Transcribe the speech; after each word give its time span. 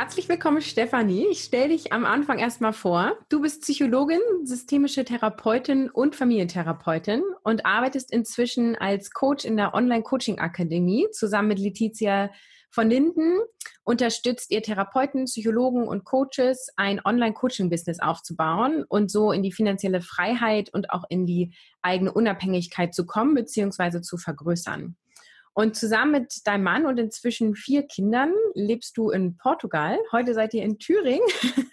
Herzlich 0.00 0.28
willkommen, 0.28 0.62
Stefanie. 0.62 1.26
Ich 1.28 1.42
stelle 1.42 1.70
dich 1.70 1.92
am 1.92 2.04
Anfang 2.04 2.38
erstmal 2.38 2.72
vor. 2.72 3.18
Du 3.28 3.40
bist 3.40 3.62
Psychologin, 3.62 4.20
systemische 4.44 5.04
Therapeutin 5.04 5.90
und 5.90 6.14
Familientherapeutin 6.14 7.24
und 7.42 7.66
arbeitest 7.66 8.12
inzwischen 8.12 8.76
als 8.76 9.10
Coach 9.10 9.44
in 9.44 9.56
der 9.56 9.74
Online-Coaching-Akademie 9.74 11.08
zusammen 11.10 11.48
mit 11.48 11.58
Letizia 11.58 12.30
von 12.70 12.88
Linden. 12.88 13.40
Unterstützt 13.82 14.52
ihr 14.52 14.62
Therapeuten, 14.62 15.24
Psychologen 15.24 15.88
und 15.88 16.04
Coaches, 16.04 16.68
ein 16.76 17.00
Online-Coaching-Business 17.04 17.98
aufzubauen 17.98 18.84
und 18.88 19.10
so 19.10 19.32
in 19.32 19.42
die 19.42 19.50
finanzielle 19.50 20.00
Freiheit 20.00 20.72
und 20.72 20.90
auch 20.90 21.06
in 21.08 21.26
die 21.26 21.56
eigene 21.82 22.12
Unabhängigkeit 22.12 22.94
zu 22.94 23.04
kommen 23.04 23.34
bzw. 23.34 24.00
zu 24.02 24.16
vergrößern. 24.16 24.96
Und 25.58 25.74
zusammen 25.74 26.12
mit 26.12 26.46
deinem 26.46 26.62
Mann 26.62 26.86
und 26.86 27.00
inzwischen 27.00 27.56
vier 27.56 27.82
Kindern 27.82 28.32
lebst 28.54 28.96
du 28.96 29.10
in 29.10 29.36
Portugal. 29.36 29.98
Heute 30.12 30.32
seid 30.32 30.54
ihr 30.54 30.62
in 30.62 30.78
Thüringen. 30.78 31.26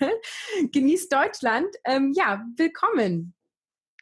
Genießt 0.72 1.14
Deutschland. 1.14 1.68
Ähm, 1.86 2.12
ja, 2.16 2.44
willkommen. 2.58 3.36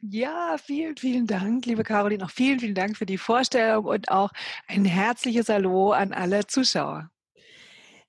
Ja, 0.00 0.56
vielen, 0.56 0.96
vielen 0.96 1.26
Dank, 1.26 1.66
liebe 1.66 1.84
Caroline. 1.84 2.24
Auch 2.24 2.30
vielen, 2.30 2.60
vielen 2.60 2.74
Dank 2.74 2.96
für 2.96 3.04
die 3.04 3.18
Vorstellung 3.18 3.84
und 3.84 4.08
auch 4.08 4.30
ein 4.68 4.86
herzliches 4.86 5.50
Hallo 5.50 5.92
an 5.92 6.14
alle 6.14 6.46
Zuschauer. 6.46 7.10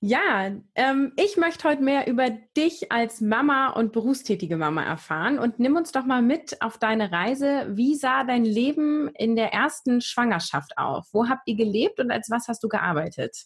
Ja, 0.02 0.52
ähm, 0.76 1.14
ich 1.16 1.38
möchte 1.38 1.68
heute 1.68 1.82
mehr 1.82 2.08
über 2.08 2.30
dich 2.30 2.92
als 2.92 3.22
Mama 3.22 3.70
und 3.70 3.92
berufstätige 3.92 4.58
Mama 4.58 4.84
erfahren 4.84 5.40
und 5.40 5.58
nimm 5.58 5.76
uns 5.76 5.92
doch 5.92 6.06
mal 6.06 6.22
mit 6.22 6.62
auf 6.62 6.78
deine 6.78 7.12
Reise. 7.12 7.68
Wie 7.72 7.96
sah 7.96 8.24
dein 8.24 8.46
Leben 8.46 9.10
in 9.16 9.36
der 9.36 9.52
ersten 9.54 10.02
Schwangerschaft 10.02 10.78
auf? 10.78 11.08
Wo 11.12 11.28
habt 11.28 11.48
ihr 11.48 11.56
gelebt 11.56 12.00
und 12.00 12.12
als 12.12 12.30
was 12.30 12.48
hast 12.48 12.64
du 12.64 12.68
gearbeitet? 12.68 13.46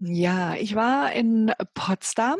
Ja, 0.00 0.54
ich 0.54 0.76
war 0.76 1.12
in 1.12 1.52
Potsdam 1.74 2.38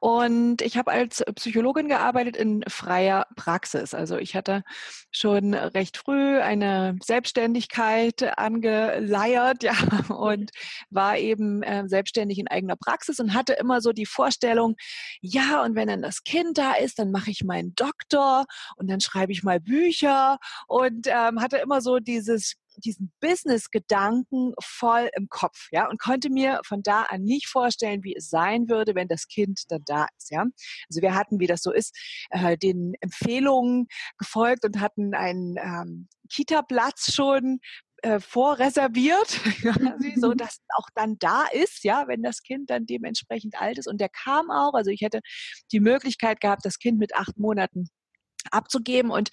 und 0.00 0.60
ich 0.60 0.76
habe 0.76 0.90
als 0.90 1.22
Psychologin 1.36 1.86
gearbeitet 1.88 2.36
in 2.36 2.64
freier 2.66 3.28
Praxis. 3.36 3.94
Also 3.94 4.16
ich 4.18 4.34
hatte 4.34 4.64
schon 5.12 5.54
recht 5.54 5.98
früh 5.98 6.40
eine 6.40 6.96
Selbstständigkeit 7.00 8.36
angeleiert, 8.36 9.62
ja, 9.62 9.74
und 10.08 10.50
war 10.90 11.16
eben 11.16 11.62
äh, 11.62 11.84
selbstständig 11.86 12.40
in 12.40 12.48
eigener 12.48 12.74
Praxis 12.76 13.20
und 13.20 13.34
hatte 13.34 13.52
immer 13.52 13.80
so 13.80 13.92
die 13.92 14.06
Vorstellung, 14.06 14.74
ja, 15.20 15.62
und 15.62 15.76
wenn 15.76 15.86
dann 15.86 16.02
das 16.02 16.24
Kind 16.24 16.58
da 16.58 16.72
ist, 16.74 16.98
dann 16.98 17.12
mache 17.12 17.30
ich 17.30 17.44
meinen 17.44 17.72
Doktor 17.76 18.46
und 18.76 18.90
dann 18.90 19.00
schreibe 19.00 19.30
ich 19.30 19.44
mal 19.44 19.60
Bücher 19.60 20.38
und 20.66 21.06
ähm, 21.06 21.40
hatte 21.40 21.58
immer 21.58 21.80
so 21.80 22.00
dieses 22.00 22.54
diesen 22.84 23.12
Business-Gedanken 23.20 24.52
voll 24.62 25.08
im 25.16 25.28
Kopf, 25.28 25.68
ja, 25.70 25.88
und 25.88 26.00
konnte 26.00 26.30
mir 26.30 26.60
von 26.64 26.82
da 26.82 27.02
an 27.02 27.22
nicht 27.22 27.48
vorstellen, 27.48 28.02
wie 28.04 28.16
es 28.16 28.28
sein 28.28 28.68
würde, 28.68 28.94
wenn 28.94 29.08
das 29.08 29.28
Kind 29.28 29.62
dann 29.68 29.82
da 29.86 30.06
ist, 30.18 30.30
ja. 30.30 30.44
Also 30.88 31.02
wir 31.02 31.14
hatten, 31.14 31.40
wie 31.40 31.46
das 31.46 31.62
so 31.62 31.72
ist, 31.72 31.96
äh, 32.30 32.56
den 32.56 32.94
Empfehlungen 33.00 33.86
gefolgt 34.18 34.64
und 34.64 34.80
hatten 34.80 35.14
einen 35.14 35.56
ähm, 35.58 36.08
Kita-Platz 36.28 37.12
schon 37.14 37.60
äh, 38.02 38.20
vorreserviert, 38.20 39.40
so 40.16 40.34
dass 40.34 40.60
auch 40.76 40.88
dann 40.94 41.18
da 41.18 41.46
ist, 41.52 41.84
ja, 41.84 42.06
wenn 42.06 42.22
das 42.22 42.42
Kind 42.42 42.70
dann 42.70 42.86
dementsprechend 42.86 43.60
alt 43.60 43.78
ist. 43.78 43.88
Und 43.88 44.00
der 44.00 44.08
kam 44.08 44.50
auch, 44.50 44.74
also 44.74 44.90
ich 44.90 45.00
hätte 45.00 45.20
die 45.72 45.80
Möglichkeit 45.80 46.40
gehabt, 46.40 46.64
das 46.64 46.78
Kind 46.78 46.98
mit 46.98 47.14
acht 47.14 47.38
Monaten 47.38 47.88
abzugeben 48.56 49.10
und 49.10 49.30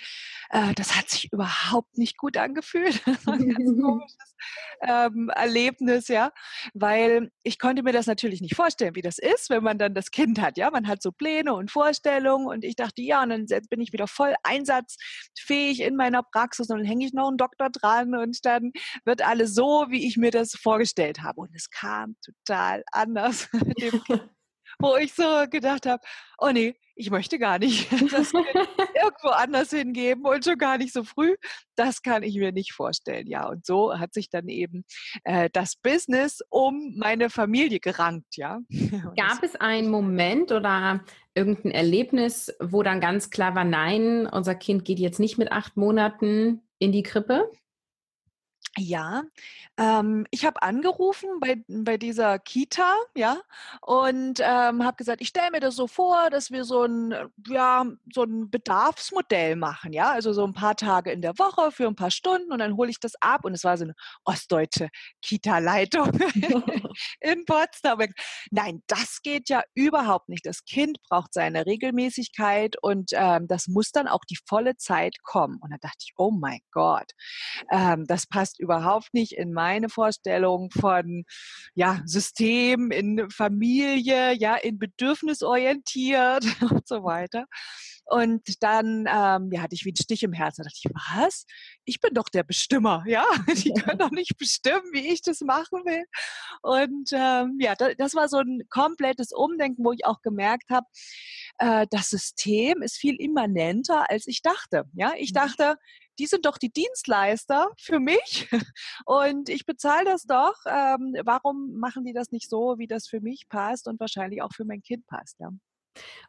äh, 0.49 0.73
das 0.75 0.95
hat 0.95 1.09
sich 1.09 1.31
überhaupt 1.31 1.97
nicht 1.97 2.17
gut 2.17 2.37
angefühlt. 2.37 3.01
Das 3.13 3.27
war 3.27 3.35
ein 3.35 3.49
ganz 3.49 3.81
komisches 3.81 4.35
ähm, 4.81 5.29
Erlebnis, 5.33 6.07
ja, 6.07 6.31
weil 6.73 7.31
ich 7.43 7.59
konnte 7.59 7.83
mir 7.83 7.93
das 7.93 8.07
natürlich 8.07 8.41
nicht 8.41 8.55
vorstellen, 8.55 8.95
wie 8.95 9.01
das 9.01 9.17
ist, 9.17 9.49
wenn 9.49 9.63
man 9.63 9.77
dann 9.77 9.93
das 9.93 10.11
Kind 10.11 10.41
hat, 10.41 10.57
ja, 10.57 10.69
man 10.69 10.87
hat 10.87 11.01
so 11.01 11.11
Pläne 11.11 11.53
und 11.53 11.71
Vorstellungen 11.71 12.47
und 12.47 12.65
ich 12.65 12.75
dachte, 12.75 13.01
ja, 13.01 13.23
und 13.23 13.29
dann 13.29 13.45
bin 13.69 13.81
ich 13.81 13.93
wieder 13.93 14.07
voll 14.07 14.35
einsatzfähig 14.43 15.81
in 15.81 15.95
meiner 15.95 16.23
Praxis 16.23 16.69
und 16.69 16.77
dann 16.77 16.85
hänge 16.85 17.05
ich 17.05 17.13
noch 17.13 17.27
einen 17.27 17.37
Doktor 17.37 17.69
dran 17.69 18.15
und 18.15 18.45
dann 18.45 18.71
wird 19.05 19.21
alles 19.21 19.53
so, 19.53 19.85
wie 19.89 20.05
ich 20.05 20.17
mir 20.17 20.31
das 20.31 20.51
vorgestellt 20.51 21.21
habe. 21.21 21.41
Und 21.41 21.55
es 21.55 21.69
kam 21.69 22.15
total 22.23 22.83
anders, 22.91 23.49
wo 24.83 24.97
ich 24.97 25.13
so 25.13 25.45
gedacht 25.49 25.85
habe, 25.85 26.03
oh 26.37 26.49
nee, 26.51 26.75
ich 26.95 27.09
möchte 27.09 27.39
gar 27.39 27.59
nicht 27.59 27.91
das 28.11 28.33
irgendwo 28.33 29.29
anders 29.29 29.71
hingeben 29.71 30.25
und 30.25 30.43
schon 30.43 30.57
gar 30.57 30.77
nicht 30.77 30.93
so 30.93 31.03
früh. 31.03 31.35
Das 31.75 32.01
kann 32.01 32.23
ich 32.23 32.35
mir 32.35 32.51
nicht 32.51 32.73
vorstellen. 32.73 33.27
Ja, 33.27 33.47
und 33.47 33.65
so 33.65 33.97
hat 33.97 34.13
sich 34.13 34.29
dann 34.29 34.47
eben 34.47 34.85
äh, 35.23 35.49
das 35.51 35.75
Business 35.75 36.41
um 36.49 36.95
meine 36.97 37.29
Familie 37.29 37.79
gerankt. 37.79 38.37
Ja. 38.37 38.59
Gab 39.17 39.41
es 39.41 39.55
einen 39.55 39.89
Moment 39.89 40.51
oder 40.51 41.03
irgendein 41.33 41.71
Erlebnis, 41.71 42.53
wo 42.59 42.83
dann 42.83 43.01
ganz 43.01 43.29
klar 43.29 43.55
war, 43.55 43.65
nein, 43.65 44.27
unser 44.27 44.55
Kind 44.55 44.85
geht 44.85 44.99
jetzt 44.99 45.19
nicht 45.19 45.37
mit 45.37 45.51
acht 45.51 45.77
Monaten 45.77 46.61
in 46.77 46.91
die 46.91 47.03
Krippe? 47.03 47.49
Ja, 48.77 49.23
ähm, 49.77 50.25
ich 50.31 50.45
habe 50.45 50.63
angerufen 50.63 51.29
bei, 51.39 51.63
bei 51.67 51.97
dieser 51.97 52.39
Kita, 52.39 52.95
ja, 53.15 53.37
und 53.81 54.39
ähm, 54.39 54.83
habe 54.83 54.97
gesagt, 54.97 55.21
ich 55.21 55.27
stelle 55.27 55.51
mir 55.51 55.59
das 55.59 55.75
so 55.75 55.85
vor, 55.85 56.31
dass 56.31 56.49
wir 56.49 56.63
so 56.63 56.83
ein, 56.83 57.13
ja, 57.47 57.85
so 58.11 58.23
ein 58.23 58.49
Bedarfsmodell 58.49 59.57
machen, 59.57 59.93
ja, 59.93 60.09
also 60.11 60.33
so 60.33 60.43
ein 60.43 60.53
paar 60.53 60.75
Tage 60.75 61.11
in 61.11 61.21
der 61.21 61.37
Woche 61.37 61.71
für 61.71 61.85
ein 61.85 61.95
paar 61.95 62.09
Stunden 62.09 62.51
und 62.51 62.57
dann 62.59 62.75
hole 62.75 62.89
ich 62.89 62.99
das 62.99 63.13
ab 63.21 63.45
und 63.45 63.53
es 63.53 63.63
war 63.63 63.77
so 63.77 63.83
eine 63.83 63.93
ostdeutsche 64.25 64.89
Kita-Leitung 65.21 66.11
in 67.21 67.45
Potsdam. 67.45 67.99
Nein, 68.49 68.81
das 68.87 69.21
geht 69.21 69.49
ja 69.49 69.61
überhaupt 69.75 70.29
nicht. 70.29 70.47
Das 70.47 70.65
Kind 70.65 70.97
braucht 71.09 71.33
seine 71.33 71.67
Regelmäßigkeit 71.67 72.75
und 72.81 73.11
ähm, 73.13 73.47
das 73.47 73.67
muss 73.67 73.91
dann 73.91 74.07
auch 74.07 74.25
die 74.27 74.37
volle 74.47 74.77
Zeit 74.77 75.21
kommen. 75.21 75.59
Und 75.61 75.71
da 75.71 75.77
dachte 75.79 75.97
ich, 75.99 76.13
oh 76.17 76.31
mein 76.31 76.59
Gott, 76.71 77.11
ähm, 77.71 78.05
das 78.07 78.25
passt 78.25 78.59
überhaupt 78.63 79.13
nicht 79.13 79.33
in 79.33 79.53
meine 79.53 79.89
Vorstellung 79.89 80.71
von 80.71 81.25
ja, 81.75 82.01
System, 82.05 82.91
in 82.91 83.29
Familie, 83.29 84.33
ja, 84.33 84.55
in 84.55 84.79
bedürfnisorientiert 84.79 86.45
und 86.71 86.87
so 86.87 87.03
weiter. 87.03 87.45
Und 88.05 88.61
dann 88.61 89.05
ähm, 89.07 89.49
ja, 89.51 89.61
hatte 89.61 89.75
ich 89.75 89.85
wie 89.85 89.89
einen 89.89 89.95
Stich 89.95 90.23
im 90.23 90.33
Herzen. 90.33 90.63
Da 90.63 90.69
dachte 90.69 90.79
ich, 90.83 90.91
was? 90.93 91.45
Ich 91.85 92.01
bin 92.01 92.13
doch 92.13 92.27
der 92.29 92.43
Bestimmer, 92.43 93.03
ja? 93.07 93.25
Die 93.47 93.73
können 93.73 93.97
doch 93.97 94.11
nicht 94.11 94.37
bestimmen, 94.37 94.91
wie 94.91 95.07
ich 95.07 95.21
das 95.21 95.41
machen 95.41 95.79
will. 95.85 96.03
Und 96.61 97.11
ähm, 97.13 97.57
ja, 97.59 97.75
das 97.75 98.13
war 98.13 98.27
so 98.27 98.39
ein 98.39 98.63
komplettes 98.69 99.31
Umdenken, 99.31 99.85
wo 99.85 99.93
ich 99.93 100.05
auch 100.05 100.21
gemerkt 100.21 100.69
habe, 100.69 100.85
äh, 101.59 101.87
das 101.89 102.09
System 102.09 102.81
ist 102.81 102.97
viel 102.97 103.15
immanenter, 103.15 104.09
als 104.09 104.27
ich 104.27 104.41
dachte. 104.41 104.83
Ja, 104.93 105.13
ich 105.17 105.31
mhm. 105.31 105.35
dachte, 105.35 105.75
die 106.19 106.25
sind 106.25 106.45
doch 106.45 106.57
die 106.57 106.71
Dienstleister 106.71 107.69
für 107.77 107.99
mich 107.99 108.49
und 109.05 109.49
ich 109.49 109.65
bezahle 109.65 110.05
das 110.05 110.23
doch. 110.23 110.55
Ähm, 110.65 111.15
warum 111.23 111.77
machen 111.79 112.05
die 112.05 112.13
das 112.13 112.31
nicht 112.31 112.49
so, 112.49 112.75
wie 112.77 112.87
das 112.87 113.07
für 113.07 113.21
mich 113.21 113.47
passt 113.49 113.87
und 113.87 113.99
wahrscheinlich 113.99 114.41
auch 114.41 114.51
für 114.53 114.65
mein 114.65 114.81
Kind 114.81 115.05
passt? 115.07 115.39
Ja. 115.39 115.49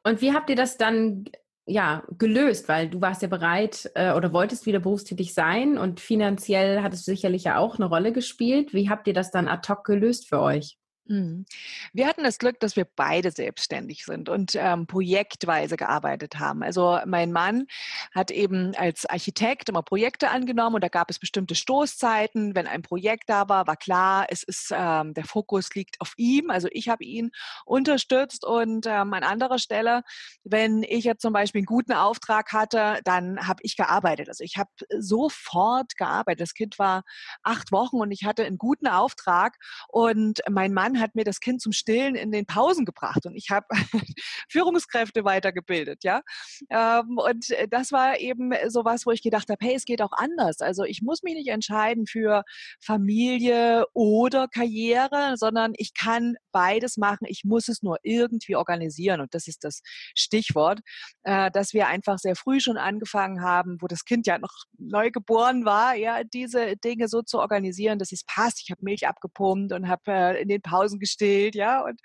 Und 0.02 0.20
wie 0.20 0.32
habt 0.32 0.50
ihr 0.50 0.56
das 0.56 0.76
dann 0.76 1.24
ja, 1.66 2.04
gelöst, 2.18 2.68
weil 2.68 2.90
du 2.90 3.00
warst 3.00 3.22
ja 3.22 3.28
bereit 3.28 3.90
äh, 3.94 4.12
oder 4.12 4.32
wolltest 4.32 4.66
wieder 4.66 4.80
berufstätig 4.80 5.32
sein 5.32 5.78
und 5.78 5.98
finanziell 5.98 6.82
hat 6.82 6.92
es 6.92 7.04
sicherlich 7.04 7.44
ja 7.44 7.58
auch 7.58 7.76
eine 7.76 7.86
Rolle 7.86 8.12
gespielt. 8.12 8.74
Wie 8.74 8.90
habt 8.90 9.06
ihr 9.06 9.14
das 9.14 9.30
dann 9.30 9.48
ad 9.48 9.66
hoc 9.72 9.84
gelöst 9.84 10.28
für 10.28 10.40
euch? 10.40 10.76
Mhm. 11.06 11.44
Wir 11.92 12.06
hatten 12.06 12.24
das 12.24 12.38
Glück, 12.38 12.58
dass 12.60 12.76
wir 12.76 12.86
beide 12.86 13.30
selbstständig 13.30 14.06
sind 14.06 14.30
und 14.30 14.54
ähm, 14.54 14.86
projektweise 14.86 15.76
gearbeitet 15.76 16.38
haben. 16.38 16.62
Also 16.62 16.98
mein 17.04 17.30
Mann 17.30 17.66
hat 18.14 18.30
eben 18.30 18.74
als 18.76 19.04
Architekt 19.04 19.68
immer 19.68 19.82
Projekte 19.82 20.30
angenommen 20.30 20.76
und 20.76 20.84
da 20.84 20.88
gab 20.88 21.10
es 21.10 21.18
bestimmte 21.18 21.54
Stoßzeiten. 21.54 22.54
Wenn 22.54 22.66
ein 22.66 22.80
Projekt 22.80 23.28
da 23.28 23.50
war, 23.50 23.66
war 23.66 23.76
klar, 23.76 24.26
es 24.30 24.42
ist 24.42 24.72
ähm, 24.74 25.12
der 25.12 25.24
Fokus 25.24 25.74
liegt 25.74 26.00
auf 26.00 26.14
ihm. 26.16 26.48
Also 26.48 26.68
ich 26.70 26.88
habe 26.88 27.04
ihn 27.04 27.30
unterstützt 27.66 28.46
und 28.46 28.86
ähm, 28.86 29.12
an 29.12 29.24
anderer 29.24 29.58
Stelle, 29.58 30.04
wenn 30.42 30.82
ich 30.82 31.04
jetzt 31.04 31.20
zum 31.20 31.34
Beispiel 31.34 31.60
einen 31.60 31.66
guten 31.66 31.92
Auftrag 31.92 32.52
hatte, 32.54 33.00
dann 33.04 33.46
habe 33.46 33.60
ich 33.62 33.76
gearbeitet. 33.76 34.28
Also 34.28 34.42
ich 34.42 34.56
habe 34.56 34.70
sofort 34.98 35.98
gearbeitet. 35.98 36.40
Das 36.40 36.54
Kind 36.54 36.78
war 36.78 37.02
acht 37.42 37.72
Wochen 37.72 37.96
und 37.96 38.10
ich 38.10 38.24
hatte 38.24 38.46
einen 38.46 38.56
guten 38.56 38.86
Auftrag 38.86 39.56
und 39.88 40.40
mein 40.48 40.72
Mann 40.72 40.93
Mann 40.94 41.00
hat 41.00 41.14
mir 41.14 41.24
das 41.24 41.40
Kind 41.40 41.60
zum 41.60 41.72
Stillen 41.72 42.14
in 42.14 42.30
den 42.32 42.46
Pausen 42.46 42.84
gebracht 42.84 43.26
und 43.26 43.34
ich 43.34 43.50
habe 43.50 43.66
Führungskräfte 44.48 45.24
weitergebildet, 45.24 46.04
ja. 46.04 46.22
Ähm, 46.70 47.18
und 47.18 47.46
das 47.70 47.92
war 47.92 48.18
eben 48.18 48.52
sowas, 48.68 49.06
wo 49.06 49.10
ich 49.10 49.22
gedacht 49.22 49.48
habe, 49.48 49.64
hey, 49.64 49.74
es 49.74 49.84
geht 49.84 50.02
auch 50.02 50.12
anders. 50.12 50.60
Also 50.60 50.84
ich 50.84 51.02
muss 51.02 51.22
mich 51.22 51.34
nicht 51.34 51.48
entscheiden 51.48 52.06
für 52.06 52.44
Familie 52.80 53.86
oder 53.92 54.48
Karriere, 54.48 55.34
sondern 55.36 55.72
ich 55.76 55.94
kann 55.94 56.36
beides 56.52 56.96
machen. 56.96 57.26
Ich 57.28 57.42
muss 57.44 57.68
es 57.68 57.82
nur 57.82 57.98
irgendwie 58.02 58.56
organisieren. 58.56 59.20
Und 59.20 59.34
das 59.34 59.48
ist 59.48 59.64
das 59.64 59.82
Stichwort, 60.14 60.80
äh, 61.24 61.50
dass 61.50 61.72
wir 61.72 61.88
einfach 61.88 62.18
sehr 62.18 62.36
früh 62.36 62.60
schon 62.60 62.76
angefangen 62.76 63.42
haben, 63.42 63.78
wo 63.80 63.86
das 63.86 64.04
Kind 64.04 64.26
ja 64.26 64.38
noch 64.38 64.64
neu 64.78 65.10
geboren 65.10 65.64
war, 65.64 65.94
ja, 65.94 66.22
diese 66.24 66.76
Dinge 66.76 67.08
so 67.08 67.22
zu 67.22 67.40
organisieren, 67.40 67.98
dass 67.98 68.12
es 68.12 68.24
passt. 68.24 68.60
Ich 68.62 68.70
habe 68.70 68.84
Milch 68.84 69.06
abgepumpt 69.06 69.72
und 69.72 69.88
habe 69.88 70.02
äh, 70.06 70.42
in 70.42 70.48
den 70.48 70.62
Pausen 70.62 70.83
gestillt, 70.98 71.54
ja, 71.54 71.82
und 71.82 72.00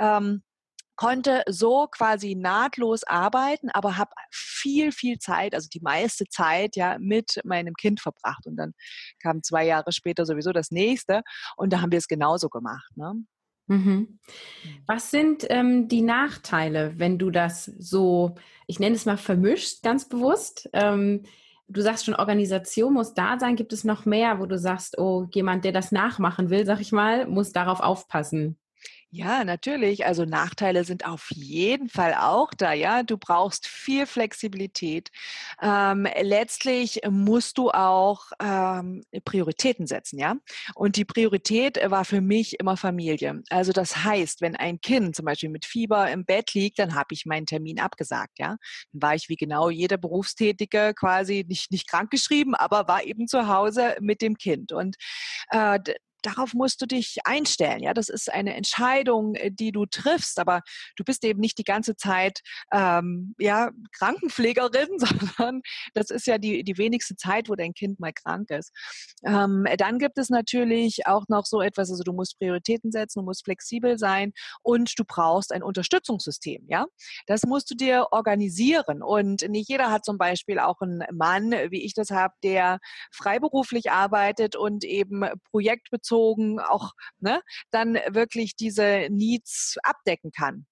ähm, 0.00 0.42
konnte 0.98 1.44
so 1.46 1.86
quasi 1.86 2.34
nahtlos 2.34 3.04
arbeiten, 3.04 3.70
aber 3.70 3.96
habe 3.96 4.10
viel, 4.32 4.90
viel 4.90 5.18
Zeit, 5.18 5.54
also 5.54 5.68
die 5.72 5.80
meiste 5.80 6.24
Zeit 6.28 6.74
ja 6.74 6.96
mit 6.98 7.40
meinem 7.44 7.74
Kind 7.74 8.00
verbracht. 8.00 8.46
Und 8.46 8.56
dann 8.56 8.72
kam 9.22 9.44
zwei 9.44 9.64
Jahre 9.64 9.92
später 9.92 10.26
sowieso 10.26 10.52
das 10.52 10.72
nächste 10.72 11.22
und 11.56 11.72
da 11.72 11.80
haben 11.80 11.92
wir 11.92 11.98
es 11.98 12.08
genauso 12.08 12.48
gemacht. 12.48 12.90
Ne? 12.96 13.14
Mhm. 13.68 13.76
mhm. 13.76 14.20
Was 14.86 15.12
sind 15.12 15.46
ähm, 15.50 15.86
die 15.86 16.02
Nachteile, 16.02 16.94
wenn 16.96 17.16
du 17.16 17.30
das 17.30 17.66
so, 17.78 18.34
ich 18.66 18.80
nenne 18.80 18.96
es 18.96 19.06
mal 19.06 19.18
vermischt, 19.18 19.84
ganz 19.84 20.08
bewusst? 20.08 20.68
Ähm, 20.72 21.22
du 21.68 21.82
sagst 21.82 22.04
schon, 22.04 22.14
Organisation 22.14 22.94
muss 22.94 23.14
da 23.14 23.38
sein. 23.38 23.56
Gibt 23.56 23.72
es 23.72 23.84
noch 23.84 24.04
mehr, 24.06 24.40
wo 24.40 24.46
du 24.46 24.58
sagst, 24.58 24.98
oh, 24.98 25.26
jemand, 25.32 25.64
der 25.64 25.72
das 25.72 25.92
nachmachen 25.92 26.50
will, 26.50 26.66
sag 26.66 26.80
ich 26.80 26.92
mal, 26.92 27.26
muss 27.26 27.52
darauf 27.52 27.80
aufpassen? 27.80 28.58
Ja, 29.10 29.42
natürlich. 29.42 30.04
Also 30.04 30.26
Nachteile 30.26 30.84
sind 30.84 31.06
auf 31.06 31.30
jeden 31.30 31.88
Fall 31.88 32.12
auch 32.14 32.50
da. 32.52 32.74
Ja, 32.74 33.02
du 33.02 33.16
brauchst 33.16 33.66
viel 33.66 34.04
Flexibilität. 34.04 35.08
Ähm, 35.62 36.06
letztlich 36.20 37.00
musst 37.08 37.56
du 37.56 37.70
auch 37.70 38.26
ähm, 38.38 39.02
Prioritäten 39.24 39.86
setzen. 39.86 40.18
Ja, 40.18 40.34
und 40.74 40.96
die 40.96 41.06
Priorität 41.06 41.78
war 41.90 42.04
für 42.04 42.20
mich 42.20 42.60
immer 42.60 42.76
Familie. 42.76 43.42
Also 43.48 43.72
das 43.72 44.04
heißt, 44.04 44.42
wenn 44.42 44.56
ein 44.56 44.78
Kind 44.82 45.16
zum 45.16 45.24
Beispiel 45.24 45.48
mit 45.48 45.64
Fieber 45.64 46.10
im 46.10 46.26
Bett 46.26 46.52
liegt, 46.52 46.78
dann 46.78 46.94
habe 46.94 47.08
ich 47.14 47.24
meinen 47.24 47.46
Termin 47.46 47.80
abgesagt. 47.80 48.38
Ja, 48.38 48.56
dann 48.92 49.02
war 49.02 49.14
ich 49.14 49.30
wie 49.30 49.36
genau 49.36 49.70
jeder 49.70 49.96
Berufstätige 49.96 50.92
quasi 50.94 51.46
nicht 51.48 51.70
nicht 51.72 51.88
krankgeschrieben, 51.88 52.54
aber 52.54 52.86
war 52.88 53.02
eben 53.04 53.26
zu 53.26 53.48
Hause 53.48 53.96
mit 54.00 54.20
dem 54.20 54.36
Kind. 54.36 54.70
Und 54.72 54.96
äh, 55.50 55.78
darauf 56.22 56.54
musst 56.54 56.80
du 56.82 56.86
dich 56.86 57.18
einstellen. 57.24 57.82
Ja, 57.82 57.94
das 57.94 58.08
ist 58.08 58.32
eine 58.32 58.54
Entscheidung, 58.54 59.34
äh, 59.34 59.50
die 59.50 59.72
du 59.72 59.86
triffst, 59.86 60.38
aber 60.38 60.62
du 60.96 61.04
bist 61.04 61.24
eben 61.24 61.40
nicht 61.40 61.58
die 61.58 61.64
ganze 61.64 61.96
Zeit 61.96 62.40
ähm, 62.72 63.34
ja 63.38 63.70
Krankenpflegerin, 63.92 64.98
sondern 65.36 65.62
das 65.94 66.10
ist 66.10 66.26
ja 66.26 66.38
die 66.38 66.64
die 66.64 66.78
wenigste 66.78 67.16
Zeit, 67.16 67.48
wo 67.48 67.54
dein 67.54 67.74
Kind 67.74 68.00
mal 68.00 68.12
krank 68.12 68.50
ist. 68.50 68.72
Ähm, 69.24 69.66
dann 69.78 69.98
gibt 69.98 70.18
es 70.18 70.28
natürlich 70.28 71.06
auch 71.06 71.24
noch 71.28 71.46
so 71.46 71.60
etwas, 71.60 71.90
also 71.90 72.02
du 72.02 72.12
musst 72.12 72.38
Prioritäten 72.38 72.92
setzen, 72.92 73.20
du 73.20 73.24
musst 73.24 73.44
flexibel 73.44 73.98
sein 73.98 74.32
und 74.62 74.98
du 74.98 75.04
brauchst 75.04 75.52
ein 75.52 75.62
Unterstützungssystem. 75.62 76.64
Ja, 76.68 76.86
das 77.26 77.42
musst 77.44 77.70
du 77.70 77.74
dir 77.74 78.08
organisieren 78.10 79.02
und 79.02 79.48
nicht 79.48 79.68
jeder 79.68 79.90
hat 79.90 80.04
zum 80.04 80.18
Beispiel 80.18 80.58
auch 80.58 80.80
einen 80.80 81.04
Mann, 81.12 81.52
wie 81.70 81.84
ich 81.84 81.94
das 81.94 82.10
habe, 82.10 82.34
der 82.42 82.78
freiberuflich 83.12 83.90
arbeitet 83.90 84.56
und 84.56 84.84
eben 84.84 85.24
projektbezogen 85.50 86.07
bezogen 86.08 86.60
auch 86.60 86.92
ne, 87.20 87.42
dann 87.70 87.94
wirklich 88.08 88.56
diese 88.56 89.08
Needs 89.10 89.76
abdecken 89.82 90.32
kann. 90.32 90.66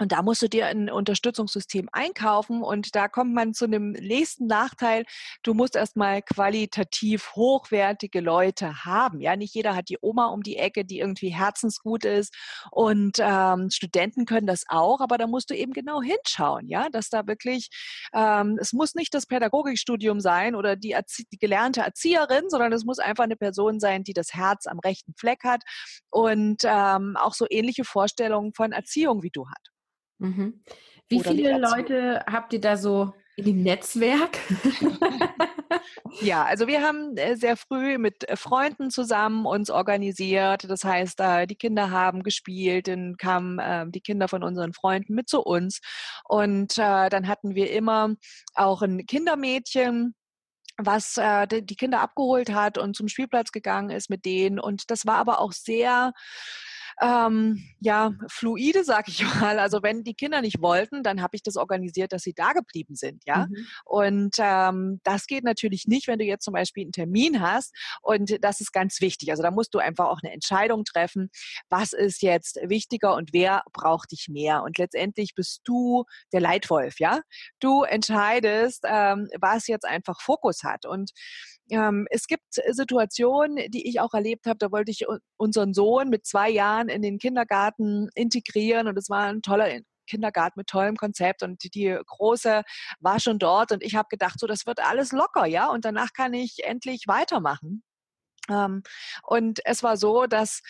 Und 0.00 0.12
da 0.12 0.22
musst 0.22 0.40
du 0.40 0.48
dir 0.48 0.66
ein 0.66 0.88
Unterstützungssystem 0.88 1.90
einkaufen 1.92 2.62
und 2.62 2.96
da 2.96 3.06
kommt 3.06 3.34
man 3.34 3.52
zu 3.52 3.66
einem 3.66 3.92
nächsten 3.92 4.46
Nachteil. 4.46 5.04
Du 5.42 5.52
musst 5.52 5.76
erstmal 5.76 6.22
qualitativ 6.22 7.32
hochwertige 7.34 8.20
Leute 8.20 8.86
haben. 8.86 9.20
Ja, 9.20 9.36
nicht 9.36 9.54
jeder 9.54 9.76
hat 9.76 9.90
die 9.90 9.98
Oma 10.00 10.28
um 10.28 10.42
die 10.42 10.56
Ecke, 10.56 10.86
die 10.86 11.00
irgendwie 11.00 11.28
herzensgut 11.28 12.06
ist 12.06 12.34
und 12.70 13.18
ähm, 13.20 13.68
Studenten 13.70 14.24
können 14.24 14.46
das 14.46 14.64
auch, 14.68 15.00
aber 15.00 15.18
da 15.18 15.26
musst 15.26 15.50
du 15.50 15.54
eben 15.54 15.74
genau 15.74 16.00
hinschauen, 16.00 16.66
ja, 16.66 16.88
dass 16.88 17.10
da 17.10 17.26
wirklich, 17.26 17.68
ähm, 18.14 18.56
es 18.58 18.72
muss 18.72 18.94
nicht 18.94 19.12
das 19.12 19.26
Pädagogikstudium 19.26 20.20
sein 20.20 20.54
oder 20.54 20.76
die, 20.76 20.92
Erzie 20.92 21.26
die 21.30 21.38
gelernte 21.38 21.82
Erzieherin, 21.82 22.48
sondern 22.48 22.72
es 22.72 22.86
muss 22.86 23.00
einfach 23.00 23.24
eine 23.24 23.36
Person 23.36 23.80
sein, 23.80 24.02
die 24.02 24.14
das 24.14 24.32
Herz 24.32 24.66
am 24.66 24.78
rechten 24.78 25.12
Fleck 25.18 25.44
hat 25.44 25.62
und 26.08 26.62
ähm, 26.64 27.18
auch 27.18 27.34
so 27.34 27.44
ähnliche 27.50 27.84
Vorstellungen 27.84 28.54
von 28.54 28.72
Erziehung 28.72 29.22
wie 29.22 29.30
du 29.30 29.46
hat. 29.46 29.70
Mhm. 30.20 30.62
Wie 31.08 31.18
Oder 31.18 31.30
viele 31.32 31.58
Leute 31.58 32.24
habt 32.30 32.52
ihr 32.52 32.60
da 32.60 32.76
so 32.76 33.12
im 33.36 33.62
Netzwerk? 33.62 34.38
ja, 36.20 36.44
also 36.44 36.66
wir 36.68 36.82
haben 36.82 37.16
äh, 37.16 37.36
sehr 37.36 37.56
früh 37.56 37.98
mit 37.98 38.28
äh, 38.28 38.36
Freunden 38.36 38.90
zusammen 38.90 39.46
uns 39.46 39.70
organisiert. 39.70 40.70
Das 40.70 40.84
heißt, 40.84 41.20
die 41.48 41.56
Kinder 41.56 41.90
haben 41.90 42.22
gespielt, 42.22 42.86
dann 42.86 43.16
kamen 43.16 43.58
ähm, 43.60 43.92
die 43.92 44.00
Kinder 44.00 44.28
von 44.28 44.44
unseren 44.44 44.72
Freunden 44.72 45.14
mit 45.14 45.28
zu 45.28 45.40
uns. 45.40 45.80
Und 46.28 46.78
äh, 46.78 47.08
dann 47.08 47.26
hatten 47.26 47.54
wir 47.54 47.72
immer 47.72 48.14
auch 48.54 48.82
ein 48.82 49.06
Kindermädchen, 49.06 50.14
was 50.76 51.16
äh, 51.16 51.46
die 51.48 51.76
Kinder 51.76 52.00
abgeholt 52.00 52.52
hat 52.52 52.78
und 52.78 52.94
zum 52.94 53.08
Spielplatz 53.08 53.52
gegangen 53.52 53.90
ist 53.90 54.10
mit 54.10 54.24
denen. 54.24 54.60
Und 54.60 54.90
das 54.90 55.06
war 55.06 55.16
aber 55.16 55.40
auch 55.40 55.52
sehr 55.52 56.12
ähm, 57.00 57.64
ja, 57.80 58.12
fluide, 58.28 58.84
sag 58.84 59.08
ich 59.08 59.22
mal. 59.40 59.58
Also 59.58 59.82
wenn 59.82 60.04
die 60.04 60.14
Kinder 60.14 60.42
nicht 60.42 60.60
wollten, 60.60 61.02
dann 61.02 61.22
habe 61.22 61.36
ich 61.36 61.42
das 61.42 61.56
organisiert, 61.56 62.12
dass 62.12 62.22
sie 62.22 62.34
da 62.34 62.52
geblieben 62.52 62.94
sind, 62.94 63.22
ja. 63.26 63.46
Mhm. 63.46 63.66
Und 63.84 64.36
ähm, 64.38 65.00
das 65.04 65.26
geht 65.26 65.44
natürlich 65.44 65.86
nicht, 65.86 66.06
wenn 66.08 66.18
du 66.18 66.24
jetzt 66.24 66.44
zum 66.44 66.54
Beispiel 66.54 66.84
einen 66.84 66.92
Termin 66.92 67.40
hast. 67.40 67.74
Und 68.02 68.36
das 68.42 68.60
ist 68.60 68.72
ganz 68.72 69.00
wichtig. 69.00 69.30
Also 69.30 69.42
da 69.42 69.50
musst 69.50 69.74
du 69.74 69.78
einfach 69.78 70.06
auch 70.06 70.20
eine 70.22 70.32
Entscheidung 70.32 70.84
treffen, 70.84 71.30
was 71.68 71.92
ist 71.92 72.22
jetzt 72.22 72.58
wichtiger 72.62 73.14
und 73.14 73.32
wer 73.32 73.62
braucht 73.72 74.12
dich 74.12 74.28
mehr. 74.28 74.62
Und 74.62 74.78
letztendlich 74.78 75.34
bist 75.34 75.60
du 75.64 76.04
der 76.32 76.40
Leitwolf, 76.40 77.00
ja. 77.00 77.20
Du 77.60 77.82
entscheidest, 77.82 78.84
ähm, 78.86 79.28
was 79.40 79.66
jetzt 79.66 79.86
einfach 79.86 80.20
Fokus 80.20 80.62
hat. 80.64 80.84
Und 80.84 81.12
ähm, 81.70 82.06
es 82.10 82.26
gibt 82.26 82.44
Situationen, 82.50 83.70
die 83.70 83.88
ich 83.88 84.00
auch 84.00 84.14
erlebt 84.14 84.46
habe, 84.46 84.58
da 84.58 84.70
wollte 84.70 84.90
ich 84.90 85.06
unseren 85.36 85.74
Sohn 85.74 86.08
mit 86.08 86.26
zwei 86.26 86.50
Jahren 86.50 86.88
in 86.88 87.02
den 87.02 87.18
Kindergarten 87.18 88.08
integrieren 88.14 88.88
und 88.88 88.98
es 88.98 89.08
war 89.08 89.26
ein 89.26 89.42
toller 89.42 89.68
Kindergarten 90.06 90.58
mit 90.58 90.66
tollem 90.66 90.96
Konzept 90.96 91.42
und 91.42 91.62
die 91.74 91.96
große 92.04 92.62
war 92.98 93.20
schon 93.20 93.38
dort 93.38 93.72
und 93.72 93.82
ich 93.82 93.94
habe 93.94 94.08
gedacht, 94.10 94.38
so 94.38 94.46
das 94.46 94.66
wird 94.66 94.80
alles 94.80 95.12
locker, 95.12 95.46
ja, 95.46 95.70
und 95.70 95.84
danach 95.84 96.12
kann 96.12 96.34
ich 96.34 96.64
endlich 96.64 97.04
weitermachen. 97.06 97.82
Ähm, 98.50 98.82
und 99.22 99.60
es 99.64 99.82
war 99.82 99.96
so, 99.96 100.26
dass 100.26 100.62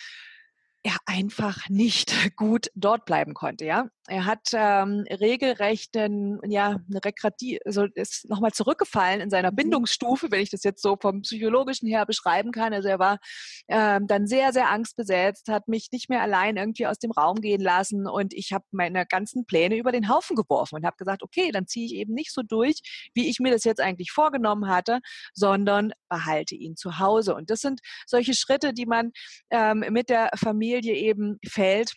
er 0.83 0.95
einfach 1.05 1.69
nicht 1.69 2.11
gut 2.35 2.67
dort 2.75 3.05
bleiben 3.05 3.33
konnte. 3.33 3.65
Ja, 3.65 3.87
er 4.07 4.25
hat 4.25 4.49
ähm, 4.53 5.05
regelrecht 5.09 5.95
einen, 5.95 6.39
ja 6.49 6.79
eine 6.89 7.05
Rekreativ, 7.05 7.59
also 7.65 7.85
ist 7.93 8.27
nochmal 8.29 8.51
zurückgefallen 8.51 9.21
in 9.21 9.29
seiner 9.29 9.51
mhm. 9.51 9.57
Bindungsstufe, 9.57 10.31
wenn 10.31 10.41
ich 10.41 10.49
das 10.49 10.63
jetzt 10.63 10.81
so 10.81 10.97
vom 10.99 11.21
psychologischen 11.21 11.87
her 11.87 12.05
beschreiben 12.05 12.51
kann. 12.51 12.73
Also 12.73 12.87
er 12.87 12.99
war 12.99 13.19
ähm, 13.67 14.07
dann 14.07 14.27
sehr 14.27 14.53
sehr 14.53 14.69
angstbesetzt, 14.69 15.47
hat 15.49 15.67
mich 15.67 15.89
nicht 15.91 16.09
mehr 16.09 16.21
allein 16.21 16.57
irgendwie 16.57 16.87
aus 16.87 16.97
dem 16.97 17.11
Raum 17.11 17.41
gehen 17.41 17.61
lassen 17.61 18.07
und 18.07 18.33
ich 18.33 18.51
habe 18.53 18.65
meine 18.71 19.05
ganzen 19.05 19.45
Pläne 19.45 19.77
über 19.77 19.91
den 19.91 20.09
Haufen 20.09 20.35
geworfen 20.35 20.75
und 20.75 20.85
habe 20.85 20.97
gesagt, 20.97 21.23
okay, 21.23 21.51
dann 21.51 21.67
ziehe 21.67 21.85
ich 21.85 21.93
eben 21.95 22.13
nicht 22.13 22.33
so 22.33 22.41
durch, 22.41 22.79
wie 23.13 23.29
ich 23.29 23.39
mir 23.39 23.51
das 23.51 23.63
jetzt 23.63 23.81
eigentlich 23.81 24.11
vorgenommen 24.11 24.67
hatte, 24.67 24.99
sondern 25.33 25.93
behalte 26.09 26.55
ihn 26.55 26.75
zu 26.75 26.99
Hause. 26.99 27.35
Und 27.35 27.49
das 27.49 27.59
sind 27.59 27.81
solche 28.07 28.33
Schritte, 28.33 28.73
die 28.73 28.85
man 28.85 29.11
ähm, 29.51 29.85
mit 29.91 30.09
der 30.09 30.31
Familie 30.35 30.95
eben 30.95 31.37
fällt, 31.45 31.93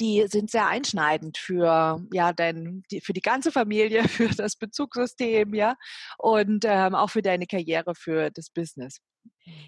die 0.00 0.26
sind 0.28 0.50
sehr 0.50 0.66
einschneidend 0.66 1.38
für 1.38 2.02
ja 2.12 2.32
dein, 2.32 2.82
die, 2.90 3.00
für 3.00 3.12
die 3.12 3.22
ganze 3.22 3.52
Familie, 3.52 4.04
für 4.08 4.28
das 4.28 4.56
Bezugssystem, 4.56 5.54
ja, 5.54 5.76
und 6.18 6.64
ähm, 6.66 6.94
auch 6.94 7.10
für 7.10 7.22
deine 7.22 7.46
Karriere, 7.46 7.94
für 7.94 8.30
das 8.30 8.50
Business. 8.50 8.98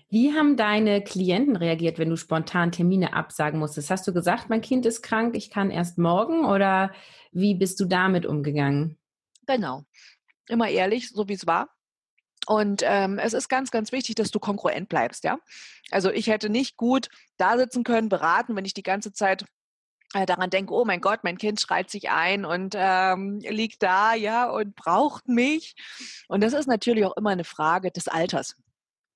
Wie 0.08 0.32
haben 0.34 0.56
deine 0.56 1.02
Klienten 1.02 1.56
reagiert, 1.56 1.98
wenn 1.98 2.10
du 2.10 2.16
spontan 2.16 2.72
Termine 2.72 3.12
absagen 3.12 3.58
musstest? 3.58 3.90
Hast 3.90 4.06
du 4.06 4.12
gesagt, 4.12 4.48
mein 4.48 4.60
Kind 4.60 4.86
ist 4.86 5.02
krank, 5.02 5.36
ich 5.36 5.50
kann 5.50 5.70
erst 5.70 5.98
morgen 5.98 6.44
oder 6.44 6.92
wie 7.32 7.54
bist 7.54 7.78
du 7.80 7.84
damit 7.84 8.26
umgegangen? 8.26 8.98
Genau. 9.46 9.84
Immer 10.48 10.68
ehrlich, 10.68 11.10
so 11.10 11.28
wie 11.28 11.34
es 11.34 11.46
war. 11.46 11.68
Und 12.46 12.82
ähm, 12.84 13.18
es 13.18 13.34
ist 13.34 13.48
ganz, 13.48 13.70
ganz 13.70 13.92
wichtig, 13.92 14.14
dass 14.14 14.30
du 14.30 14.38
konkurrent 14.38 14.88
bleibst, 14.88 15.24
ja. 15.24 15.38
Also 15.90 16.10
ich 16.10 16.28
hätte 16.28 16.48
nicht 16.48 16.76
gut 16.76 17.08
da 17.36 17.58
sitzen 17.58 17.84
können, 17.84 18.08
beraten, 18.08 18.56
wenn 18.56 18.64
ich 18.64 18.74
die 18.74 18.82
ganze 18.82 19.12
Zeit 19.12 19.44
daran 20.12 20.50
denke, 20.50 20.72
oh 20.72 20.84
mein 20.84 21.00
Gott, 21.00 21.20
mein 21.22 21.38
Kind 21.38 21.60
schreit 21.60 21.90
sich 21.90 22.10
ein 22.10 22.44
und 22.44 22.74
ähm, 22.76 23.40
liegt 23.40 23.82
da, 23.82 24.14
ja, 24.14 24.50
und 24.50 24.74
braucht 24.74 25.28
mich. 25.28 25.74
Und 26.28 26.42
das 26.42 26.52
ist 26.52 26.66
natürlich 26.66 27.04
auch 27.04 27.16
immer 27.16 27.30
eine 27.30 27.44
Frage 27.44 27.90
des 27.90 28.08
Alters. 28.08 28.56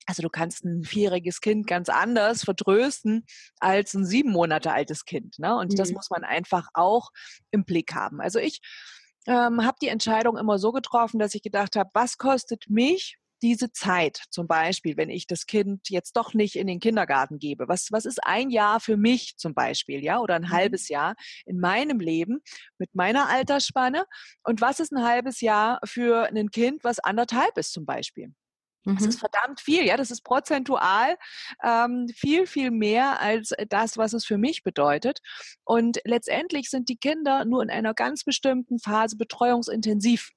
Also 0.06 0.22
du 0.22 0.28
kannst 0.28 0.64
ein 0.64 0.82
vierjähriges 0.82 1.40
Kind 1.40 1.66
ganz 1.66 1.88
anders 1.88 2.44
vertrösten 2.44 3.24
als 3.60 3.94
ein 3.94 4.04
sieben 4.04 4.32
Monate 4.32 4.72
altes 4.72 5.04
Kind. 5.04 5.38
Ne? 5.38 5.56
Und 5.56 5.72
mhm. 5.72 5.76
das 5.76 5.92
muss 5.92 6.10
man 6.10 6.24
einfach 6.24 6.68
auch 6.74 7.10
im 7.50 7.64
Blick 7.64 7.94
haben. 7.94 8.20
Also 8.20 8.38
ich 8.38 8.60
ähm, 9.26 9.64
habe 9.64 9.76
die 9.80 9.88
Entscheidung 9.88 10.36
immer 10.36 10.58
so 10.58 10.72
getroffen, 10.72 11.20
dass 11.20 11.34
ich 11.34 11.42
gedacht 11.42 11.76
habe, 11.76 11.90
was 11.94 12.18
kostet 12.18 12.68
mich 12.68 13.16
diese 13.42 13.72
Zeit, 13.72 14.22
zum 14.30 14.46
Beispiel, 14.46 14.96
wenn 14.96 15.10
ich 15.10 15.26
das 15.26 15.46
Kind 15.46 15.88
jetzt 15.88 16.16
doch 16.16 16.34
nicht 16.34 16.56
in 16.56 16.66
den 16.66 16.80
Kindergarten 16.80 17.38
gebe, 17.38 17.68
was, 17.68 17.88
was 17.90 18.04
ist 18.04 18.24
ein 18.24 18.50
Jahr 18.50 18.80
für 18.80 18.96
mich 18.96 19.36
zum 19.36 19.54
Beispiel, 19.54 20.02
ja, 20.02 20.20
oder 20.20 20.36
ein 20.36 20.42
mhm. 20.42 20.50
halbes 20.50 20.88
Jahr 20.88 21.14
in 21.44 21.58
meinem 21.58 22.00
Leben 22.00 22.40
mit 22.78 22.94
meiner 22.94 23.28
Altersspanne 23.28 24.06
und 24.44 24.60
was 24.60 24.80
ist 24.80 24.92
ein 24.92 25.04
halbes 25.04 25.40
Jahr 25.40 25.80
für 25.84 26.28
ein 26.28 26.50
Kind, 26.50 26.84
was 26.84 26.98
anderthalb 27.00 27.58
ist 27.58 27.72
zum 27.72 27.84
Beispiel? 27.84 28.32
Das 28.84 29.02
ist 29.02 29.16
mhm. 29.16 29.20
verdammt 29.20 29.60
viel, 29.60 29.86
ja. 29.86 29.96
Das 29.96 30.10
ist 30.10 30.22
prozentual 30.22 31.16
ähm, 31.62 32.08
viel, 32.16 32.46
viel 32.46 32.70
mehr 32.70 33.20
als 33.20 33.52
das, 33.68 33.96
was 33.96 34.12
es 34.12 34.24
für 34.24 34.38
mich 34.38 34.64
bedeutet. 34.64 35.20
Und 35.64 36.00
letztendlich 36.04 36.68
sind 36.68 36.88
die 36.88 36.96
Kinder 36.96 37.44
nur 37.44 37.62
in 37.62 37.70
einer 37.70 37.94
ganz 37.94 38.24
bestimmten 38.24 38.80
Phase 38.80 39.16
betreuungsintensiv. 39.16 40.30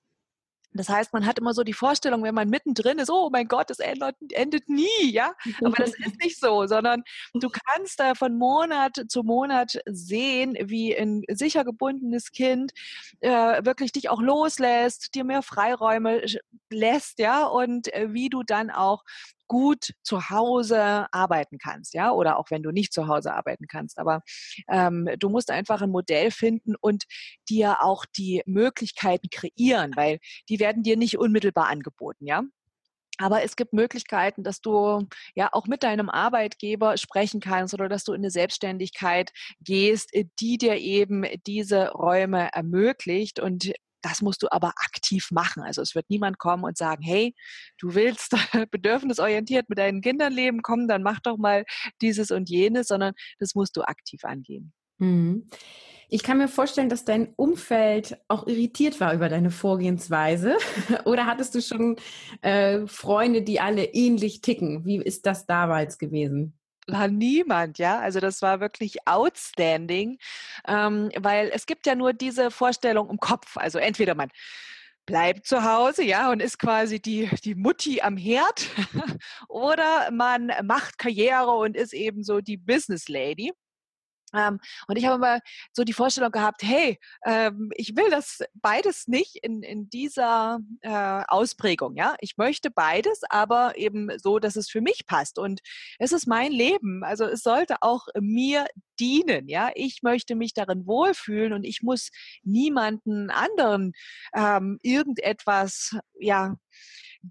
Das 0.76 0.90
heißt, 0.90 1.14
man 1.14 1.26
hat 1.26 1.40
immer 1.40 1.54
so 1.54 1.64
die 1.64 1.74
Vorstellung, 1.74 2.24
wenn 2.24 2.36
man 2.36 2.50
mittendrin 2.50 3.00
ist, 3.00 3.10
oh 3.10 3.30
mein 3.32 3.48
Gott, 3.48 3.70
das 3.70 3.80
endet, 3.80 4.16
endet 4.32 4.68
nie, 4.70 5.12
ja. 5.12 5.34
Aber 5.64 5.78
das 5.78 5.94
ist 5.96 6.20
nicht 6.22 6.40
so, 6.40 6.68
sondern 6.68 7.04
du 7.34 7.50
kannst 7.76 8.00
da 8.00 8.14
von 8.14 8.38
Monat 8.38 9.06
zu 9.08 9.24
Monat 9.24 9.80
sehen, 9.86 10.58
wie 10.62 10.96
ein 10.96 11.24
sicher 11.30 11.64
gebundenes 11.64 12.32
Kind 12.32 12.74
äh, 13.22 13.64
wirklich 13.64 13.92
dich 13.94 14.10
auch 14.10 14.22
loslässt, 14.22 15.16
dir 15.16 15.24
mehr 15.24 15.42
Freiräume 15.42 16.26
lässt, 16.70 17.20
ja, 17.20 17.46
und 17.46 17.94
äh, 17.94 18.14
wie 18.14 18.30
du 18.30 18.44
dann 18.44 18.70
auch 18.70 19.04
gut 19.48 19.92
zu 20.04 20.30
Hause 20.30 21.08
arbeiten 21.12 21.58
kannst, 21.58 21.94
ja, 21.94 22.12
oder 22.12 22.38
auch 22.38 22.52
wenn 22.52 22.64
du 22.64 22.72
nicht 22.72 22.94
zu 22.94 23.08
Hause 23.08 23.34
arbeiten 23.34 23.68
kannst. 23.68 23.98
Aber 24.00 24.22
ähm, 24.70 25.10
du 25.20 25.30
musst 25.30 25.52
einfach 25.52 25.82
ein 25.82 25.92
Modell 25.92 26.32
finden 26.32 26.76
und 26.80 27.04
dir 27.50 27.84
auch 27.84 28.06
die 28.18 28.42
Möglichkeiten 28.46 29.30
kreieren, 29.32 29.94
weil 29.96 30.20
die 30.50 30.60
werden 30.60 30.84
dir 30.84 30.98
nicht 30.98 31.18
unmittelbar 31.18 31.68
angeboten, 31.68 32.26
ja. 32.26 32.44
Aber 33.18 33.44
es 33.44 33.56
gibt 33.56 33.74
Möglichkeiten, 33.74 34.44
dass 34.44 34.60
du 34.60 35.08
ja 35.36 35.50
auch 35.54 35.68
mit 35.68 35.84
deinem 35.84 36.10
Arbeitgeber 36.10 36.98
sprechen 36.98 37.40
kannst 37.40 37.74
oder 37.74 37.88
dass 37.88 38.04
du 38.04 38.14
in 38.14 38.22
eine 38.22 38.30
Selbstständigkeit 38.30 39.32
gehst, 39.62 40.12
die 40.40 40.58
dir 40.58 40.78
eben 40.78 41.24
diese 41.48 41.92
Räume 41.92 42.50
ermöglicht. 42.52 43.40
Und 43.40 43.72
das 44.06 44.22
musst 44.22 44.44
du 44.44 44.48
aber 44.52 44.70
aktiv 44.78 45.30
machen. 45.32 45.64
Also 45.64 45.82
es 45.82 45.96
wird 45.96 46.06
niemand 46.10 46.38
kommen 46.38 46.64
und 46.64 46.78
sagen, 46.78 47.02
hey, 47.02 47.34
du 47.80 47.96
willst 47.96 48.36
bedürfnisorientiert 48.72 49.68
mit 49.68 49.80
deinen 49.80 50.02
Kindern 50.02 50.32
leben, 50.32 50.62
komm, 50.62 50.88
dann 50.88 51.02
mach 51.02 51.20
doch 51.22 51.38
mal 51.38 51.66
dieses 52.02 52.30
und 52.30 52.48
jenes, 52.48 52.88
sondern 52.88 53.16
das 53.40 53.56
musst 53.56 53.76
du 53.76 53.82
aktiv 53.82 54.24
angehen. 54.24 54.74
Mhm. 55.00 55.50
Ich 56.08 56.22
kann 56.22 56.38
mir 56.38 56.48
vorstellen, 56.48 56.88
dass 56.88 57.04
dein 57.04 57.34
Umfeld 57.36 58.16
auch 58.28 58.46
irritiert 58.46 59.00
war 59.00 59.12
über 59.16 59.28
deine 59.28 59.50
Vorgehensweise. 59.50 60.56
Oder 61.06 61.26
hattest 61.26 61.56
du 61.56 61.62
schon 61.62 61.96
äh, 62.42 62.86
Freunde, 62.86 63.42
die 63.42 63.60
alle 63.60 63.86
ähnlich 63.86 64.42
ticken? 64.42 64.86
Wie 64.86 64.98
ist 64.98 65.26
das 65.26 65.48
damals 65.48 65.98
gewesen? 65.98 66.54
War 66.88 67.08
niemand, 67.08 67.80
ja. 67.80 68.00
Also 68.00 68.20
das 68.20 68.42
war 68.42 68.60
wirklich 68.60 69.08
outstanding, 69.08 70.18
ähm, 70.68 71.12
weil 71.18 71.50
es 71.54 71.66
gibt 71.66 71.86
ja 71.88 71.96
nur 71.96 72.14
diese 72.14 72.52
Vorstellung 72.52 73.10
im 73.10 73.18
Kopf. 73.20 73.58
Also 73.58 73.80
entweder 73.80 74.16
man 74.16 74.30
bleibt 75.06 75.46
zu 75.46 75.64
Hause, 75.64 76.04
ja, 76.04 76.32
und 76.32 76.42
ist 76.42 76.58
quasi 76.60 77.00
die, 77.00 77.30
die 77.44 77.56
Mutti 77.56 78.02
am 78.02 78.18
Herd, 78.18 78.68
oder 79.50 80.10
man 80.12 80.52
macht 80.64 80.98
Karriere 80.98 81.52
und 81.52 81.76
ist 81.76 81.94
eben 81.94 82.24
so 82.24 82.42
die 82.42 82.58
Business 82.58 83.08
Lady. 83.08 83.52
Ähm, 84.36 84.60
und 84.88 84.98
ich 84.98 85.06
habe 85.06 85.16
immer 85.16 85.40
so 85.72 85.84
die 85.84 85.94
Vorstellung 85.94 86.32
gehabt, 86.32 86.64
hey, 86.64 87.00
ähm, 87.26 87.72
ich 87.76 87.96
will 87.96 88.10
das 88.10 88.40
beides 88.54 89.08
nicht 89.08 89.38
in, 89.38 89.64
in 89.64 89.90
dieser 89.90 90.60
äh, 90.82 91.24
Ausprägung, 91.28 91.96
ja. 91.96 92.16
Ich 92.20 92.38
möchte 92.38 92.72
beides, 92.72 93.22
aber 93.30 93.78
eben 93.78 94.10
so, 94.18 94.40
dass 94.40 94.56
es 94.56 94.70
für 94.70 94.82
mich 94.82 95.06
passt. 95.06 95.40
Und 95.40 95.62
es 96.00 96.12
ist 96.12 96.28
mein 96.28 96.52
Leben. 96.52 97.04
Also 97.04 97.26
es 97.26 97.42
sollte 97.42 97.78
auch 97.82 98.08
mir 98.20 98.66
dienen, 99.00 99.48
ja. 99.48 99.72
Ich 99.76 100.04
möchte 100.04 100.36
mich 100.36 100.54
darin 100.54 100.86
wohlfühlen 100.86 101.54
und 101.54 101.64
ich 101.64 101.82
muss 101.82 102.10
niemanden 102.44 103.30
anderen 103.30 103.94
ähm, 104.34 104.80
irgendetwas, 104.82 105.98
ja, 106.20 106.56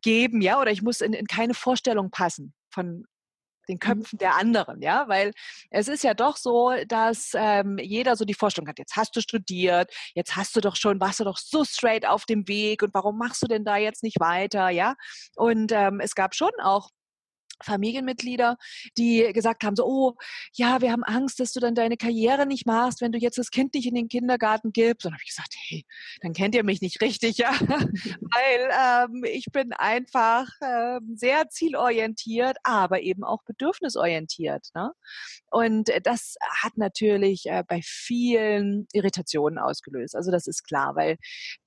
geben, 0.03 0.41
ja, 0.41 0.61
oder 0.61 0.71
ich 0.71 0.83
muss 0.83 1.01
in, 1.01 1.13
in 1.13 1.27
keine 1.27 1.55
Vorstellung 1.55 2.11
passen 2.11 2.55
von 2.71 3.05
den 3.69 3.75
mhm. 3.75 3.81
Köpfen 3.81 4.19
der 4.19 4.37
anderen, 4.37 4.83
ja, 4.83 5.09
weil 5.09 5.33
es 5.71 5.89
ist 5.89 6.05
ja 6.05 6.15
doch 6.15 6.37
so, 6.37 6.73
dass 6.89 7.33
ähm, 7.35 7.79
jeder 7.79 8.17
so 8.17 8.25
die 8.25 8.35
Vorstellung 8.35 8.69
hat, 8.69 8.79
jetzt 8.79 8.97
hast 8.97 9.15
du 9.17 9.21
studiert, 9.21 9.93
jetzt 10.15 10.37
hast 10.37 10.57
du 10.57 10.61
doch 10.61 10.77
schon, 10.77 11.01
warst 11.01 11.21
du 11.21 11.25
doch 11.25 11.39
so 11.39 11.65
straight 11.65 12.07
auf 12.07 12.25
dem 12.25 12.49
Weg 12.49 12.83
und 12.83 12.95
warum 12.95 13.19
machst 13.19 13.43
du 13.43 13.47
denn 13.47 13.65
da 13.65 13.77
jetzt 13.77 14.03
nicht 14.03 14.21
weiter, 14.21 14.71
ja? 14.71 14.95
Und 15.37 15.73
ähm, 15.73 16.01
es 16.01 16.15
gab 16.15 16.35
schon 16.35 16.53
auch 16.63 16.91
Familienmitglieder, 17.63 18.57
die 18.97 19.31
gesagt 19.33 19.65
haben, 19.65 19.77
so, 19.77 19.87
oh, 19.87 20.15
ja, 20.55 20.81
wir 20.81 20.93
haben 20.93 21.05
Angst, 21.05 21.41
dass 21.41 21.53
du 21.53 21.61
dann 21.61 21.75
deine 21.75 21.97
Karriere 21.97 22.47
nicht 22.47 22.67
machst, 22.67 23.01
wenn 23.01 23.13
du 23.13 23.19
jetzt 23.19 23.39
das 23.39 23.51
Kind 23.51 23.75
nicht 23.75 23.87
in 23.87 23.95
den 23.95 24.09
Kindergarten 24.09 24.73
gibst. 24.73 25.07
Und 25.07 25.13
habe 25.13 25.23
ich 25.23 25.31
gesagt, 25.31 25.55
hey, 25.69 25.85
dann 26.21 26.33
kennt 26.33 26.55
ihr 26.55 26.65
mich 26.65 26.81
nicht 26.81 27.01
richtig, 27.01 27.39
ja, 27.39 27.53
weil 27.61 29.09
ähm, 29.11 29.25
ich 29.25 29.47
bin 29.53 29.73
einfach 29.73 30.49
ähm, 30.63 31.17
sehr 31.17 31.49
zielorientiert, 31.49 32.57
aber 32.63 33.03
eben 33.03 33.25
auch 33.25 33.43
bedürfnisorientiert. 33.45 34.69
Ne? 34.75 34.93
Und 35.51 35.91
das 36.03 36.37
hat 36.63 36.77
natürlich 36.77 37.47
äh, 37.47 37.63
bei 37.67 37.81
vielen 37.83 38.89
Irritationen 38.93 39.59
ausgelöst. 39.59 40.17
Also 40.17 40.31
das 40.31 40.47
ist 40.47 40.65
klar, 40.65 40.97
weil 40.97 41.17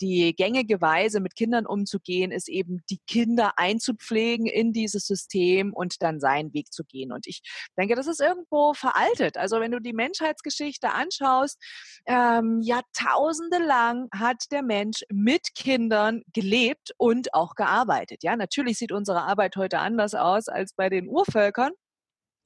die 0.01 0.35
gängige 0.35 0.81
Weise, 0.81 1.19
mit 1.19 1.35
Kindern 1.35 1.65
umzugehen, 1.65 2.31
ist 2.31 2.49
eben, 2.49 2.81
die 2.89 2.99
Kinder 3.07 3.53
einzupflegen 3.57 4.45
in 4.45 4.73
dieses 4.73 5.07
System 5.07 5.73
und 5.77 6.01
dann 6.01 6.19
seinen 6.19 6.53
Weg 6.53 6.73
zu 6.73 6.83
gehen. 6.83 7.11
Und 7.11 7.27
ich 7.27 7.41
denke, 7.77 7.95
das 7.95 8.07
ist 8.07 8.19
irgendwo 8.19 8.73
veraltet. 8.73 9.37
Also 9.37 9.59
wenn 9.59 9.71
du 9.71 9.79
die 9.79 9.93
Menschheitsgeschichte 9.93 10.91
anschaust, 10.91 11.61
ähm, 12.05 12.59
Jahrtausende 12.61 13.59
lang 13.59 14.07
hat 14.13 14.45
der 14.51 14.63
Mensch 14.63 15.03
mit 15.09 15.53
Kindern 15.55 16.23
gelebt 16.33 16.91
und 16.97 17.33
auch 17.33 17.55
gearbeitet. 17.55 18.23
Ja, 18.23 18.35
natürlich 18.35 18.77
sieht 18.77 18.91
unsere 18.91 19.23
Arbeit 19.23 19.55
heute 19.55 19.79
anders 19.79 20.13
aus 20.15 20.47
als 20.47 20.73
bei 20.73 20.89
den 20.89 21.07
Urvölkern. 21.07 21.71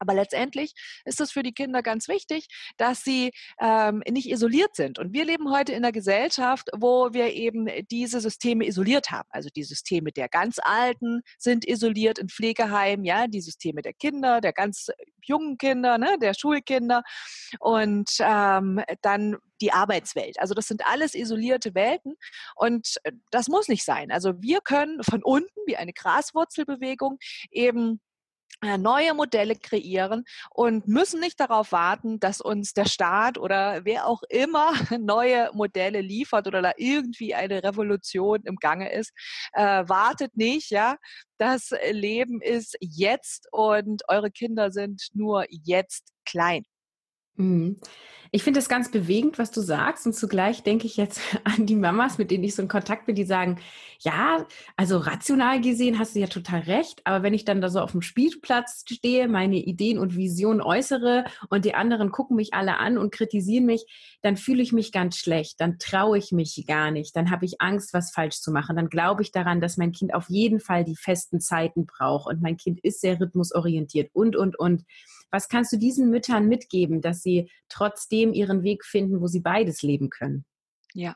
Aber 0.01 0.15
letztendlich 0.15 0.73
ist 1.05 1.21
es 1.21 1.31
für 1.31 1.43
die 1.43 1.53
Kinder 1.53 1.83
ganz 1.83 2.07
wichtig, 2.07 2.47
dass 2.77 3.03
sie 3.03 3.31
ähm, 3.59 4.01
nicht 4.09 4.29
isoliert 4.29 4.75
sind. 4.75 4.97
Und 4.97 5.13
wir 5.13 5.25
leben 5.25 5.51
heute 5.51 5.73
in 5.73 5.85
einer 5.85 5.91
Gesellschaft, 5.91 6.69
wo 6.75 7.13
wir 7.13 7.33
eben 7.33 7.67
diese 7.91 8.19
Systeme 8.19 8.65
isoliert 8.65 9.11
haben. 9.11 9.29
Also 9.29 9.49
die 9.55 9.63
Systeme 9.63 10.11
der 10.11 10.27
ganz 10.27 10.57
Alten 10.59 11.21
sind 11.37 11.67
isoliert 11.67 12.17
in 12.17 12.29
Pflegeheimen, 12.29 13.05
ja, 13.05 13.27
die 13.27 13.41
Systeme 13.41 13.83
der 13.83 13.93
Kinder, 13.93 14.41
der 14.41 14.53
ganz 14.53 14.87
jungen 15.23 15.59
Kinder, 15.59 15.99
ne, 15.99 16.17
der 16.19 16.33
Schulkinder 16.33 17.03
und 17.59 18.09
ähm, 18.19 18.81
dann 19.03 19.37
die 19.61 19.71
Arbeitswelt. 19.71 20.39
Also 20.39 20.55
das 20.55 20.67
sind 20.67 20.81
alles 20.87 21.13
isolierte 21.13 21.75
Welten 21.75 22.15
und 22.55 22.95
äh, 23.03 23.11
das 23.29 23.49
muss 23.49 23.67
nicht 23.67 23.85
sein. 23.85 24.11
Also 24.11 24.41
wir 24.41 24.61
können 24.61 25.03
von 25.03 25.21
unten 25.23 25.59
wie 25.67 25.77
eine 25.77 25.93
Graswurzelbewegung 25.93 27.19
eben 27.51 28.01
neue 28.61 29.13
Modelle 29.13 29.55
kreieren 29.55 30.23
und 30.51 30.87
müssen 30.87 31.19
nicht 31.19 31.39
darauf 31.39 31.71
warten, 31.71 32.19
dass 32.19 32.41
uns 32.41 32.73
der 32.73 32.85
Staat 32.85 33.37
oder 33.37 33.85
wer 33.85 34.07
auch 34.07 34.23
immer 34.29 34.71
neue 34.99 35.49
Modelle 35.53 36.01
liefert 36.01 36.47
oder 36.47 36.61
da 36.61 36.71
irgendwie 36.77 37.33
eine 37.35 37.63
Revolution 37.63 38.41
im 38.43 38.55
Gange 38.57 38.91
ist. 38.91 39.11
Äh, 39.53 39.83
wartet 39.87 40.35
nicht, 40.37 40.71
ja. 40.71 40.97
Das 41.37 41.71
Leben 41.91 42.41
ist 42.41 42.77
jetzt 42.79 43.47
und 43.51 44.03
eure 44.07 44.31
Kinder 44.31 44.71
sind 44.71 45.07
nur 45.13 45.45
jetzt 45.49 46.11
klein. 46.25 46.63
Mhm. 47.35 47.79
Ich 48.33 48.43
finde 48.43 48.61
es 48.61 48.69
ganz 48.69 48.89
bewegend, 48.89 49.37
was 49.39 49.51
du 49.51 49.59
sagst. 49.59 50.05
Und 50.05 50.13
zugleich 50.13 50.63
denke 50.63 50.87
ich 50.87 50.95
jetzt 50.95 51.19
an 51.43 51.65
die 51.65 51.75
Mamas, 51.75 52.17
mit 52.17 52.31
denen 52.31 52.45
ich 52.45 52.55
so 52.55 52.61
in 52.61 52.69
Kontakt 52.69 53.05
bin, 53.05 53.15
die 53.15 53.25
sagen, 53.25 53.59
ja, 53.99 54.47
also 54.77 54.97
rational 54.97 55.59
gesehen 55.59 55.99
hast 55.99 56.15
du 56.15 56.19
ja 56.19 56.27
total 56.27 56.61
recht. 56.61 57.01
Aber 57.03 57.23
wenn 57.23 57.33
ich 57.33 57.43
dann 57.43 57.59
da 57.59 57.67
so 57.67 57.81
auf 57.81 57.91
dem 57.91 58.01
Spielplatz 58.01 58.85
stehe, 58.89 59.27
meine 59.27 59.57
Ideen 59.57 59.99
und 59.99 60.15
Visionen 60.15 60.61
äußere 60.61 61.25
und 61.49 61.65
die 61.65 61.75
anderen 61.75 62.11
gucken 62.11 62.37
mich 62.37 62.53
alle 62.53 62.77
an 62.77 62.97
und 62.97 63.11
kritisieren 63.13 63.65
mich, 63.65 63.85
dann 64.21 64.37
fühle 64.37 64.63
ich 64.63 64.71
mich 64.71 64.93
ganz 64.93 65.17
schlecht. 65.17 65.59
Dann 65.59 65.77
traue 65.77 66.17
ich 66.17 66.31
mich 66.31 66.63
gar 66.65 66.89
nicht. 66.89 67.13
Dann 67.17 67.31
habe 67.31 67.43
ich 67.43 67.59
Angst, 67.59 67.93
was 67.93 68.13
falsch 68.13 68.39
zu 68.39 68.53
machen. 68.53 68.77
Dann 68.77 68.87
glaube 68.87 69.23
ich 69.23 69.33
daran, 69.33 69.59
dass 69.59 69.75
mein 69.75 69.91
Kind 69.91 70.13
auf 70.13 70.29
jeden 70.29 70.61
Fall 70.61 70.85
die 70.85 70.95
festen 70.95 71.41
Zeiten 71.41 71.85
braucht. 71.85 72.27
Und 72.27 72.41
mein 72.41 72.55
Kind 72.55 72.79
ist 72.81 73.01
sehr 73.01 73.19
rhythmusorientiert 73.19 74.09
und, 74.13 74.37
und, 74.37 74.57
und. 74.57 74.83
Was 75.31 75.47
kannst 75.47 75.71
du 75.71 75.77
diesen 75.77 76.09
Müttern 76.09 76.47
mitgeben, 76.47 77.01
dass 77.01 77.21
sie 77.21 77.49
trotzdem 77.69 78.33
ihren 78.33 78.63
Weg 78.63 78.85
finden, 78.85 79.21
wo 79.21 79.27
sie 79.27 79.39
beides 79.39 79.81
leben 79.81 80.09
können? 80.09 80.45
Ja, 80.93 81.15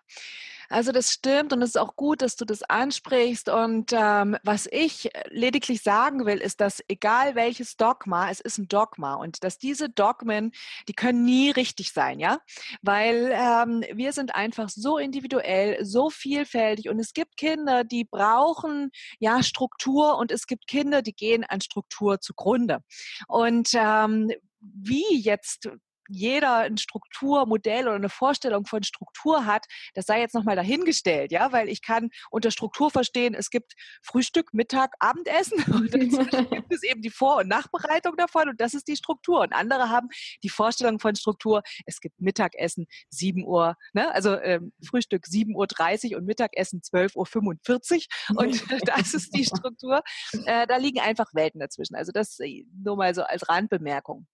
Also 0.69 0.91
das 0.91 1.11
stimmt 1.11 1.53
und 1.53 1.61
es 1.61 1.69
ist 1.69 1.77
auch 1.77 1.95
gut, 1.95 2.21
dass 2.21 2.35
du 2.35 2.45
das 2.45 2.63
ansprichst. 2.63 3.49
Und 3.49 3.91
ähm, 3.93 4.37
was 4.43 4.67
ich 4.71 5.09
lediglich 5.29 5.81
sagen 5.81 6.25
will, 6.25 6.37
ist, 6.37 6.61
dass 6.61 6.83
egal 6.87 7.35
welches 7.35 7.77
Dogma, 7.77 8.29
es 8.29 8.39
ist 8.39 8.57
ein 8.57 8.67
Dogma 8.67 9.15
und 9.15 9.43
dass 9.43 9.57
diese 9.57 9.89
Dogmen, 9.89 10.51
die 10.87 10.93
können 10.93 11.23
nie 11.23 11.51
richtig 11.51 11.91
sein, 11.93 12.19
ja, 12.19 12.39
weil 12.81 13.31
ähm, 13.33 13.83
wir 13.93 14.13
sind 14.13 14.35
einfach 14.35 14.69
so 14.69 14.97
individuell, 14.97 15.83
so 15.85 16.09
vielfältig 16.09 16.89
und 16.89 16.99
es 16.99 17.13
gibt 17.13 17.37
Kinder, 17.37 17.83
die 17.83 18.03
brauchen 18.05 18.91
ja 19.19 19.43
Struktur 19.43 20.17
und 20.17 20.31
es 20.31 20.47
gibt 20.47 20.67
Kinder, 20.67 21.01
die 21.01 21.13
gehen 21.13 21.43
an 21.43 21.61
Struktur 21.61 22.19
zugrunde. 22.19 22.79
Und 23.27 23.69
ähm, 23.73 24.31
wie 24.59 25.19
jetzt 25.19 25.69
jeder 26.09 26.57
ein 26.57 26.77
Strukturmodell 26.77 27.87
oder 27.87 27.95
eine 27.95 28.09
Vorstellung 28.09 28.65
von 28.65 28.83
Struktur 28.83 29.45
hat, 29.45 29.65
das 29.93 30.05
sei 30.05 30.19
jetzt 30.19 30.35
nochmal 30.35 30.55
dahingestellt, 30.55 31.31
ja, 31.31 31.51
weil 31.51 31.69
ich 31.69 31.81
kann 31.81 32.09
unter 32.29 32.51
Struktur 32.51 32.91
verstehen, 32.91 33.33
es 33.33 33.49
gibt 33.49 33.73
Frühstück, 34.03 34.53
Mittag, 34.53 34.93
Abendessen 34.99 35.63
und 35.73 35.93
dann 35.93 36.09
gibt 36.49 36.73
es 36.73 36.83
eben 36.83 37.01
die 37.01 37.09
Vor- 37.09 37.37
und 37.37 37.47
Nachbereitung 37.47 38.15
davon 38.17 38.49
und 38.49 38.61
das 38.61 38.73
ist 38.73 38.87
die 38.87 38.95
Struktur. 38.95 39.41
Und 39.41 39.53
andere 39.53 39.89
haben 39.89 40.07
die 40.43 40.49
Vorstellung 40.49 40.99
von 40.99 41.15
Struktur, 41.15 41.61
es 41.85 41.99
gibt 41.99 42.19
Mittagessen 42.19 42.85
7 43.09 43.45
Uhr, 43.45 43.75
ne, 43.93 44.13
also 44.13 44.37
ähm, 44.39 44.71
Frühstück 44.83 45.25
7.30 45.25 46.11
Uhr 46.11 46.17
und 46.17 46.25
Mittagessen 46.25 46.81
12.45 46.81 48.05
Uhr 48.31 48.37
und 48.37 48.63
das 48.87 49.13
ist 49.13 49.35
die 49.35 49.45
Struktur. 49.45 50.01
Äh, 50.45 50.67
da 50.67 50.77
liegen 50.77 50.99
einfach 50.99 51.33
Welten 51.33 51.59
dazwischen. 51.59 51.95
Also 51.95 52.11
das 52.11 52.39
äh, 52.39 52.65
nur 52.83 52.97
mal 52.97 53.13
so 53.13 53.23
als 53.23 53.47
Randbemerkung. 53.49 54.27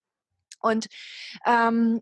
Und 0.62 0.88
ähm, 1.46 2.02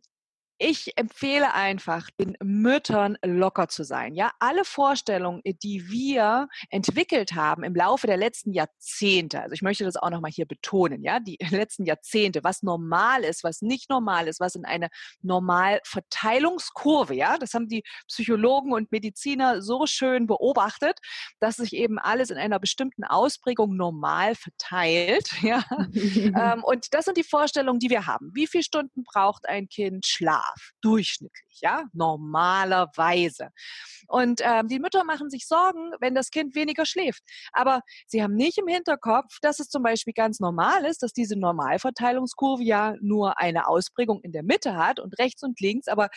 ich 0.59 0.97
empfehle 0.97 1.53
einfach, 1.53 2.09
den 2.19 2.35
Müttern 2.43 3.17
locker 3.23 3.69
zu 3.69 3.83
sein. 3.83 4.13
Ja, 4.13 4.33
alle 4.39 4.65
Vorstellungen, 4.65 5.41
die 5.45 5.89
wir 5.89 6.49
entwickelt 6.69 7.33
haben 7.33 7.63
im 7.63 7.73
Laufe 7.73 8.07
der 8.07 8.17
letzten 8.17 8.51
Jahrzehnte, 8.51 9.41
also 9.41 9.53
ich 9.53 9.61
möchte 9.61 9.85
das 9.85 9.95
auch 9.95 10.09
nochmal 10.09 10.31
hier 10.31 10.45
betonen, 10.45 11.01
ja, 11.01 11.21
die 11.21 11.37
letzten 11.49 11.85
Jahrzehnte, 11.85 12.43
was 12.43 12.61
normal 12.61 13.23
ist, 13.23 13.45
was 13.45 13.61
nicht 13.61 13.89
normal 13.89 14.27
ist, 14.27 14.41
was 14.41 14.55
in 14.55 14.65
eine 14.65 14.89
Normalverteilungskurve, 15.21 17.15
ja, 17.15 17.37
das 17.37 17.53
haben 17.53 17.69
die 17.69 17.83
Psychologen 18.09 18.73
und 18.73 18.91
Mediziner 18.91 19.61
so 19.61 19.85
schön 19.85 20.27
beobachtet, 20.27 20.99
dass 21.39 21.55
sich 21.55 21.73
eben 21.73 21.99
alles 21.99 22.31
in 22.31 22.37
einer 22.37 22.59
bestimmten 22.59 23.05
Ausprägung 23.05 23.77
normal 23.77 24.35
verteilt, 24.35 25.29
ja. 25.41 25.63
ähm, 25.93 26.65
und 26.65 26.93
das 26.93 27.05
sind 27.05 27.15
die 27.15 27.23
Vorstellungen, 27.23 27.79
die 27.79 27.89
wir 27.89 28.07
haben. 28.07 28.31
Wie 28.33 28.47
viele 28.47 28.63
Stunden 28.63 29.05
braucht 29.05 29.47
ein 29.47 29.69
Kind 29.69 30.05
Schlaf? 30.05 30.48
Schlaf, 30.49 30.71
durchschnittlich, 30.81 31.59
ja, 31.61 31.85
normalerweise. 31.93 33.49
Und 34.07 34.41
ähm, 34.43 34.67
die 34.67 34.79
Mütter 34.79 35.03
machen 35.03 35.29
sich 35.29 35.47
Sorgen, 35.47 35.91
wenn 35.99 36.15
das 36.15 36.29
Kind 36.31 36.55
weniger 36.55 36.85
schläft. 36.85 37.23
Aber 37.51 37.81
sie 38.07 38.23
haben 38.23 38.35
nicht 38.35 38.57
im 38.57 38.67
Hinterkopf, 38.67 39.37
dass 39.41 39.59
es 39.59 39.69
zum 39.69 39.83
Beispiel 39.83 40.13
ganz 40.13 40.39
normal 40.39 40.85
ist, 40.85 41.03
dass 41.03 41.13
diese 41.13 41.37
Normalverteilungskurve 41.37 42.63
ja 42.63 42.95
nur 43.01 43.39
eine 43.39 43.67
Ausprägung 43.67 44.21
in 44.21 44.31
der 44.31 44.43
Mitte 44.43 44.75
hat 44.75 44.99
und 44.99 45.17
rechts 45.19 45.43
und 45.43 45.59
links, 45.59 45.87
aber 45.87 46.09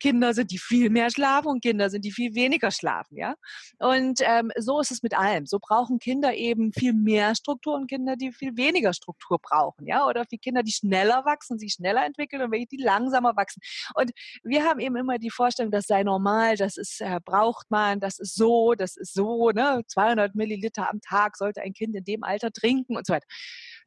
Kinder 0.00 0.34
sind, 0.34 0.50
die 0.50 0.58
viel 0.58 0.90
mehr 0.90 1.10
schlafen 1.10 1.48
und 1.48 1.62
Kinder 1.62 1.90
sind, 1.90 2.04
die 2.04 2.10
viel 2.10 2.34
weniger 2.34 2.70
schlafen, 2.70 3.16
ja. 3.16 3.34
Und 3.78 4.20
ähm, 4.22 4.50
so 4.58 4.80
ist 4.80 4.90
es 4.90 5.02
mit 5.02 5.16
allem. 5.16 5.46
So 5.46 5.58
brauchen 5.60 5.98
Kinder 5.98 6.34
eben 6.34 6.72
viel 6.72 6.92
mehr 6.92 7.34
Struktur 7.34 7.74
und 7.74 7.86
Kinder, 7.86 8.16
die 8.16 8.32
viel 8.32 8.56
weniger 8.56 8.92
Struktur 8.92 9.38
brauchen, 9.38 9.86
ja. 9.86 10.06
Oder 10.06 10.24
wie 10.30 10.38
Kinder, 10.38 10.62
die 10.62 10.72
schneller 10.72 11.24
wachsen, 11.24 11.58
sich 11.58 11.74
schneller 11.74 12.04
entwickeln 12.04 12.42
und 12.42 12.50
welche, 12.50 12.66
die 12.66 12.82
langsamer 12.82 13.36
wachsen. 13.36 13.60
Und 13.94 14.10
wir 14.42 14.64
haben 14.64 14.80
eben 14.80 14.96
immer 14.96 15.18
die 15.18 15.30
Vorstellung, 15.30 15.70
das 15.70 15.86
sei 15.86 16.02
normal, 16.02 16.56
das 16.56 16.76
ist, 16.76 17.00
äh, 17.00 17.20
braucht 17.24 17.70
man, 17.70 18.00
das 18.00 18.18
ist 18.18 18.34
so, 18.34 18.74
das 18.74 18.96
ist 18.96 19.14
so, 19.14 19.50
ne. 19.50 19.82
200 19.86 20.34
Milliliter 20.34 20.90
am 20.90 21.00
Tag 21.00 21.36
sollte 21.36 21.62
ein 21.62 21.72
Kind 21.72 21.94
in 21.94 22.04
dem 22.04 22.24
Alter 22.24 22.50
trinken 22.50 22.96
und 22.96 23.06
so 23.06 23.12
weiter. 23.14 23.26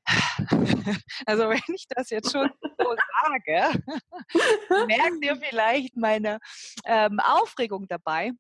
Also 1.26 1.50
wenn 1.50 1.76
ich 1.76 1.86
das 1.90 2.10
jetzt 2.10 2.32
schon 2.32 2.50
so 2.62 2.96
sage, 3.22 3.84
merkt 4.88 5.24
ihr 5.24 5.36
vielleicht 5.38 5.96
meine 5.96 6.40
ähm, 6.86 7.20
Aufregung 7.20 7.88
dabei. 7.88 8.32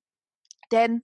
Denn 0.71 1.03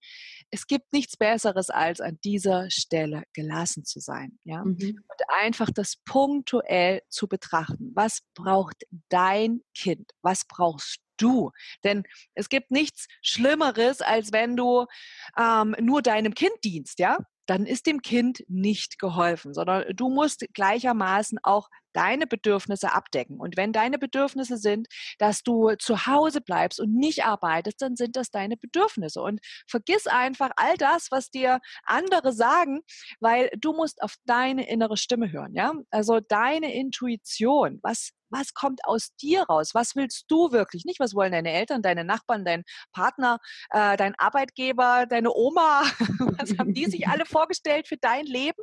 es 0.50 0.66
gibt 0.66 0.92
nichts 0.94 1.16
Besseres, 1.16 1.70
als 1.70 2.02
an 2.02 2.18
dieser 2.24 2.72
Stelle 2.72 3.24
gelassen 3.34 3.86
zu 3.86 4.00
sein. 4.00 4.40
Ja? 4.44 4.64
Mhm. 4.64 5.04
Und 5.08 5.22
einfach 5.40 5.70
das 5.72 5.98
punktuell 6.06 7.02
zu 7.10 7.28
betrachten. 7.28 7.92
Was 7.94 8.22
braucht 8.34 8.84
dein 9.10 9.62
Kind? 9.76 10.12
Was 10.24 10.46
brauchst 10.46 11.02
du? 11.18 11.52
Denn 11.84 12.04
es 12.34 12.50
gibt 12.50 12.72
nichts 12.72 13.08
Schlimmeres, 13.22 14.02
als 14.02 14.32
wenn 14.32 14.56
du 14.56 14.88
ähm, 15.38 15.76
nur 15.80 16.02
deinem 16.02 16.34
Kind 16.34 16.56
dienst, 16.64 16.98
ja? 16.98 17.20
Dann 17.50 17.66
ist 17.66 17.88
dem 17.88 18.02
Kind 18.02 18.44
nicht 18.48 19.00
geholfen, 19.00 19.54
sondern 19.56 19.86
du 19.96 20.10
musst 20.10 20.46
gleichermaßen 20.54 21.40
auch 21.42 21.70
deine 21.94 22.28
Bedürfnisse 22.28 22.94
abdecken. 22.94 23.40
Und 23.40 23.58
wenn 23.58 23.74
deine 23.74 23.98
Bedürfnisse 23.98 24.58
sind, 24.58 24.88
dass 25.18 25.42
du 25.42 25.74
zu 25.80 26.06
Hause 26.06 26.42
bleibst 26.42 26.80
und 26.80 26.94
nicht 26.94 27.26
arbeitest, 27.26 27.82
dann 27.82 27.96
sind 27.96 28.16
das 28.16 28.30
deine 28.30 28.56
Bedürfnisse. 28.56 29.22
Und 29.22 29.40
vergiss 29.68 30.06
einfach 30.06 30.52
all 30.58 30.78
das, 30.78 31.08
was 31.10 31.32
dir 31.32 31.60
andere 31.86 32.34
sagen, 32.34 32.82
weil 33.20 33.50
du 33.58 33.74
musst 33.74 34.04
auf 34.04 34.16
deine 34.26 34.70
innere 34.70 34.98
Stimme 34.98 35.32
hören. 35.32 35.56
Ja, 35.56 35.74
also 35.90 36.20
deine 36.20 36.74
Intuition. 36.76 37.80
Was 37.82 38.12
was 38.30 38.54
kommt 38.54 38.82
aus 38.86 39.16
dir 39.16 39.44
raus? 39.44 39.72
Was 39.74 39.96
willst 39.96 40.26
du 40.30 40.52
wirklich? 40.52 40.86
Nicht, 40.86 41.00
was 41.00 41.14
wollen 41.16 41.32
deine 41.32 41.52
Eltern, 41.52 41.82
deine 41.82 42.04
Nachbarn, 42.04 42.46
dein 42.46 42.64
Partner, 42.92 43.40
äh, 43.72 43.98
dein 43.98 44.16
Arbeitgeber, 44.18 45.06
deine 45.08 45.32
Oma? 45.34 45.84
was 46.40 46.58
haben 46.58 46.74
die 46.74 46.86
sich 46.86 47.08
alle 47.08 47.26
vorgestellt 47.26 47.88
für 47.88 47.98
dein 47.98 48.26
Leben? 48.26 48.62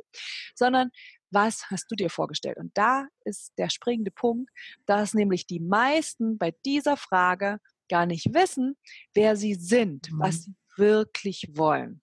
Sondern 0.55 0.89
was 1.31 1.69
hast 1.69 1.91
du 1.91 1.95
dir 1.95 2.09
vorgestellt? 2.09 2.57
Und 2.57 2.71
da 2.75 3.07
ist 3.25 3.53
der 3.57 3.69
springende 3.69 4.11
Punkt, 4.11 4.49
dass 4.85 5.13
nämlich 5.13 5.45
die 5.45 5.59
meisten 5.59 6.37
bei 6.37 6.53
dieser 6.65 6.97
Frage 6.97 7.59
gar 7.89 8.05
nicht 8.05 8.33
wissen, 8.33 8.77
wer 9.13 9.35
sie 9.35 9.55
sind, 9.55 10.11
mhm. 10.11 10.19
was 10.19 10.43
sie 10.43 10.55
wirklich 10.77 11.47
wollen. 11.53 12.01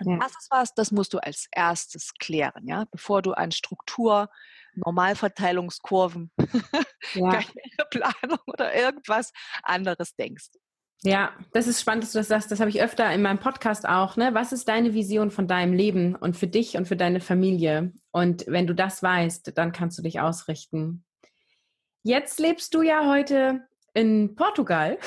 Und 0.00 0.12
ja. 0.12 0.18
das 0.18 0.32
ist 0.32 0.50
was, 0.50 0.74
das 0.74 0.90
musst 0.90 1.12
du 1.14 1.18
als 1.18 1.46
erstes 1.52 2.14
klären, 2.14 2.66
ja, 2.66 2.84
bevor 2.90 3.22
du 3.22 3.32
an 3.32 3.52
Struktur, 3.52 4.28
Normalverteilungskurven, 4.76 6.30
ja. 7.14 7.40
Planung 7.90 8.38
oder 8.46 8.74
irgendwas 8.74 9.32
anderes 9.62 10.14
denkst. 10.16 10.50
Ja, 11.06 11.32
das 11.52 11.66
ist 11.66 11.82
spannend, 11.82 12.04
dass 12.04 12.12
du 12.12 12.18
das 12.18 12.28
sagst. 12.28 12.50
Das 12.50 12.60
habe 12.60 12.70
ich 12.70 12.82
öfter 12.82 13.12
in 13.12 13.20
meinem 13.20 13.38
Podcast 13.38 13.86
auch. 13.86 14.16
Ne? 14.16 14.32
Was 14.32 14.52
ist 14.52 14.68
deine 14.68 14.94
Vision 14.94 15.30
von 15.30 15.46
deinem 15.46 15.74
Leben 15.74 16.14
und 16.14 16.34
für 16.34 16.46
dich 16.46 16.78
und 16.78 16.88
für 16.88 16.96
deine 16.96 17.20
Familie? 17.20 17.92
Und 18.10 18.44
wenn 18.46 18.66
du 18.66 18.74
das 18.74 19.02
weißt, 19.02 19.52
dann 19.54 19.72
kannst 19.72 19.98
du 19.98 20.02
dich 20.02 20.20
ausrichten. 20.20 21.04
Jetzt 22.04 22.40
lebst 22.40 22.72
du 22.74 22.80
ja 22.80 23.06
heute 23.06 23.66
in 23.92 24.34
Portugal 24.34 24.98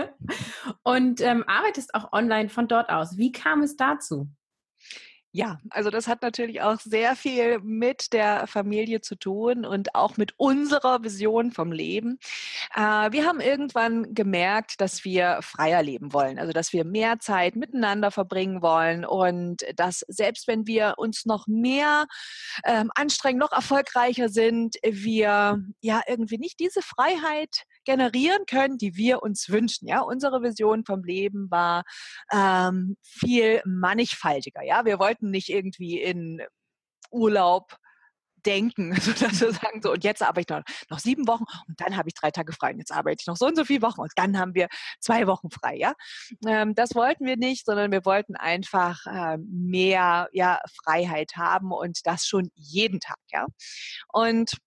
und 0.82 1.20
ähm, 1.20 1.44
arbeitest 1.46 1.94
auch 1.94 2.12
online 2.12 2.48
von 2.48 2.66
dort 2.66 2.88
aus. 2.88 3.18
Wie 3.18 3.30
kam 3.30 3.62
es 3.62 3.76
dazu? 3.76 4.28
Ja, 5.36 5.58
also 5.70 5.90
das 5.90 6.06
hat 6.06 6.22
natürlich 6.22 6.62
auch 6.62 6.78
sehr 6.78 7.16
viel 7.16 7.58
mit 7.58 8.12
der 8.12 8.46
Familie 8.46 9.00
zu 9.00 9.16
tun 9.16 9.64
und 9.64 9.96
auch 9.96 10.16
mit 10.16 10.32
unserer 10.36 11.02
Vision 11.02 11.50
vom 11.50 11.72
Leben. 11.72 12.20
Äh, 12.72 13.10
wir 13.10 13.26
haben 13.26 13.40
irgendwann 13.40 14.14
gemerkt, 14.14 14.80
dass 14.80 15.04
wir 15.04 15.40
freier 15.42 15.82
leben 15.82 16.12
wollen, 16.12 16.38
also 16.38 16.52
dass 16.52 16.72
wir 16.72 16.84
mehr 16.84 17.18
Zeit 17.18 17.56
miteinander 17.56 18.12
verbringen 18.12 18.62
wollen 18.62 19.04
und 19.04 19.64
dass 19.74 20.04
selbst 20.06 20.46
wenn 20.46 20.68
wir 20.68 20.94
uns 20.98 21.26
noch 21.26 21.48
mehr 21.48 22.06
ähm, 22.64 22.92
anstrengen, 22.94 23.40
noch 23.40 23.50
erfolgreicher 23.50 24.28
sind, 24.28 24.76
wir 24.84 25.58
ja 25.80 26.02
irgendwie 26.06 26.38
nicht 26.38 26.60
diese 26.60 26.80
Freiheit 26.80 27.64
generieren 27.84 28.46
können, 28.46 28.78
die 28.78 28.96
wir 28.96 29.22
uns 29.22 29.48
wünschen. 29.48 29.88
Ja, 29.88 30.00
unsere 30.00 30.42
Vision 30.42 30.84
vom 30.84 31.04
Leben 31.04 31.50
war 31.50 31.84
ähm, 32.32 32.96
viel 33.02 33.62
mannigfaltiger. 33.64 34.62
Ja, 34.62 34.84
wir 34.84 34.98
wollten 34.98 35.30
nicht 35.30 35.48
irgendwie 35.48 36.00
in 36.00 36.42
Urlaub 37.10 37.76
denken, 38.44 38.94
sodass 39.00 39.40
wir 39.40 39.52
sagen, 39.52 39.80
so, 39.82 39.92
und 39.92 40.04
jetzt 40.04 40.22
arbeite 40.22 40.40
ich 40.40 40.58
noch, 40.58 40.90
noch 40.90 40.98
sieben 40.98 41.26
Wochen 41.26 41.44
und 41.68 41.80
dann 41.80 41.96
habe 41.96 42.08
ich 42.08 42.14
drei 42.14 42.30
Tage 42.30 42.52
frei 42.52 42.72
und 42.72 42.78
jetzt 42.78 42.92
arbeite 42.92 43.18
ich 43.20 43.26
noch 43.26 43.36
so 43.36 43.46
und 43.46 43.56
so 43.56 43.64
viele 43.64 43.82
Wochen 43.82 44.00
und 44.00 44.12
dann 44.16 44.38
haben 44.38 44.54
wir 44.54 44.68
zwei 45.00 45.26
Wochen 45.26 45.50
frei, 45.50 45.76
ja. 45.76 45.94
Ähm, 46.46 46.74
das 46.74 46.94
wollten 46.94 47.24
wir 47.24 47.36
nicht, 47.36 47.64
sondern 47.64 47.90
wir 47.90 48.04
wollten 48.04 48.36
einfach 48.36 49.06
äh, 49.06 49.38
mehr, 49.38 50.28
ja, 50.32 50.60
Freiheit 50.82 51.32
haben 51.36 51.72
und 51.72 52.00
das 52.04 52.26
schon 52.26 52.50
jeden 52.54 53.00
Tag, 53.00 53.18
ja. 53.32 53.46
Und 54.12 54.58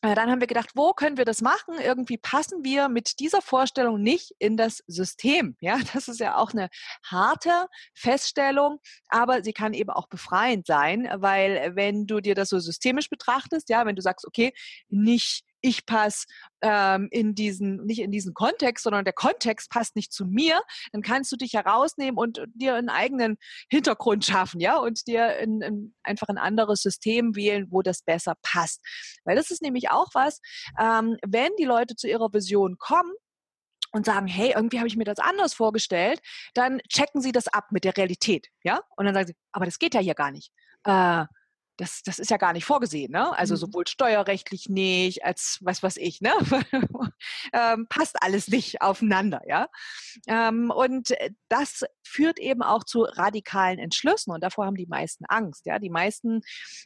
dann 0.00 0.30
haben 0.30 0.40
wir 0.40 0.46
gedacht, 0.46 0.70
wo 0.74 0.92
können 0.92 1.16
wir 1.16 1.24
das 1.24 1.42
machen? 1.42 1.74
Irgendwie 1.82 2.18
passen 2.18 2.64
wir 2.64 2.88
mit 2.88 3.18
dieser 3.18 3.42
Vorstellung 3.42 4.00
nicht 4.00 4.32
in 4.38 4.56
das 4.56 4.82
System. 4.86 5.56
Ja, 5.68 5.78
das 5.92 6.08
ist 6.08 6.20
ja 6.20 6.36
auch 6.36 6.52
eine 6.52 6.68
harte 7.04 7.66
Feststellung, 7.92 8.78
aber 9.08 9.42
sie 9.42 9.52
kann 9.52 9.74
eben 9.74 9.90
auch 9.90 10.08
befreiend 10.08 10.66
sein, 10.66 11.08
weil 11.16 11.72
wenn 11.74 12.06
du 12.06 12.20
dir 12.20 12.34
das 12.34 12.48
so 12.48 12.58
systemisch 12.58 13.10
betrachtest, 13.10 13.68
ja, 13.68 13.84
wenn 13.84 13.96
du 13.96 14.02
sagst, 14.02 14.26
okay, 14.26 14.52
nicht 14.88 15.44
ich 15.60 15.86
passe 15.86 16.26
ähm, 16.62 17.08
in 17.10 17.34
diesen, 17.34 17.84
nicht 17.84 18.00
in 18.00 18.10
diesen 18.10 18.34
Kontext, 18.34 18.84
sondern 18.84 19.04
der 19.04 19.14
Kontext 19.14 19.70
passt 19.70 19.96
nicht 19.96 20.12
zu 20.12 20.24
mir, 20.24 20.60
dann 20.92 21.02
kannst 21.02 21.32
du 21.32 21.36
dich 21.36 21.54
herausnehmen 21.54 22.18
und 22.18 22.42
dir 22.54 22.74
einen 22.74 22.88
eigenen 22.88 23.36
Hintergrund 23.70 24.24
schaffen, 24.24 24.60
ja, 24.60 24.78
und 24.78 25.06
dir 25.06 25.36
in, 25.38 25.60
in 25.60 25.94
einfach 26.02 26.28
ein 26.28 26.38
anderes 26.38 26.82
System 26.82 27.36
wählen, 27.36 27.66
wo 27.70 27.82
das 27.82 28.02
besser 28.02 28.34
passt. 28.42 28.82
Weil 29.24 29.36
das 29.36 29.50
ist 29.50 29.62
nämlich 29.62 29.90
auch 29.90 30.08
was, 30.14 30.40
ähm, 30.78 31.16
wenn 31.26 31.50
die 31.58 31.64
Leute 31.64 31.96
zu 31.96 32.08
ihrer 32.08 32.32
Vision 32.32 32.78
kommen, 32.78 33.12
und 33.92 34.04
sagen, 34.04 34.26
hey, 34.26 34.52
irgendwie 34.54 34.78
habe 34.78 34.88
ich 34.88 34.96
mir 34.96 35.04
das 35.04 35.18
anders 35.18 35.54
vorgestellt, 35.54 36.20
dann 36.54 36.78
checken 36.88 37.22
sie 37.22 37.32
das 37.32 37.48
ab 37.48 37.68
mit 37.70 37.84
der 37.84 37.96
Realität, 37.96 38.48
ja? 38.62 38.80
Und 38.96 39.06
dann 39.06 39.14
sagen 39.14 39.28
sie, 39.28 39.34
aber 39.52 39.64
das 39.64 39.78
geht 39.78 39.94
ja 39.94 40.00
hier 40.00 40.14
gar 40.14 40.30
nicht. 40.30 40.52
Äh, 40.84 41.24
das, 41.78 42.02
das 42.02 42.18
ist 42.18 42.30
ja 42.30 42.36
gar 42.36 42.52
nicht 42.52 42.64
vorgesehen, 42.64 43.12
ne? 43.12 43.36
Also 43.38 43.54
mhm. 43.54 43.58
sowohl 43.58 43.86
steuerrechtlich 43.86 44.68
nicht, 44.68 45.24
als 45.24 45.58
was 45.62 45.82
weiß 45.82 45.96
ich, 45.96 46.20
ne? 46.20 46.32
ähm, 47.52 47.86
passt 47.88 48.16
alles 48.20 48.48
nicht 48.48 48.82
aufeinander, 48.82 49.40
ja. 49.46 49.68
Ähm, 50.26 50.70
und 50.70 51.12
äh, 51.12 51.30
das 51.48 51.84
führt 52.04 52.40
eben 52.40 52.62
auch 52.62 52.84
zu 52.84 53.02
radikalen 53.02 53.78
Entschlüssen 53.78 54.32
und 54.32 54.42
davor 54.42 54.66
haben 54.66 54.74
die 54.74 54.86
meisten 54.86 55.24
Angst, 55.26 55.66
ja. 55.66 55.78
Die 55.78 55.88
meisten 55.88 56.40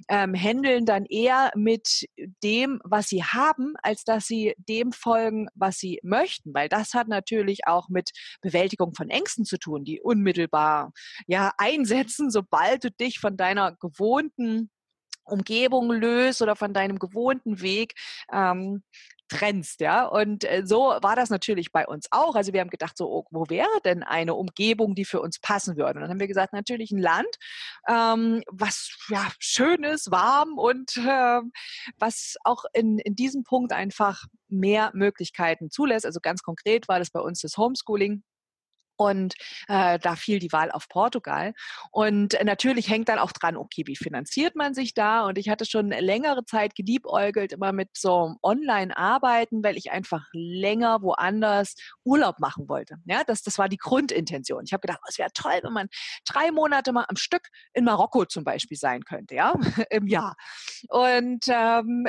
ähm, 0.09 0.35
handeln 0.35 0.85
dann 0.85 1.07
eher 1.07 1.51
mit 1.57 2.07
dem, 2.45 2.81
was 2.85 3.09
sie 3.09 3.25
haben, 3.25 3.75
als 3.83 4.05
dass 4.05 4.27
sie 4.27 4.55
dem 4.59 4.93
folgen, 4.93 5.49
was 5.55 5.79
sie 5.79 6.01
möchten, 6.03 6.53
weil 6.53 6.69
das 6.69 6.93
hat 6.93 7.09
natürlich 7.09 7.67
auch 7.67 7.89
mit 7.89 8.11
Bewältigung 8.43 8.95
von 8.95 9.09
Ängsten 9.09 9.47
zu 9.47 9.59
tun, 9.59 9.85
die 9.85 10.03
unmittelbar 10.03 10.93
ja 11.27 11.53
einsetzen, 11.57 12.31
sobald 12.31 12.85
du 12.85 12.91
dich 12.91 13.19
von 13.19 13.39
deiner 13.39 13.75
gewohnten 13.77 14.71
Umgebung 15.25 15.91
löst 15.91 16.43
oder 16.43 16.57
von 16.57 16.73
deinem 16.73 16.99
gewohnten 16.99 17.61
Weg 17.61 17.95
ähm, 18.33 18.83
trennst, 19.33 19.81
ja. 19.81 20.05
Und 20.07 20.45
äh, 20.45 20.63
so 20.65 20.95
war 21.01 21.17
das 21.17 21.31
natürlich 21.31 21.73
bei 21.73 21.87
uns 21.87 22.07
auch. 22.11 22.35
Also 22.35 22.53
wir 22.53 22.61
haben 22.61 22.71
gedacht, 22.71 22.97
so, 22.99 23.11
oh, 23.11 23.25
wo 23.31 23.49
wäre 23.49 23.81
denn 23.85 24.03
eine 24.03 24.35
Umgebung, 24.35 24.95
die 24.95 25.05
für 25.05 25.21
uns 25.21 25.39
passen 25.39 25.77
würde? 25.77 25.95
Und 25.95 26.01
dann 26.03 26.11
haben 26.11 26.21
wir 26.21 26.29
gesagt, 26.29 26.53
natürlich 26.53 26.91
ein 26.93 27.01
Land, 27.01 27.37
ähm, 27.89 28.43
was 28.51 28.95
ja 29.09 29.27
schön 29.39 29.85
ist, 29.85 30.11
warm 30.11 30.59
und 30.59 30.97
äh, 30.99 31.41
was 31.99 32.37
auch 32.45 32.65
in, 32.75 32.99
in 32.99 33.15
diesem 33.15 33.43
Punkt 33.43 33.73
einfach 33.73 34.25
mehr 34.49 34.91
Möglichkeiten 34.95 35.71
zulässt. 35.71 36.05
Also 36.07 36.21
ganz 36.21 36.43
konkret 36.43 36.89
war 36.89 36.99
das 36.99 37.11
bei 37.11 37.21
uns 37.21 37.41
das 37.41 37.57
Homeschooling. 37.57 38.23
Und 38.97 39.35
äh, 39.69 39.99
da 39.99 40.17
fiel 40.17 40.39
die 40.39 40.53
Wahl 40.53 40.71
auf 40.71 40.89
Portugal. 40.89 41.55
Und 41.91 42.35
äh, 42.35 42.45
natürlich 42.45 42.89
hängt 42.89 43.09
dann 43.09 43.19
auch 43.19 43.33
dran, 43.33 43.57
okay, 43.57 43.85
wie 43.87 43.97
finanziert 43.97 44.57
man 44.57 44.75
sich 44.75 44.95
da? 44.95 45.27
Und 45.27 45.39
ich 45.39 45.49
hatte 45.49 45.65
schon 45.65 45.89
längere 45.89 46.45
Zeit 46.45 46.75
geliebäugelt 46.75 47.53
immer 47.53 47.73
mit 47.73 47.89
so 47.97 48.35
Online-Arbeiten, 48.43 49.63
weil 49.65 49.77
ich 49.77 49.91
einfach 49.91 50.25
länger 50.33 51.03
woanders 51.03 51.75
Urlaub 52.05 52.39
machen 52.39 52.69
wollte. 52.69 52.97
Ja, 53.05 53.25
das, 53.25 53.43
das 53.43 53.59
war 53.59 53.69
die 53.69 53.77
Grundintention. 53.77 54.65
Ich 54.65 54.73
habe 54.73 54.83
gedacht, 54.83 55.01
es 55.09 55.19
wäre 55.19 55.31
toll, 55.35 55.61
wenn 55.63 55.73
man 55.73 55.89
drei 56.25 56.51
Monate 56.51 56.93
mal 56.93 57.07
am 57.09 57.17
Stück 57.17 57.49
in 57.73 57.85
Marokko 57.85 58.25
zum 58.27 58.45
Beispiel 58.45 58.77
sein 58.77 59.05
könnte, 59.05 59.35
ja, 59.35 59.55
im 59.91 60.07
Jahr. 60.07 60.37
Und 60.89 61.45
ähm, 61.49 62.07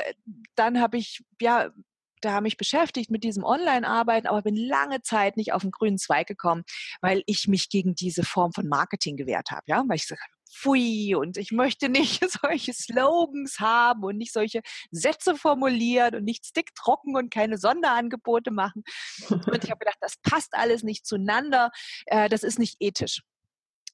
dann 0.56 0.80
habe 0.80 0.98
ich 0.98 1.24
ja 1.40 1.70
da 2.24 2.42
mich 2.42 2.58
beschäftigt 2.58 3.12
mit 3.12 3.24
diesem 3.24 3.44
Online-Arbeiten, 3.44 4.28
aber 4.28 4.42
bin 4.42 4.56
lange 4.56 5.02
Zeit 5.02 5.38
nicht 5.38 5.54
auf 5.54 5.62
den 5.62 5.72
grünen 5.72 5.98
Zweig 5.98 6.28
gekommen, 6.28 6.64
weil 7.02 7.24
ich 7.26 7.48
mich 7.48 7.70
gegen 7.70 7.96
diese 7.96 8.24
Form 8.24 8.54
von 8.54 8.68
Marketing 8.68 9.18
gewehrt 9.18 9.52
habe, 9.52 9.64
ja, 9.68 9.84
weil 9.88 9.98
ich 9.98 10.08
gesagt 10.08 10.22
pfui 10.54 11.16
und 11.16 11.38
ich 11.38 11.52
möchte 11.52 11.90
nicht 11.90 12.24
solche 12.42 12.74
Slogans 12.74 13.60
haben 13.60 14.04
und 14.04 14.18
nicht 14.18 14.34
solche 14.34 14.62
Sätze 14.92 15.36
formulieren 15.36 16.16
und 16.16 16.24
nicht 16.24 16.46
sticktrocken 16.46 17.16
und 17.16 17.34
keine 17.34 17.58
Sonderangebote 17.58 18.52
machen. 18.52 18.84
Und 19.30 19.64
ich 19.64 19.72
habe 19.72 19.80
gedacht, 19.80 19.98
das 20.02 20.18
passt 20.22 20.54
alles 20.54 20.84
nicht 20.84 21.06
zueinander, 21.06 21.72
äh, 22.06 22.30
das 22.30 22.44
ist 22.44 22.60
nicht 22.60 22.78
ethisch. 22.80 23.22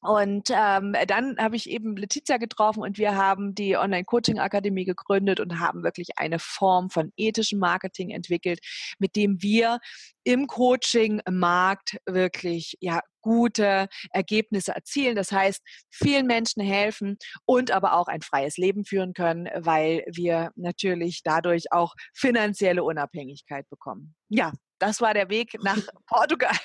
Und 0.01 0.49
ähm, 0.49 0.95
dann 1.07 1.38
habe 1.38 1.57
ich 1.57 1.69
eben 1.69 1.97
Letizia 1.97 2.38
getroffen 2.38 2.83
und 2.83 2.97
wir 2.97 3.15
haben 3.15 3.53
die 3.53 3.75
Online-Coaching-Akademie 3.75 4.85
gegründet 4.85 5.41
und 5.41 5.59
haben 5.59 5.83
wirklich 5.83 6.17
eine 6.17 6.39
Form 6.39 6.89
von 6.89 7.12
ethischem 7.17 7.59
Marketing 7.59 8.09
entwickelt, 8.12 8.59
mit 8.97 9.17
dem 9.17 9.41
wir 9.41 9.79
im 10.23 10.47
Coaching-Markt 10.47 11.97
wirklich 12.05 12.77
ja 12.79 13.01
gute 13.21 13.88
Ergebnisse 14.12 14.73
erzielen. 14.73 15.17
Das 15.17 15.33
heißt, 15.33 15.62
vielen 15.89 16.27
Menschen 16.27 16.63
helfen 16.63 17.17
und 17.45 17.71
aber 17.71 17.93
auch 17.93 18.07
ein 18.07 18.21
freies 18.21 18.55
Leben 18.55 18.85
führen 18.85 19.13
können, 19.13 19.49
weil 19.55 20.05
wir 20.07 20.51
natürlich 20.55 21.23
dadurch 21.23 21.71
auch 21.71 21.93
finanzielle 22.13 22.83
Unabhängigkeit 22.83 23.67
bekommen. 23.69 24.15
Ja, 24.29 24.53
das 24.79 25.01
war 25.01 25.13
der 25.13 25.29
Weg 25.29 25.57
nach 25.63 25.77
Portugal. 26.07 26.57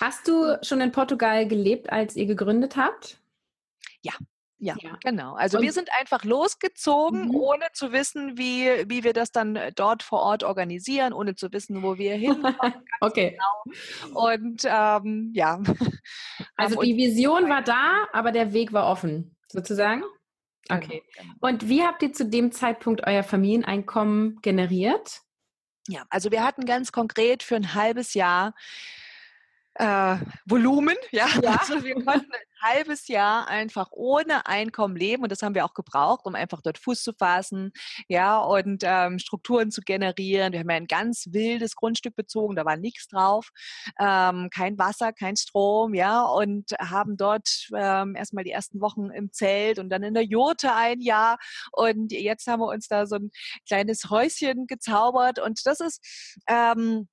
Hast 0.00 0.26
du 0.28 0.58
schon 0.62 0.80
in 0.80 0.92
Portugal 0.92 1.46
gelebt, 1.46 1.90
als 1.90 2.16
ihr 2.16 2.26
gegründet 2.26 2.76
habt? 2.76 3.20
Ja, 4.00 4.14
ja, 4.64 4.76
ja, 4.80 4.96
genau. 5.02 5.34
Also 5.34 5.58
und 5.58 5.64
wir 5.64 5.72
sind 5.72 5.88
einfach 5.98 6.22
losgezogen, 6.22 7.26
mhm. 7.26 7.34
ohne 7.34 7.64
zu 7.72 7.90
wissen, 7.90 8.38
wie, 8.38 8.68
wie 8.88 9.02
wir 9.02 9.12
das 9.12 9.32
dann 9.32 9.56
äh, 9.56 9.72
dort 9.74 10.04
vor 10.04 10.20
Ort 10.20 10.44
organisieren, 10.44 11.12
ohne 11.12 11.34
zu 11.34 11.52
wissen, 11.52 11.82
wo 11.82 11.98
wir 11.98 12.14
hin. 12.16 12.46
okay. 13.00 13.36
Genau. 14.04 14.28
Und 14.30 14.62
ähm, 14.64 15.32
ja. 15.34 15.60
Also 16.56 16.80
die 16.80 16.96
Vision 16.96 17.48
war 17.48 17.62
da, 17.62 18.06
aber 18.12 18.30
der 18.30 18.52
Weg 18.52 18.72
war 18.72 18.86
offen, 18.86 19.36
sozusagen? 19.48 20.04
Genau, 20.68 20.80
okay. 20.80 21.02
Genau. 21.16 21.34
Und 21.40 21.68
wie 21.68 21.82
habt 21.82 22.02
ihr 22.02 22.12
zu 22.12 22.24
dem 22.24 22.52
Zeitpunkt 22.52 23.04
euer 23.04 23.24
Familieneinkommen 23.24 24.38
generiert? 24.42 25.22
Ja, 25.88 26.04
also 26.10 26.30
wir 26.30 26.44
hatten 26.44 26.64
ganz 26.64 26.92
konkret 26.92 27.42
für 27.42 27.56
ein 27.56 27.74
halbes 27.74 28.14
Jahr 28.14 28.54
äh, 29.74 30.16
Volumen, 30.46 30.96
ja. 31.10 31.26
ja. 31.42 31.56
Also 31.60 31.82
wir 31.82 31.94
konnten 31.94 32.30
halbes 32.62 33.08
Jahr 33.08 33.48
einfach 33.48 33.88
ohne 33.92 34.46
Einkommen 34.46 34.96
leben 34.96 35.22
und 35.22 35.32
das 35.32 35.42
haben 35.42 35.54
wir 35.54 35.64
auch 35.64 35.74
gebraucht, 35.74 36.24
um 36.24 36.34
einfach 36.34 36.62
dort 36.62 36.78
Fuß 36.78 37.02
zu 37.02 37.12
fassen, 37.12 37.72
ja, 38.08 38.38
und 38.38 38.82
ähm, 38.84 39.18
Strukturen 39.18 39.70
zu 39.70 39.82
generieren. 39.82 40.52
Wir 40.52 40.60
haben 40.60 40.70
ja 40.70 40.76
ein 40.76 40.86
ganz 40.86 41.28
wildes 41.30 41.76
Grundstück 41.76 42.16
bezogen, 42.16 42.56
da 42.56 42.64
war 42.64 42.76
nichts 42.76 43.08
drauf, 43.08 43.50
ähm, 43.98 44.48
kein 44.50 44.78
Wasser, 44.78 45.12
kein 45.12 45.36
Strom, 45.36 45.94
ja, 45.94 46.22
und 46.22 46.72
haben 46.78 47.16
dort 47.16 47.68
ähm, 47.76 48.16
erstmal 48.16 48.44
die 48.44 48.52
ersten 48.52 48.80
Wochen 48.80 49.10
im 49.10 49.32
Zelt 49.32 49.78
und 49.78 49.90
dann 49.90 50.02
in 50.02 50.14
der 50.14 50.24
Jurte 50.24 50.74
ein 50.74 51.00
Jahr 51.00 51.38
und 51.72 52.12
jetzt 52.12 52.46
haben 52.46 52.60
wir 52.60 52.68
uns 52.68 52.88
da 52.88 53.06
so 53.06 53.16
ein 53.16 53.30
kleines 53.66 54.10
Häuschen 54.10 54.66
gezaubert 54.66 55.38
und 55.38 55.60
das 55.66 55.80
ist 55.80 56.00
ähm, 56.48 57.08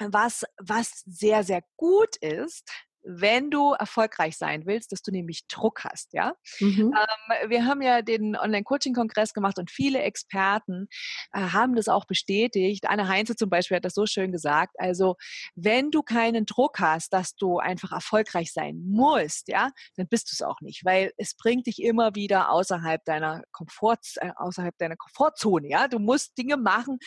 was, 0.00 0.44
was 0.58 1.02
sehr, 1.06 1.44
sehr 1.44 1.62
gut 1.76 2.16
ist, 2.16 2.70
wenn 3.02 3.50
du 3.50 3.72
erfolgreich 3.72 4.36
sein 4.36 4.66
willst, 4.66 4.92
dass 4.92 5.02
du 5.02 5.10
nämlich 5.10 5.46
Druck 5.48 5.84
hast, 5.84 6.12
ja. 6.12 6.34
Mhm. 6.60 6.94
Ähm, 6.94 7.50
wir 7.50 7.64
haben 7.64 7.82
ja 7.82 8.02
den 8.02 8.36
Online-Coaching-Kongress 8.36 9.32
gemacht 9.32 9.58
und 9.58 9.70
viele 9.70 10.02
Experten 10.02 10.88
äh, 11.32 11.40
haben 11.40 11.74
das 11.74 11.88
auch 11.88 12.04
bestätigt. 12.04 12.88
Anne 12.88 13.08
Heinze 13.08 13.36
zum 13.36 13.50
Beispiel 13.50 13.76
hat 13.76 13.84
das 13.84 13.94
so 13.94 14.06
schön 14.06 14.32
gesagt. 14.32 14.74
Also, 14.78 15.16
wenn 15.54 15.90
du 15.90 16.02
keinen 16.02 16.46
Druck 16.46 16.78
hast, 16.80 17.12
dass 17.12 17.34
du 17.36 17.58
einfach 17.58 17.92
erfolgreich 17.92 18.52
sein 18.52 18.82
musst, 18.86 19.48
ja, 19.48 19.70
dann 19.96 20.08
bist 20.08 20.30
du 20.30 20.34
es 20.34 20.42
auch 20.42 20.60
nicht, 20.60 20.84
weil 20.84 21.12
es 21.16 21.36
bringt 21.36 21.66
dich 21.66 21.82
immer 21.82 22.14
wieder 22.14 22.50
außerhalb 22.50 23.04
deiner 23.04 23.42
Komfort, 23.52 24.00
äh, 24.16 24.30
außerhalb 24.36 24.76
deiner 24.78 24.96
Komfortzone, 24.96 25.68
ja. 25.68 25.88
Du 25.88 25.98
musst 25.98 26.36
Dinge 26.36 26.56
machen, 26.56 26.98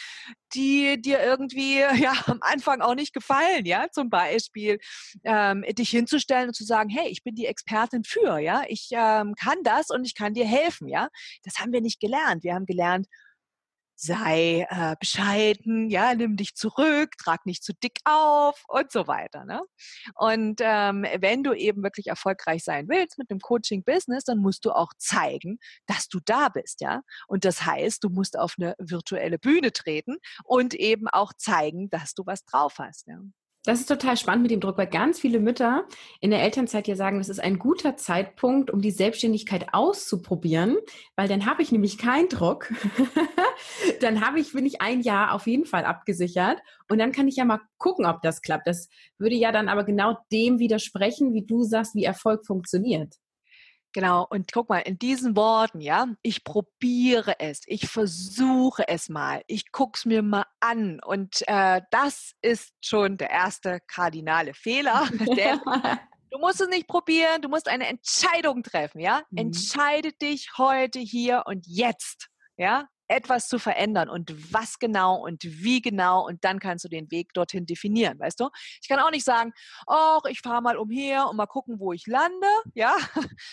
die 0.53 1.01
dir 1.01 1.21
irgendwie 1.21 1.79
ja 2.01 2.13
am 2.27 2.39
Anfang 2.41 2.81
auch 2.81 2.95
nicht 2.95 3.13
gefallen, 3.13 3.65
ja. 3.65 3.87
Zum 3.91 4.09
Beispiel 4.09 4.79
ähm, 5.23 5.63
dich 5.69 5.89
hinzustellen 5.89 6.49
und 6.49 6.53
zu 6.53 6.63
sagen, 6.63 6.89
hey, 6.89 7.09
ich 7.09 7.23
bin 7.23 7.35
die 7.35 7.45
Expertin 7.45 8.03
für, 8.03 8.39
ja, 8.39 8.63
ich 8.67 8.89
ähm, 8.91 9.35
kann 9.35 9.57
das 9.63 9.89
und 9.89 10.05
ich 10.05 10.15
kann 10.15 10.33
dir 10.33 10.45
helfen, 10.45 10.87
ja. 10.87 11.09
Das 11.43 11.59
haben 11.59 11.71
wir 11.71 11.81
nicht 11.81 11.99
gelernt. 11.99 12.43
Wir 12.43 12.55
haben 12.55 12.65
gelernt, 12.65 13.07
sei 14.03 14.67
äh, 14.69 14.95
bescheiden, 14.99 15.89
ja, 15.89 16.13
nimm 16.13 16.35
dich 16.37 16.55
zurück, 16.55 17.17
trag 17.17 17.45
nicht 17.45 17.63
zu 17.63 17.73
dick 17.73 17.99
auf 18.03 18.61
und 18.67 18.91
so 18.91 19.07
weiter. 19.07 19.45
Ne? 19.45 19.61
Und 20.15 20.59
ähm, 20.61 21.05
wenn 21.19 21.43
du 21.43 21.53
eben 21.53 21.83
wirklich 21.83 22.07
erfolgreich 22.07 22.63
sein 22.63 22.87
willst 22.89 23.17
mit 23.17 23.29
dem 23.31 23.39
Coaching-Business, 23.39 24.25
dann 24.25 24.39
musst 24.39 24.65
du 24.65 24.71
auch 24.71 24.91
zeigen, 24.97 25.57
dass 25.85 26.07
du 26.09 26.19
da 26.25 26.49
bist, 26.49 26.81
ja. 26.81 27.01
Und 27.27 27.45
das 27.45 27.65
heißt, 27.65 28.03
du 28.03 28.09
musst 28.09 28.37
auf 28.37 28.55
eine 28.59 28.75
virtuelle 28.77 29.39
Bühne 29.39 29.71
treten 29.71 30.17
und 30.43 30.73
eben 30.73 31.07
auch 31.07 31.33
zeigen, 31.37 31.89
dass 31.89 32.13
du 32.13 32.25
was 32.25 32.43
drauf 32.45 32.75
hast. 32.79 33.07
Ja? 33.07 33.19
Das 33.65 33.79
ist 33.79 33.87
total 33.87 34.17
spannend 34.17 34.41
mit 34.41 34.51
dem 34.51 34.59
Druck, 34.59 34.77
weil 34.77 34.87
ganz 34.87 35.21
viele 35.21 35.39
Mütter 35.39 35.85
in 36.19 36.31
der 36.31 36.41
Elternzeit 36.41 36.85
ja 36.85 36.97
sagen, 36.97 37.19
das 37.19 37.29
ist 37.29 37.39
ein 37.39 37.59
guter 37.59 37.95
Zeitpunkt, 37.95 38.69
um 38.69 38.81
die 38.81 38.91
Selbstständigkeit 38.91 39.73
auszuprobieren, 39.73 40.75
weil 41.15 41.29
dann 41.29 41.45
habe 41.45 41.61
ich 41.61 41.71
nämlich 41.71 41.97
keinen 41.97 42.27
Druck. 42.27 42.73
dann 44.01 44.25
habe 44.25 44.41
ich, 44.41 44.51
bin 44.51 44.65
ich 44.65 44.81
ein 44.81 44.99
Jahr 44.99 45.31
auf 45.31 45.47
jeden 45.47 45.65
Fall 45.65 45.85
abgesichert 45.85 46.59
und 46.89 46.97
dann 46.97 47.13
kann 47.13 47.29
ich 47.29 47.37
ja 47.37 47.45
mal 47.45 47.61
gucken, 47.77 48.05
ob 48.05 48.21
das 48.21 48.41
klappt. 48.41 48.67
Das 48.67 48.89
würde 49.17 49.35
ja 49.35 49.53
dann 49.53 49.69
aber 49.69 49.85
genau 49.85 50.17
dem 50.29 50.59
widersprechen, 50.59 51.33
wie 51.33 51.45
du 51.45 51.63
sagst, 51.63 51.95
wie 51.95 52.03
Erfolg 52.03 52.45
funktioniert. 52.45 53.15
Genau, 53.93 54.25
und 54.29 54.51
guck 54.51 54.69
mal, 54.69 54.79
in 54.79 54.97
diesen 54.97 55.35
Worten, 55.35 55.79
ja, 55.79 56.07
ich 56.23 56.43
probiere 56.43 57.39
es, 57.39 57.61
ich 57.67 57.87
versuche 57.87 58.87
es 58.87 59.07
mal, 59.07 59.43
ich 59.47 59.71
gucke 59.71 59.97
es 59.97 60.05
mir 60.05 60.23
mal 60.23 60.45
an. 60.59 60.99
Und 61.05 61.43
äh, 61.47 61.81
das 61.91 62.33
ist 62.41 62.73
schon 62.81 63.17
der 63.17 63.29
erste 63.29 63.79
kardinale 63.87 64.53
Fehler. 64.53 65.07
Du 66.33 66.39
musst 66.39 66.59
es 66.61 66.67
nicht 66.67 66.87
probieren, 66.87 67.43
du 67.43 67.47
musst 67.47 67.67
eine 67.67 67.85
Entscheidung 67.85 68.63
treffen, 68.63 68.99
ja. 68.99 69.21
Mhm. 69.29 69.37
Entscheide 69.37 70.13
dich 70.13 70.49
heute, 70.57 70.97
hier 70.97 71.43
und 71.45 71.67
jetzt, 71.67 72.29
ja 72.57 72.87
etwas 73.13 73.47
zu 73.47 73.59
verändern 73.59 74.09
und 74.09 74.53
was 74.53 74.79
genau 74.79 75.15
und 75.15 75.43
wie 75.43 75.81
genau 75.81 76.25
und 76.25 76.43
dann 76.43 76.59
kannst 76.59 76.83
du 76.83 76.89
den 76.89 77.11
Weg 77.11 77.33
dorthin 77.33 77.65
definieren, 77.65 78.19
weißt 78.19 78.39
du? 78.39 78.49
Ich 78.81 78.87
kann 78.87 78.99
auch 78.99 79.11
nicht 79.11 79.23
sagen, 79.23 79.53
oh, 79.87 80.19
ich 80.29 80.41
fahre 80.41 80.61
mal 80.61 80.77
umher 80.77 81.29
und 81.29 81.37
mal 81.37 81.45
gucken, 81.45 81.79
wo 81.79 81.93
ich 81.93 82.07
lande, 82.07 82.47
ja, 82.73 82.95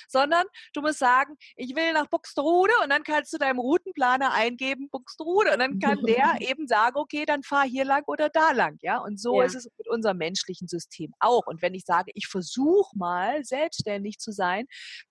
sondern 0.09 0.45
du 0.73 0.81
musst 0.81 0.99
sagen, 0.99 1.37
ich 1.57 1.77
will 1.77 1.93
nach 1.93 2.07
Buxtehude 2.07 2.73
und 2.83 2.91
dann 2.91 3.03
kannst 3.03 3.33
du 3.33 3.39
deinem 3.39 3.59
Routenplaner 3.59 4.33
eingeben 4.33 4.89
Buxtehude 4.91 5.53
und 5.53 5.59
dann 5.59 5.79
kann 5.79 5.99
der 6.07 6.37
eben 6.41 6.67
sagen, 6.67 6.97
okay, 6.97 7.25
dann 7.27 7.43
fahr 7.43 7.65
hier 7.65 7.85
lang 7.85 8.05
oder 8.07 8.31
da 8.31 8.53
lang, 8.53 8.79
ja? 8.81 8.99
Und 8.99 9.21
so 9.21 9.41
ja. 9.41 9.47
ist 9.47 9.55
es 9.55 9.69
mit 9.77 9.89
unserem 9.89 10.17
menschlichen 10.17 10.69
System 10.69 11.13
auch. 11.21 11.47
Und 11.47 11.61
wenn 11.63 11.75
ich 11.75 11.85
sage, 11.85 12.13
ich 12.15 12.27
versuche 12.27 12.97
mal 12.97 13.45
selbstständig 13.45 14.19
zu 14.19 14.33
sein, 14.33 14.67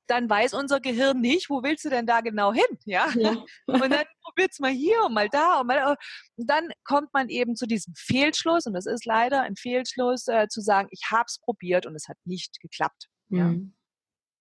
dann 0.07 0.29
weiß 0.29 0.53
unser 0.53 0.79
Gehirn 0.79 1.21
nicht, 1.21 1.49
wo 1.49 1.61
willst 1.63 1.85
du 1.85 1.89
denn 1.89 2.07
da 2.07 2.21
genau 2.21 2.51
hin, 2.51 2.79
ja? 2.85 3.09
ja. 3.15 3.43
Und 3.67 3.89
dann 3.91 4.05
probiert's 4.39 4.59
mal 4.59 4.71
hier 4.71 5.03
und 5.05 5.13
mal 5.13 5.29
da 5.29 5.59
und 5.59 5.67
mal. 5.67 5.95
Und 6.37 6.49
dann 6.49 6.69
kommt 6.83 7.13
man 7.13 7.29
eben 7.29 7.55
zu 7.55 7.67
diesem 7.67 7.93
Fehlschluss 7.95 8.65
und 8.65 8.73
das 8.73 8.85
ist 8.85 9.05
leider 9.05 9.41
ein 9.41 9.55
Fehlschluss, 9.55 10.27
äh, 10.27 10.47
zu 10.47 10.61
sagen, 10.61 10.87
ich 10.91 11.11
habe 11.11 11.25
es 11.27 11.39
probiert 11.39 11.85
und 11.85 11.95
es 11.95 12.07
hat 12.07 12.17
nicht 12.25 12.59
geklappt. 12.61 13.07
Mhm. 13.29 13.73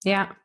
Ja. 0.05 0.13
ja. 0.13 0.37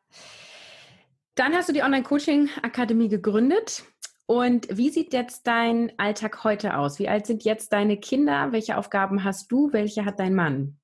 Dann 1.36 1.54
hast 1.54 1.68
du 1.68 1.72
die 1.72 1.82
Online-Coaching-Akademie 1.82 3.08
gegründet. 3.08 3.84
Und 4.26 4.68
wie 4.74 4.88
sieht 4.88 5.12
jetzt 5.12 5.46
dein 5.46 5.92
Alltag 5.98 6.44
heute 6.44 6.78
aus? 6.78 6.98
Wie 6.98 7.08
alt 7.08 7.26
sind 7.26 7.44
jetzt 7.44 7.72
deine 7.72 7.98
Kinder? 7.98 8.52
Welche 8.52 8.78
Aufgaben 8.78 9.22
hast 9.22 9.52
du? 9.52 9.72
Welche 9.72 10.04
hat 10.06 10.18
dein 10.18 10.34
Mann? 10.34 10.80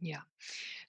Ja, 0.00 0.22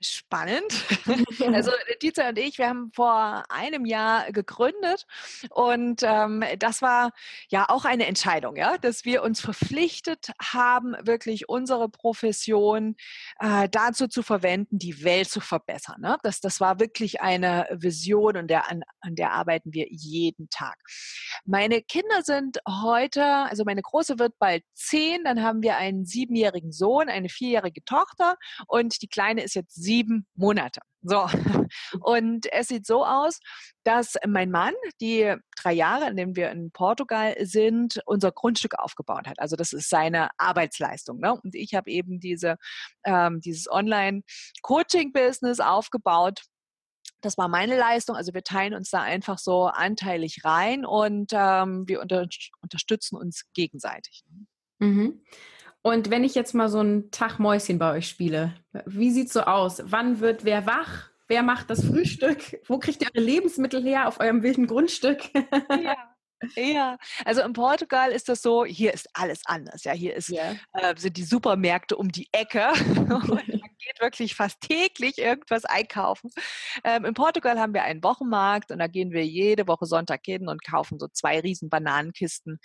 spannend. 0.06 0.86
also 1.54 1.72
Tietze 2.00 2.28
und 2.30 2.38
ich, 2.38 2.58
wir 2.58 2.70
haben 2.70 2.91
vor 2.94 3.44
einem 3.50 3.86
Jahr 3.86 4.32
gegründet 4.32 5.06
und 5.50 6.02
ähm, 6.04 6.44
das 6.60 6.82
war 6.82 7.12
ja 7.50 7.65
auch 7.70 7.86
eine 7.86 8.06
Entscheidung, 8.06 8.56
ja, 8.56 8.78
dass 8.78 9.06
wir 9.06 9.24
uns 9.24 9.41
verpflichtet 9.41 10.32
haben, 10.41 10.96
wirklich 11.02 11.50
unsere 11.50 11.89
Profession 11.89 12.96
äh, 13.39 13.68
dazu 13.70 14.08
zu 14.08 14.24
verwenden, 14.24 14.78
die 14.80 15.04
Welt 15.04 15.30
zu 15.30 15.39
verbessern. 15.39 16.02
Ne? 16.02 16.18
Das, 16.24 16.41
das 16.41 16.60
war 16.60 16.80
wirklich 16.80 17.22
eine 17.22 17.68
Vision 17.72 18.38
und 18.38 18.48
der, 18.48 18.70
an, 18.70 18.84
an 19.02 19.15
der 19.15 19.34
arbeiten 19.34 19.74
wir 19.74 19.88
jeden 19.89 20.50
Tag. 20.50 20.78
Meine 21.46 21.82
Kinder 21.82 22.22
sind 22.24 22.60
heute, 22.68 23.24
also 23.24 23.63
meine 23.65 23.82
Große 23.82 24.20
wird 24.20 24.38
bald 24.39 24.63
zehn, 24.74 25.24
dann 25.24 25.41
haben 25.41 25.62
wir 25.62 25.78
einen 25.78 26.06
siebenjährigen 26.06 26.72
Sohn, 26.72 27.10
eine 27.10 27.30
vierjährige 27.30 27.84
Tochter 27.86 28.36
und 28.68 29.02
die 29.02 29.08
Kleine 29.08 29.44
ist 29.44 29.56
jetzt 29.56 29.76
sieben 29.95 30.27
Monate. 30.36 30.81
So. 31.01 31.25
Und 32.01 32.51
es 32.51 32.67
sieht 32.67 32.86
so 32.86 33.05
aus, 33.05 33.39
dass 33.84 34.15
mein 34.27 34.51
Mann 34.51 34.73
die 34.99 35.36
drei 35.62 35.73
Jahre, 35.73 36.10
in 36.10 36.17
denen 36.17 36.36
wir 36.36 36.51
in 36.51 36.71
Portugal 36.71 37.36
sind, 37.45 38.01
unser 38.05 38.31
Grundstück 38.31 38.77
aufgebaut 38.77 39.27
hat. 39.27 39.39
Also 39.39 39.55
das 39.55 39.71
ist 39.71 39.89
seine 39.89 40.29
Arbeitsleistung. 40.38 41.19
Ne? 41.19 41.34
Und 41.34 41.55
ich 41.55 41.75
habe 41.75 41.89
eben 41.89 42.19
diese, 42.19 42.58
ähm, 43.05 43.39
dieses 43.39 43.71
Online-Coaching-Business 43.71 45.60
aufgebaut. 45.60 46.41
Das 47.21 47.38
war 47.38 47.47
meine 47.47 47.77
Leistung. 47.77 48.15
Also 48.15 48.34
wir 48.34 48.43
teilen 48.43 48.73
uns 48.73 48.89
da 48.89 49.01
einfach 49.01 49.38
so 49.38 49.67
anteilig 49.67 50.43
rein 50.43 50.86
und 50.86 51.31
ähm, 51.34 51.88
wir 51.88 52.01
unter, 52.01 52.27
unterstützen 52.62 53.15
uns 53.15 53.43
gegenseitig. 53.53 54.23
Mhm. 54.79 55.21
Und 55.86 56.10
wenn 56.10 56.24
ich 56.24 56.34
jetzt 56.34 56.56
mal 56.56 56.67
so 56.67 56.80
einen 56.80 57.12
Tag 57.12 57.38
Mäuschen 57.38 57.78
bei 57.78 57.91
euch 57.91 58.10
spiele, 58.10 58.56
wie 58.88 59.12
sieht's 59.12 59.34
so 59.34 59.41
aus? 59.41 59.84
Wann 59.86 60.19
wird 60.19 60.43
wer 60.43 60.65
wach? 60.65 61.12
Wer 61.28 61.43
macht 61.43 61.69
das 61.69 61.86
Frühstück? 61.86 62.60
Wo 62.65 62.80
kriegt 62.80 63.04
ihr 63.04 63.10
eure 63.13 63.24
Lebensmittel 63.24 63.84
her 63.84 64.08
auf 64.08 64.19
eurem 64.19 64.41
wilden 64.41 64.65
Grundstück? 64.65 65.30
Ja. 65.69 65.95
Ja, 66.56 66.98
also 67.24 67.41
in 67.41 67.54
Portugal 67.54 68.12
ist 68.12 68.30
das 68.30 68.41
so, 68.41 68.65
hier 68.65 68.93
ist 68.93 69.08
alles 69.13 69.41
anders. 69.45 69.84
Ja, 69.84 69.93
hier 69.93 70.15
ist, 70.15 70.30
yeah. 70.30 70.56
äh, 70.74 70.93
sind 70.98 71.17
die 71.17 71.24
Supermärkte 71.24 71.95
um 71.95 72.12
die 72.12 72.28
Ecke. 72.32 72.71
geht 73.86 74.02
wirklich 74.02 74.36
fast 74.36 74.60
täglich 74.62 75.17
irgendwas 75.17 75.65
einkaufen. 75.65 76.32
Ähm, 76.84 77.06
in 77.06 77.13
Portugal 77.13 77.60
haben 77.60 77.74
wir 77.74 77.84
einen 77.84 78.04
Wochenmarkt 78.04 78.71
und 78.71 78.80
da 78.80 78.88
gehen 78.88 79.12
wir 79.12 79.26
jede 79.26 79.67
Woche 79.67 79.86
Sonntag 79.86 80.21
hin 80.26 80.48
und 80.48 80.63
kaufen 80.63 81.00
so 81.00 81.08
zwei 81.08 81.39
riesen 81.39 81.69
Bananenkisten 81.69 82.60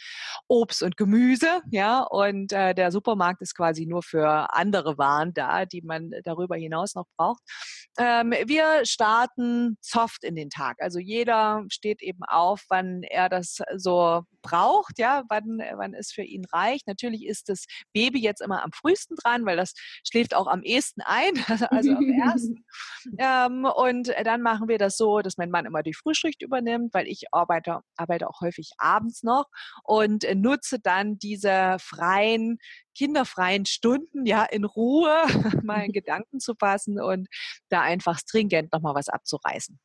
Obst 0.49 0.83
und 0.83 0.97
Gemüse. 0.97 1.61
Ja, 1.71 2.03
und 2.03 2.53
äh, 2.53 2.75
der 2.75 2.91
Supermarkt 2.93 3.43
ist 3.43 3.55
quasi 3.55 3.87
nur 3.87 4.03
für 4.03 4.53
andere 4.55 4.99
Waren 4.99 5.35
da, 5.35 5.67
die 5.67 5.83
man 5.83 6.11
darüber 6.25 6.57
hinaus 6.57 6.95
noch 6.95 7.07
braucht. 7.17 7.43
Ähm, 7.99 8.33
wir 8.47 8.85
starten 8.85 9.77
soft 9.81 10.25
in 10.25 10.35
den 10.35 10.51
Tag. 10.51 10.77
Also 10.81 10.99
jeder 10.99 11.65
steht 11.71 12.03
eben 12.03 12.23
auf, 12.27 12.65
wann 12.69 13.03
er 13.03 13.29
das 13.29 13.59
so 13.77 14.23
braucht, 14.43 14.99
ja, 14.99 15.25
wann, 15.29 15.61
wann 15.77 15.95
es 15.95 16.13
für 16.13 16.23
ihn 16.23 16.45
reicht. 16.53 16.87
Natürlich 16.87 17.27
ist 17.27 17.49
das 17.49 17.67
Baby 17.93 18.21
jetzt 18.21 18.41
immer 18.41 18.63
am 18.63 18.73
frühesten 18.73 19.17
dran, 19.17 19.45
weil 19.45 19.57
das 19.57 19.75
schläft 20.09 20.35
auch 20.35 20.47
am 20.47 20.63
ehesten 20.63 21.03
ein, 21.11 21.33
also 21.71 21.93
am 21.93 22.09
ersten. 22.09 22.65
ähm, 23.19 23.65
und 23.65 24.13
dann 24.25 24.43
machen 24.43 24.69
wir 24.69 24.79
das 24.79 24.97
so, 24.97 25.21
dass 25.21 25.37
mein 25.37 25.51
Mann 25.51 25.67
immer 25.67 25.83
die 25.83 25.95
Frühschicht 25.95 26.43
übernimmt, 26.43 26.95
weil 26.95 27.07
ich 27.07 27.25
arbeite, 27.33 27.81
arbeite 27.97 28.29
auch 28.29 28.41
häufig 28.41 28.71
abends 28.79 29.23
noch 29.23 29.47
und 29.85 30.27
nutze 30.35 30.79
dann 30.79 31.19
diese 31.19 31.77
freien, 31.81 32.59
kinderfreien 32.97 33.67
Stunden, 33.67 34.27
ja, 34.27 34.45
in 34.45 34.65
Ruhe 34.65 35.15
mal 35.65 35.85
in 35.85 35.93
Gedanken 35.93 36.41
zu 36.41 36.55
fassen 36.55 37.01
und 37.01 37.29
da 37.69 37.83
einfach 37.83 38.19
stringent 38.19 38.73
nochmal 38.73 38.95
was 38.95 39.09
abzureißen. 39.09 39.79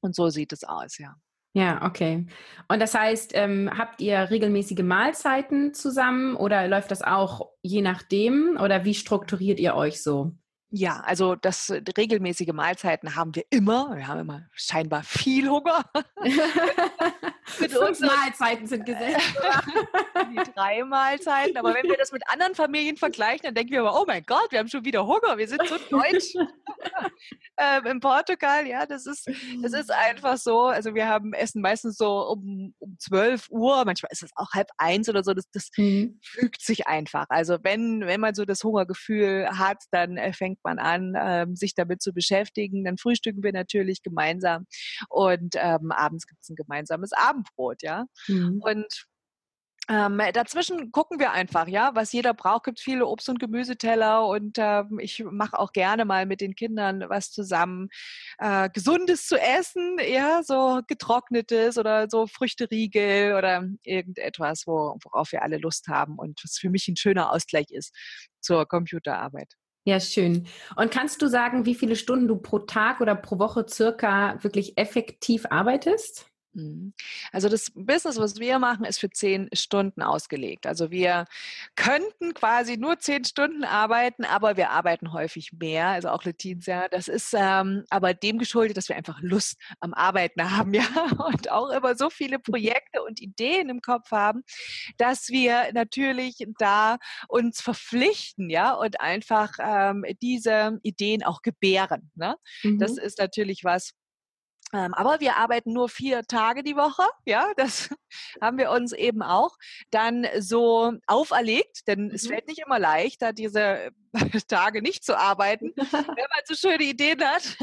Und 0.00 0.14
so 0.14 0.28
sieht 0.28 0.52
es 0.52 0.64
aus, 0.64 0.98
ja. 0.98 1.14
Ja, 1.56 1.82
okay. 1.86 2.26
Und 2.68 2.80
das 2.80 2.92
heißt, 2.92 3.30
ähm, 3.34 3.70
habt 3.74 4.02
ihr 4.02 4.28
regelmäßige 4.28 4.82
Mahlzeiten 4.82 5.72
zusammen 5.72 6.36
oder 6.36 6.68
läuft 6.68 6.90
das 6.90 7.00
auch 7.00 7.50
je 7.62 7.80
nachdem? 7.80 8.58
Oder 8.60 8.84
wie 8.84 8.92
strukturiert 8.92 9.58
ihr 9.58 9.74
euch 9.74 10.02
so? 10.02 10.32
Ja, 10.70 11.00
also 11.04 11.36
das 11.36 11.70
äh, 11.70 11.80
regelmäßige 11.96 12.52
Mahlzeiten 12.52 13.14
haben 13.14 13.34
wir 13.34 13.44
immer. 13.50 13.96
Wir 13.96 14.08
haben 14.08 14.20
immer 14.20 14.42
scheinbar 14.52 15.04
viel 15.04 15.48
Hunger. 15.48 15.84
mit 17.60 17.70
Fünf 17.70 18.00
Mahlzeiten 18.00 18.66
sind 18.66 18.84
gesetzt. 18.84 19.20
die 20.30 20.52
drei 20.54 20.82
Mahlzeiten. 20.82 21.56
Aber 21.56 21.72
wenn 21.72 21.84
wir 21.84 21.96
das 21.96 22.10
mit 22.10 22.22
anderen 22.28 22.54
Familien 22.56 22.96
vergleichen, 22.96 23.42
dann 23.44 23.54
denken 23.54 23.72
wir 23.72 23.80
aber, 23.80 24.00
oh 24.00 24.04
mein 24.06 24.24
Gott, 24.26 24.50
wir 24.50 24.58
haben 24.58 24.68
schon 24.68 24.84
wieder 24.84 25.06
Hunger. 25.06 25.38
Wir 25.38 25.46
sind 25.46 25.62
so 25.68 25.76
deutsch. 25.88 26.34
ähm, 27.56 27.86
in 27.86 28.00
Portugal, 28.00 28.66
ja, 28.66 28.86
das 28.86 29.06
ist, 29.06 29.30
das 29.62 29.72
ist 29.72 29.92
einfach 29.92 30.36
so. 30.36 30.62
Also 30.62 30.94
wir 30.94 31.06
haben 31.08 31.32
Essen 31.32 31.62
meistens 31.62 31.96
so 31.96 32.28
um, 32.28 32.74
um 32.80 32.96
12 32.98 33.46
Uhr. 33.50 33.84
Manchmal 33.84 34.10
ist 34.10 34.24
es 34.24 34.30
auch 34.34 34.50
halb 34.52 34.68
eins 34.78 35.08
oder 35.08 35.22
so. 35.22 35.32
Das, 35.32 35.48
das 35.52 35.70
mhm. 35.76 36.18
fügt 36.22 36.60
sich 36.60 36.88
einfach. 36.88 37.26
Also 37.28 37.58
wenn, 37.62 38.00
wenn 38.06 38.20
man 38.20 38.34
so 38.34 38.44
das 38.44 38.64
Hungergefühl 38.64 39.48
hat, 39.56 39.78
dann 39.92 40.16
äh, 40.16 40.32
fängt 40.32 40.58
man 40.66 40.78
an, 40.78 41.14
ähm, 41.16 41.56
sich 41.56 41.74
damit 41.74 42.02
zu 42.02 42.12
beschäftigen. 42.12 42.84
Dann 42.84 42.98
frühstücken 42.98 43.42
wir 43.42 43.52
natürlich 43.52 44.02
gemeinsam 44.02 44.66
und 45.08 45.54
ähm, 45.56 45.92
abends 45.92 46.26
gibt 46.26 46.42
es 46.42 46.50
ein 46.50 46.56
gemeinsames 46.56 47.12
Abendbrot, 47.12 47.82
ja. 47.82 48.04
Mhm. 48.28 48.60
Und 48.62 49.06
ähm, 49.88 50.20
dazwischen 50.32 50.90
gucken 50.90 51.20
wir 51.20 51.30
einfach, 51.30 51.68
ja, 51.68 51.92
was 51.94 52.12
jeder 52.12 52.34
braucht. 52.34 52.64
Gibt 52.64 52.80
viele 52.80 53.06
Obst- 53.06 53.28
und 53.28 53.38
Gemüseteller 53.38 54.26
und 54.26 54.56
ähm, 54.58 54.98
ich 54.98 55.22
mache 55.30 55.58
auch 55.58 55.72
gerne 55.72 56.04
mal 56.04 56.26
mit 56.26 56.40
den 56.40 56.56
Kindern 56.56 57.04
was 57.08 57.30
zusammen, 57.30 57.88
äh, 58.38 58.68
gesundes 58.70 59.26
zu 59.28 59.40
essen, 59.40 59.98
ja, 60.04 60.42
so 60.42 60.80
getrocknetes 60.88 61.78
oder 61.78 62.08
so 62.10 62.26
Früchteriegel 62.26 63.34
oder 63.34 63.64
irgendetwas, 63.84 64.64
wo, 64.66 64.98
worauf 65.04 65.30
wir 65.30 65.42
alle 65.42 65.58
Lust 65.58 65.86
haben 65.86 66.16
und 66.18 66.40
was 66.42 66.58
für 66.58 66.70
mich 66.70 66.88
ein 66.88 66.96
schöner 66.96 67.32
Ausgleich 67.32 67.70
ist 67.70 67.94
zur 68.40 68.66
Computerarbeit. 68.66 69.52
Ja, 69.86 70.00
schön. 70.00 70.46
Und 70.76 70.90
kannst 70.90 71.22
du 71.22 71.28
sagen, 71.28 71.64
wie 71.64 71.74
viele 71.76 71.94
Stunden 71.96 72.26
du 72.28 72.36
pro 72.36 72.58
Tag 72.58 73.00
oder 73.00 73.14
pro 73.14 73.38
Woche 73.38 73.64
circa 73.68 74.36
wirklich 74.42 74.76
effektiv 74.78 75.46
arbeitest? 75.48 76.26
Mhm. 76.56 76.94
Also 77.32 77.48
das 77.48 77.70
Business, 77.74 78.16
was 78.16 78.38
wir 78.40 78.58
machen, 78.58 78.84
ist 78.86 78.98
für 78.98 79.10
zehn 79.10 79.48
Stunden 79.52 80.02
ausgelegt. 80.02 80.66
Also 80.66 80.90
wir 80.90 81.26
könnten 81.74 82.32
quasi 82.32 82.78
nur 82.78 82.98
zehn 82.98 83.24
Stunden 83.24 83.64
arbeiten, 83.64 84.24
aber 84.24 84.56
wir 84.56 84.70
arbeiten 84.70 85.12
häufig 85.12 85.52
mehr. 85.52 85.88
Also 85.88 86.08
auch 86.08 86.24
Letizia. 86.24 86.88
Das 86.88 87.08
ist 87.08 87.34
ähm, 87.36 87.84
aber 87.90 88.14
dem 88.14 88.38
geschuldet, 88.38 88.76
dass 88.76 88.88
wir 88.88 88.96
einfach 88.96 89.20
Lust 89.20 89.58
am 89.80 89.92
Arbeiten 89.92 90.50
haben, 90.56 90.72
ja, 90.72 90.86
und 91.26 91.50
auch 91.50 91.68
immer 91.70 91.94
so 91.94 92.08
viele 92.08 92.38
Projekte 92.38 93.02
und 93.02 93.20
Ideen 93.20 93.68
im 93.68 93.80
Kopf 93.82 94.10
haben, 94.10 94.42
dass 94.96 95.28
wir 95.28 95.72
natürlich 95.74 96.46
da 96.58 96.96
uns 97.28 97.60
verpflichten, 97.60 98.48
ja, 98.48 98.72
und 98.72 99.00
einfach 99.00 99.52
ähm, 99.60 100.04
diese 100.22 100.78
Ideen 100.82 101.22
auch 101.22 101.42
gebären. 101.42 102.10
Ne? 102.14 102.36
Mhm. 102.62 102.78
Das 102.78 102.96
ist 102.96 103.18
natürlich 103.18 103.62
was, 103.64 103.92
aber 104.72 105.20
wir 105.20 105.36
arbeiten 105.36 105.72
nur 105.72 105.88
vier 105.88 106.22
Tage 106.24 106.62
die 106.62 106.76
Woche. 106.76 107.04
Ja, 107.24 107.52
das 107.56 107.88
haben 108.42 108.58
wir 108.58 108.70
uns 108.70 108.92
eben 108.92 109.22
auch 109.22 109.56
dann 109.90 110.26
so 110.38 110.92
auferlegt, 111.06 111.86
denn 111.86 112.06
mhm. 112.06 112.14
es 112.14 112.26
fällt 112.26 112.48
nicht 112.48 112.62
immer 112.64 112.78
leicht, 112.78 113.22
da 113.22 113.32
diese 113.32 113.90
Tage 114.48 114.82
nicht 114.82 115.04
zu 115.04 115.16
arbeiten, 115.16 115.72
wenn 115.76 115.86
man 115.92 116.40
so 116.46 116.54
schöne 116.54 116.82
Ideen 116.82 117.22
hat. 117.22 117.56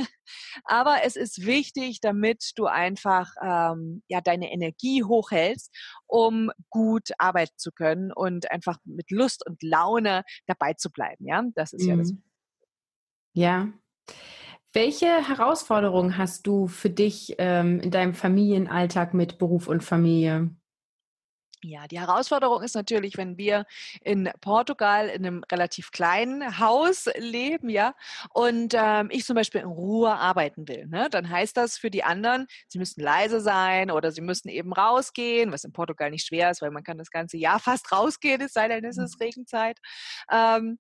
Aber 0.64 1.04
es 1.04 1.16
ist 1.16 1.46
wichtig, 1.46 2.00
damit 2.00 2.52
du 2.56 2.68
einfach 2.68 3.34
ähm, 3.42 4.02
ja 4.08 4.22
deine 4.22 4.52
Energie 4.52 5.04
hochhältst, 5.04 5.76
um 6.08 6.52
gut 6.70 7.10
arbeiten 7.18 7.58
zu 7.58 7.72
können 7.72 8.14
und 8.14 8.50
einfach 8.50 8.78
mit 8.86 9.12
Lust 9.12 9.46
und 9.46 9.62
Laune 9.62 10.24
dabei 10.48 10.74
zu 10.74 10.90
bleiben. 10.90 11.28
Ja, 11.28 11.44
das 11.54 11.74
ist 11.74 11.84
mhm. 11.84 11.90
ja 11.90 11.96
das. 11.98 12.14
Ja. 13.36 13.68
Welche 14.76 15.06
Herausforderungen 15.06 16.18
hast 16.18 16.48
du 16.48 16.68
für 16.68 16.90
dich 16.90 17.36
ähm, 17.38 17.80
in 17.80 17.92
deinem 17.92 18.16
Familienalltag 18.16 19.14
mit 19.14 19.38
Beruf 19.38 19.68
und 19.68 19.84
Familie? 19.84 20.50
Ja, 21.62 21.88
die 21.88 22.00
Herausforderung 22.00 22.62
ist 22.64 22.74
natürlich, 22.74 23.16
wenn 23.16 23.38
wir 23.38 23.66
in 24.02 24.30
Portugal 24.42 25.08
in 25.08 25.26
einem 25.26 25.44
relativ 25.50 25.92
kleinen 25.92 26.60
Haus 26.60 27.08
leben, 27.18 27.70
ja, 27.70 27.94
und 28.32 28.74
ähm, 28.76 29.10
ich 29.12 29.26
zum 29.26 29.36
Beispiel 29.36 29.62
in 29.62 29.68
Ruhe 29.68 30.14
arbeiten 30.14 30.68
will, 30.68 30.88
ne, 30.88 31.08
dann 31.10 31.30
heißt 31.30 31.56
das 31.56 31.78
für 31.78 31.90
die 31.92 32.04
anderen, 32.04 32.48
sie 32.68 32.80
müssen 32.80 33.02
leise 33.02 33.40
sein 33.40 33.92
oder 33.92 34.12
sie 34.12 34.22
müssen 34.22 34.50
eben 34.50 34.74
rausgehen, 34.74 35.52
was 35.54 35.64
in 35.64 35.72
Portugal 35.72 36.10
nicht 36.10 36.26
schwer 36.28 36.50
ist, 36.52 36.62
weil 36.62 36.72
man 36.72 36.84
kann 36.84 36.98
das 36.98 37.12
ganze 37.12 37.38
Jahr 37.38 37.60
fast 37.60 37.92
rausgehen, 37.92 38.42
es 38.42 38.54
sei 38.54 38.68
denn, 38.68 38.84
es 38.84 38.98
ist 38.98 39.20
mhm. 39.20 39.26
Regenzeit. 39.26 39.78
Ähm, 40.32 40.80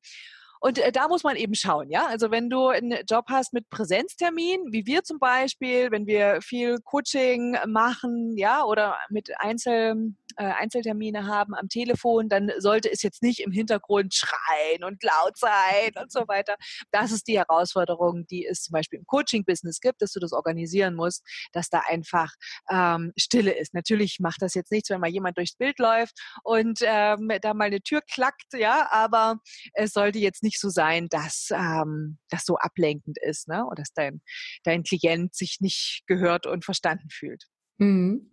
und 0.63 0.77
äh, 0.77 0.93
da 0.93 1.09
muss 1.09 1.23
man 1.23 1.35
eben 1.35 1.55
schauen, 1.55 1.89
ja. 1.89 2.07
Also 2.07 2.31
wenn 2.31 2.49
du 2.49 2.69
einen 2.69 2.97
Job 3.09 3.25
hast 3.27 3.51
mit 3.51 3.69
Präsenztermin, 3.69 4.71
wie 4.71 4.85
wir 4.85 5.03
zum 5.03 5.19
Beispiel, 5.19 5.91
wenn 5.91 6.07
wir 6.07 6.39
viel 6.41 6.79
Coaching 6.79 7.57
machen, 7.67 8.37
ja, 8.37 8.63
oder 8.63 8.95
mit 9.09 9.29
Einzel 9.39 10.13
äh, 10.37 10.45
Einzeltermine 10.45 11.27
haben 11.27 11.53
am 11.53 11.69
Telefon, 11.69 12.29
dann 12.29 12.51
sollte 12.57 12.91
es 12.91 13.01
jetzt 13.03 13.21
nicht 13.21 13.39
im 13.39 13.51
Hintergrund 13.51 14.13
schreien 14.13 14.83
und 14.83 15.03
laut 15.03 15.37
sein 15.37 15.91
und 16.01 16.11
so 16.11 16.27
weiter. 16.27 16.55
Das 16.91 17.11
ist 17.11 17.27
die 17.27 17.37
Herausforderung, 17.37 18.25
die 18.27 18.45
es 18.45 18.63
zum 18.63 18.73
Beispiel 18.73 18.99
im 18.99 19.05
Coaching-Business 19.05 19.79
gibt, 19.79 20.01
dass 20.01 20.11
du 20.11 20.19
das 20.19 20.33
organisieren 20.33 20.95
musst, 20.95 21.23
dass 21.51 21.69
da 21.69 21.81
einfach 21.87 22.31
ähm, 22.69 23.11
Stille 23.17 23.51
ist. 23.51 23.73
Natürlich 23.73 24.17
macht 24.19 24.41
das 24.41 24.55
jetzt 24.55 24.71
nichts, 24.71 24.89
wenn 24.89 24.99
mal 24.99 25.09
jemand 25.09 25.37
durchs 25.37 25.55
Bild 25.55 25.79
läuft 25.79 26.19
und 26.43 26.79
ähm, 26.81 27.29
da 27.41 27.53
mal 27.53 27.65
eine 27.65 27.81
Tür 27.81 28.01
klackt, 28.01 28.53
ja, 28.53 28.87
aber 28.91 29.37
es 29.73 29.93
sollte 29.93 30.19
jetzt 30.19 30.43
nicht 30.43 30.59
so 30.59 30.69
sein, 30.69 31.07
dass 31.09 31.49
ähm, 31.51 32.17
das 32.29 32.45
so 32.45 32.57
ablenkend 32.57 33.17
ist, 33.21 33.47
ne? 33.47 33.65
Oder 33.65 33.83
dass 33.83 33.93
dein, 33.93 34.21
dein 34.63 34.83
Klient 34.83 35.35
sich 35.35 35.57
nicht 35.59 36.03
gehört 36.07 36.47
und 36.47 36.65
verstanden 36.65 37.09
fühlt. 37.11 37.43
Mhm. 37.77 38.31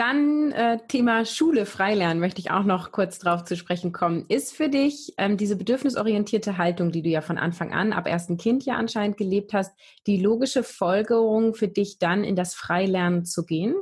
Dann 0.00 0.50
äh, 0.52 0.78
Thema 0.88 1.26
Schule, 1.26 1.66
Freilernen 1.66 2.20
möchte 2.20 2.40
ich 2.40 2.50
auch 2.50 2.64
noch 2.64 2.90
kurz 2.90 3.18
drauf 3.18 3.44
zu 3.44 3.54
sprechen 3.54 3.92
kommen. 3.92 4.24
Ist 4.30 4.56
für 4.56 4.70
dich 4.70 5.12
ähm, 5.18 5.36
diese 5.36 5.56
bedürfnisorientierte 5.56 6.56
Haltung, 6.56 6.90
die 6.90 7.02
du 7.02 7.10
ja 7.10 7.20
von 7.20 7.36
Anfang 7.36 7.74
an, 7.74 7.92
ab 7.92 8.06
ersten 8.06 8.38
Kind 8.38 8.64
ja 8.64 8.76
anscheinend 8.76 9.18
gelebt 9.18 9.52
hast, 9.52 9.78
die 10.06 10.16
logische 10.16 10.62
Folgerung 10.62 11.54
für 11.54 11.68
dich 11.68 11.98
dann 11.98 12.24
in 12.24 12.34
das 12.34 12.54
Freilernen 12.54 13.26
zu 13.26 13.44
gehen? 13.44 13.74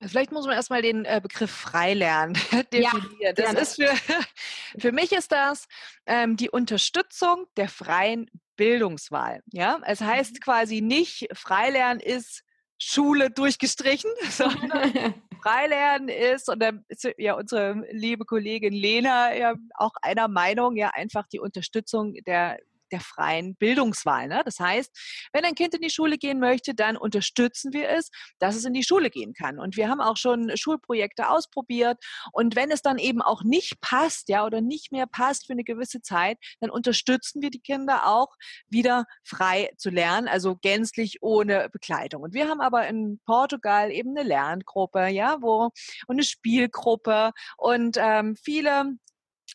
Vielleicht 0.00 0.30
muss 0.30 0.46
man 0.46 0.54
erstmal 0.54 0.82
den 0.82 1.04
äh, 1.04 1.18
Begriff 1.20 1.50
Freilernen 1.50 2.34
definieren. 2.72 3.16
Ja, 3.18 3.32
das 3.32 3.54
ist 3.54 3.82
für, 3.82 3.90
für 4.78 4.92
mich 4.92 5.10
ist 5.10 5.32
das 5.32 5.66
ähm, 6.06 6.36
die 6.36 6.48
Unterstützung 6.48 7.46
der 7.56 7.68
freien 7.68 8.30
Bildungswahl. 8.54 9.40
Ja, 9.46 9.80
es 9.84 10.00
heißt 10.00 10.34
mhm. 10.34 10.40
quasi 10.44 10.80
nicht, 10.80 11.26
Freilernen 11.32 11.98
ist 11.98 12.44
Schule 12.84 13.30
durchgestrichen, 13.30 14.10
sondern 14.30 15.14
Freilernen 15.42 16.08
ist, 16.08 16.48
und 16.48 16.60
da 16.60 16.70
ist 16.88 17.08
ja 17.16 17.34
unsere 17.34 17.84
liebe 17.92 18.24
Kollegin 18.24 18.72
Lena 18.72 19.34
ja 19.34 19.54
auch 19.74 19.92
einer 20.02 20.28
Meinung, 20.28 20.76
ja 20.76 20.90
einfach 20.90 21.26
die 21.28 21.40
Unterstützung 21.40 22.14
der 22.26 22.58
der 22.92 23.00
freien 23.00 23.56
Bildungswahl. 23.56 24.28
Ne? 24.28 24.42
Das 24.44 24.60
heißt, 24.60 24.90
wenn 25.32 25.44
ein 25.44 25.54
Kind 25.54 25.74
in 25.74 25.80
die 25.80 25.90
Schule 25.90 26.18
gehen 26.18 26.38
möchte, 26.38 26.74
dann 26.74 26.96
unterstützen 26.96 27.72
wir 27.72 27.88
es, 27.88 28.10
dass 28.38 28.54
es 28.54 28.64
in 28.64 28.74
die 28.74 28.84
Schule 28.84 29.10
gehen 29.10 29.32
kann. 29.32 29.58
Und 29.58 29.76
wir 29.76 29.88
haben 29.88 30.00
auch 30.00 30.16
schon 30.16 30.56
Schulprojekte 30.56 31.28
ausprobiert. 31.28 31.98
Und 32.32 32.56
wenn 32.56 32.70
es 32.70 32.82
dann 32.82 32.98
eben 32.98 33.22
auch 33.22 33.42
nicht 33.42 33.80
passt, 33.80 34.28
ja, 34.28 34.44
oder 34.44 34.60
nicht 34.60 34.92
mehr 34.92 35.06
passt 35.06 35.46
für 35.46 35.52
eine 35.52 35.64
gewisse 35.64 36.02
Zeit, 36.02 36.38
dann 36.60 36.70
unterstützen 36.70 37.42
wir 37.42 37.50
die 37.50 37.60
Kinder 37.60 38.06
auch 38.06 38.28
wieder 38.68 39.06
frei 39.24 39.70
zu 39.76 39.90
lernen, 39.90 40.28
also 40.28 40.56
gänzlich 40.56 41.18
ohne 41.22 41.68
Begleitung. 41.70 42.22
Und 42.22 42.34
wir 42.34 42.48
haben 42.48 42.60
aber 42.60 42.86
in 42.86 43.20
Portugal 43.24 43.90
eben 43.90 44.16
eine 44.16 44.26
Lerngruppe, 44.26 45.08
ja, 45.08 45.38
wo 45.40 45.70
und 46.06 46.16
eine 46.16 46.24
Spielgruppe 46.24 47.32
und 47.56 47.96
ähm, 47.98 48.36
viele 48.36 48.96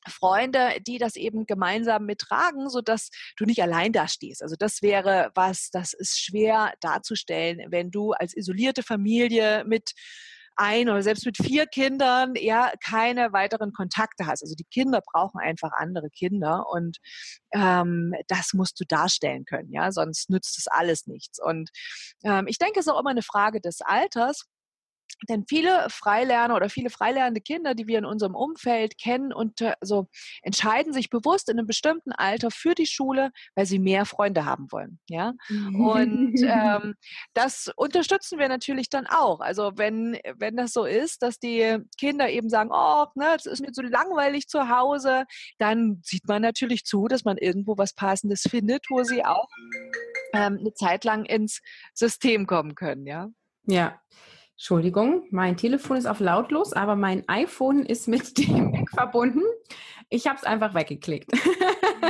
Freunde, 0.10 0.78
die 0.86 0.98
das 0.98 1.16
eben 1.16 1.46
gemeinsam 1.46 2.06
mittragen, 2.06 2.70
so 2.70 2.82
dass 2.82 3.10
du 3.38 3.46
nicht 3.46 3.62
allein 3.62 3.92
da 3.92 4.08
stehst. 4.08 4.42
Also 4.42 4.56
das 4.58 4.82
wäre 4.82 5.32
was, 5.36 5.70
das 5.72 5.94
ist 5.94 6.20
schwer 6.20 6.74
darzustellen, 6.82 7.60
wenn 7.70 7.92
du 7.92 8.12
als 8.12 8.36
isolierte 8.36 8.84
Familie 8.84 9.64
mit 9.66 9.94
ein 10.58 10.90
oder 10.90 11.04
selbst 11.04 11.26
mit 11.26 11.38
vier 11.38 11.68
Kindern 11.68 12.34
ja 12.36 12.72
keine 12.84 13.32
weiteren 13.32 13.72
Kontakte 13.74 14.26
hast. 14.26 14.42
Also 14.42 14.56
die 14.56 14.66
Kinder 14.66 15.02
brauchen 15.02 15.40
einfach 15.40 15.72
andere 15.74 16.10
Kinder 16.10 16.66
und 16.70 16.98
ähm, 17.54 18.14
das 18.28 18.54
musst 18.54 18.80
du 18.80 18.84
darstellen 18.86 19.46
können, 19.46 19.72
ja, 19.72 19.92
sonst 19.92 20.30
nützt 20.30 20.58
das 20.58 20.68
alles 20.68 21.06
nichts. 21.08 21.40
Und 21.42 21.70
ähm, 22.24 22.48
ich 22.48 22.58
denke, 22.58 22.80
es 22.80 22.88
ist 22.88 22.92
auch 22.92 23.00
immer 23.00 23.12
eine 23.12 23.22
Frage 23.22 23.62
des 23.62 23.82
Alters 23.82 24.46
denn 25.30 25.46
viele 25.48 25.88
Freilerner 25.90 26.56
oder 26.56 26.70
viele 26.70 26.90
freilernende 26.90 27.42
Kinder, 27.42 27.74
die 27.74 27.88
wir 27.88 27.98
in 27.98 28.06
unserem 28.06 28.36
Umfeld 28.36 28.98
kennen 28.98 29.34
und 29.34 29.62
äh, 29.62 29.74
so 29.82 30.08
entscheiden 30.42 30.94
sich 30.94 31.10
bewusst 31.10 31.50
in 31.50 31.58
einem 31.58 31.68
bestimmten 31.68 32.12
Alter 32.12 32.52
für 32.52 32.76
die 32.76 32.86
Schule, 32.86 33.32
weil 33.56 33.66
sie 33.66 33.80
mehr 33.80 34.06
Freunde 34.06 34.46
haben 34.46 34.72
wollen. 34.72 35.00
Ja, 35.10 35.34
und 35.50 36.36
ähm, 36.44 36.96
das 37.34 37.72
unterstützen 37.76 38.40
wir 38.40 38.48
natürlich 38.48 38.90
dann 38.90 39.08
auch. 39.08 39.40
Also 39.40 39.72
wenn 39.76 40.18
wenn 40.38 40.56
das 40.56 40.74
so 40.74 40.86
ist, 40.86 41.24
dass 41.24 41.40
die 41.40 41.78
Kinder 41.98 42.30
eben 42.30 42.50
sagen, 42.50 42.70
oh, 42.72 43.06
ne, 43.16 43.36
es 43.36 43.46
ist 43.46 43.62
mir 43.62 43.74
so 43.74 43.82
langweilig 43.82 44.48
zu 44.48 44.70
Hause, 44.70 45.26
dann 45.58 46.02
sieht 46.04 46.28
man 46.28 46.42
natürlich 46.42 46.86
zu, 46.86 47.08
dass 47.08 47.26
man 47.26 47.38
irgendwo 47.38 47.78
was 47.78 47.94
Passendes 47.94 48.44
findet, 48.50 48.86
wo 48.90 49.04
sie 49.04 49.26
auch 49.26 49.50
ähm, 50.34 50.58
eine 50.60 50.74
Zeit 50.74 51.04
lang 51.04 51.26
ins 51.26 51.62
System 51.94 52.46
kommen 52.46 52.76
können. 52.76 53.06
Ja. 53.06 53.30
Ja. 53.66 54.00
Entschuldigung, 54.58 55.28
mein 55.30 55.56
Telefon 55.56 55.98
ist 55.98 56.08
auf 56.08 56.20
lautlos, 56.20 56.74
aber 56.74 56.96
mein 56.96 57.24
iPhone 57.30 57.86
ist 57.86 58.08
mit 58.08 58.38
dem 58.40 58.72
Mac 58.72 58.90
verbunden. 58.90 59.44
Ich 60.10 60.26
habe 60.26 60.38
es 60.38 60.44
einfach 60.44 60.74
weggeklickt. 60.74 61.30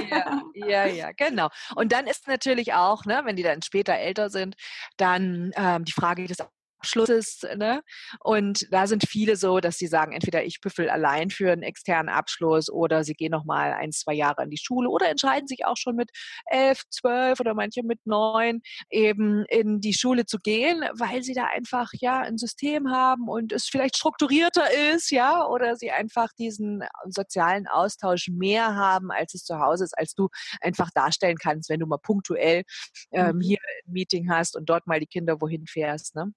Ja, 0.09 0.41
ja, 0.53 0.85
ja, 0.85 1.11
genau. 1.11 1.49
Und 1.75 1.91
dann 1.91 2.07
ist 2.07 2.27
natürlich 2.27 2.73
auch, 2.73 3.03
ne, 3.05 3.21
wenn 3.25 3.35
die 3.35 3.43
dann 3.43 3.61
später 3.61 3.95
älter 3.95 4.29
sind, 4.29 4.55
dann 4.95 5.51
ähm, 5.55 5.83
die 5.83 5.91
Frage 5.91 6.25
des 6.25 6.37
Abschlusses. 6.79 7.41
Ne? 7.55 7.81
Und 8.19 8.67
da 8.71 8.87
sind 8.87 9.07
viele 9.07 9.35
so, 9.35 9.59
dass 9.59 9.77
sie 9.77 9.87
sagen, 9.87 10.11
entweder 10.11 10.43
ich 10.43 10.61
büffel 10.61 10.89
allein 10.89 11.29
für 11.29 11.51
einen 11.51 11.63
externen 11.63 12.09
Abschluss 12.09 12.69
oder 12.69 13.03
sie 13.03 13.13
gehen 13.13 13.31
noch 13.31 13.45
mal 13.45 13.73
ein, 13.73 13.91
zwei 13.91 14.13
Jahre 14.13 14.43
in 14.43 14.49
die 14.49 14.57
Schule 14.57 14.89
oder 14.89 15.09
entscheiden 15.09 15.47
sich 15.47 15.65
auch 15.65 15.77
schon 15.77 15.95
mit 15.95 16.09
elf, 16.45 16.83
zwölf 16.89 17.39
oder 17.39 17.53
manche 17.53 17.83
mit 17.83 17.99
neun 18.05 18.61
eben 18.89 19.45
in 19.49 19.81
die 19.81 19.93
Schule 19.93 20.25
zu 20.25 20.37
gehen, 20.37 20.81
weil 20.97 21.23
sie 21.23 21.33
da 21.33 21.45
einfach 21.45 21.89
ja 21.93 22.19
ein 22.19 22.37
System 22.37 22.89
haben 22.91 23.27
und 23.27 23.51
es 23.51 23.65
vielleicht 23.65 23.97
strukturierter 23.97 24.65
ist, 24.93 25.11
ja, 25.11 25.45
oder 25.45 25.75
sie 25.75 25.91
einfach 25.91 26.29
diesen 26.37 26.83
sozialen 27.09 27.67
Austausch 27.67 28.27
mehr 28.29 28.75
haben, 28.75 29.11
als 29.11 29.33
es 29.33 29.43
zu 29.43 29.59
Hause 29.59 29.83
ist, 29.83 29.97
als 29.97 30.13
du 30.13 30.29
einfach 30.61 30.89
darstellen 30.93 31.37
kannst, 31.37 31.69
wenn 31.69 31.79
du 31.79 31.87
mal 31.87 31.97
punktuell 31.97 32.63
ähm, 33.11 33.37
mhm. 33.37 33.41
hier 33.41 33.57
ein 33.85 33.91
Meeting 33.91 34.29
hast 34.29 34.55
und 34.55 34.69
dort 34.69 34.87
mal 34.87 34.99
die 34.99 35.07
Kinder 35.07 35.41
wohin 35.41 35.65
fährst. 35.67 36.15
Ne? 36.15 36.33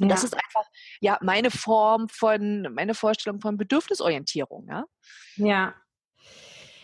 Und 0.00 0.08
ja. 0.08 0.14
das 0.14 0.24
ist 0.24 0.34
einfach 0.34 0.64
ja 1.00 1.18
meine 1.22 1.50
Form 1.50 2.08
von, 2.08 2.68
meine 2.74 2.94
Vorstellung 2.94 3.40
von 3.40 3.56
Bedürfnisorientierung. 3.56 4.66
Ja. 4.68 4.84
ja. 5.36 5.74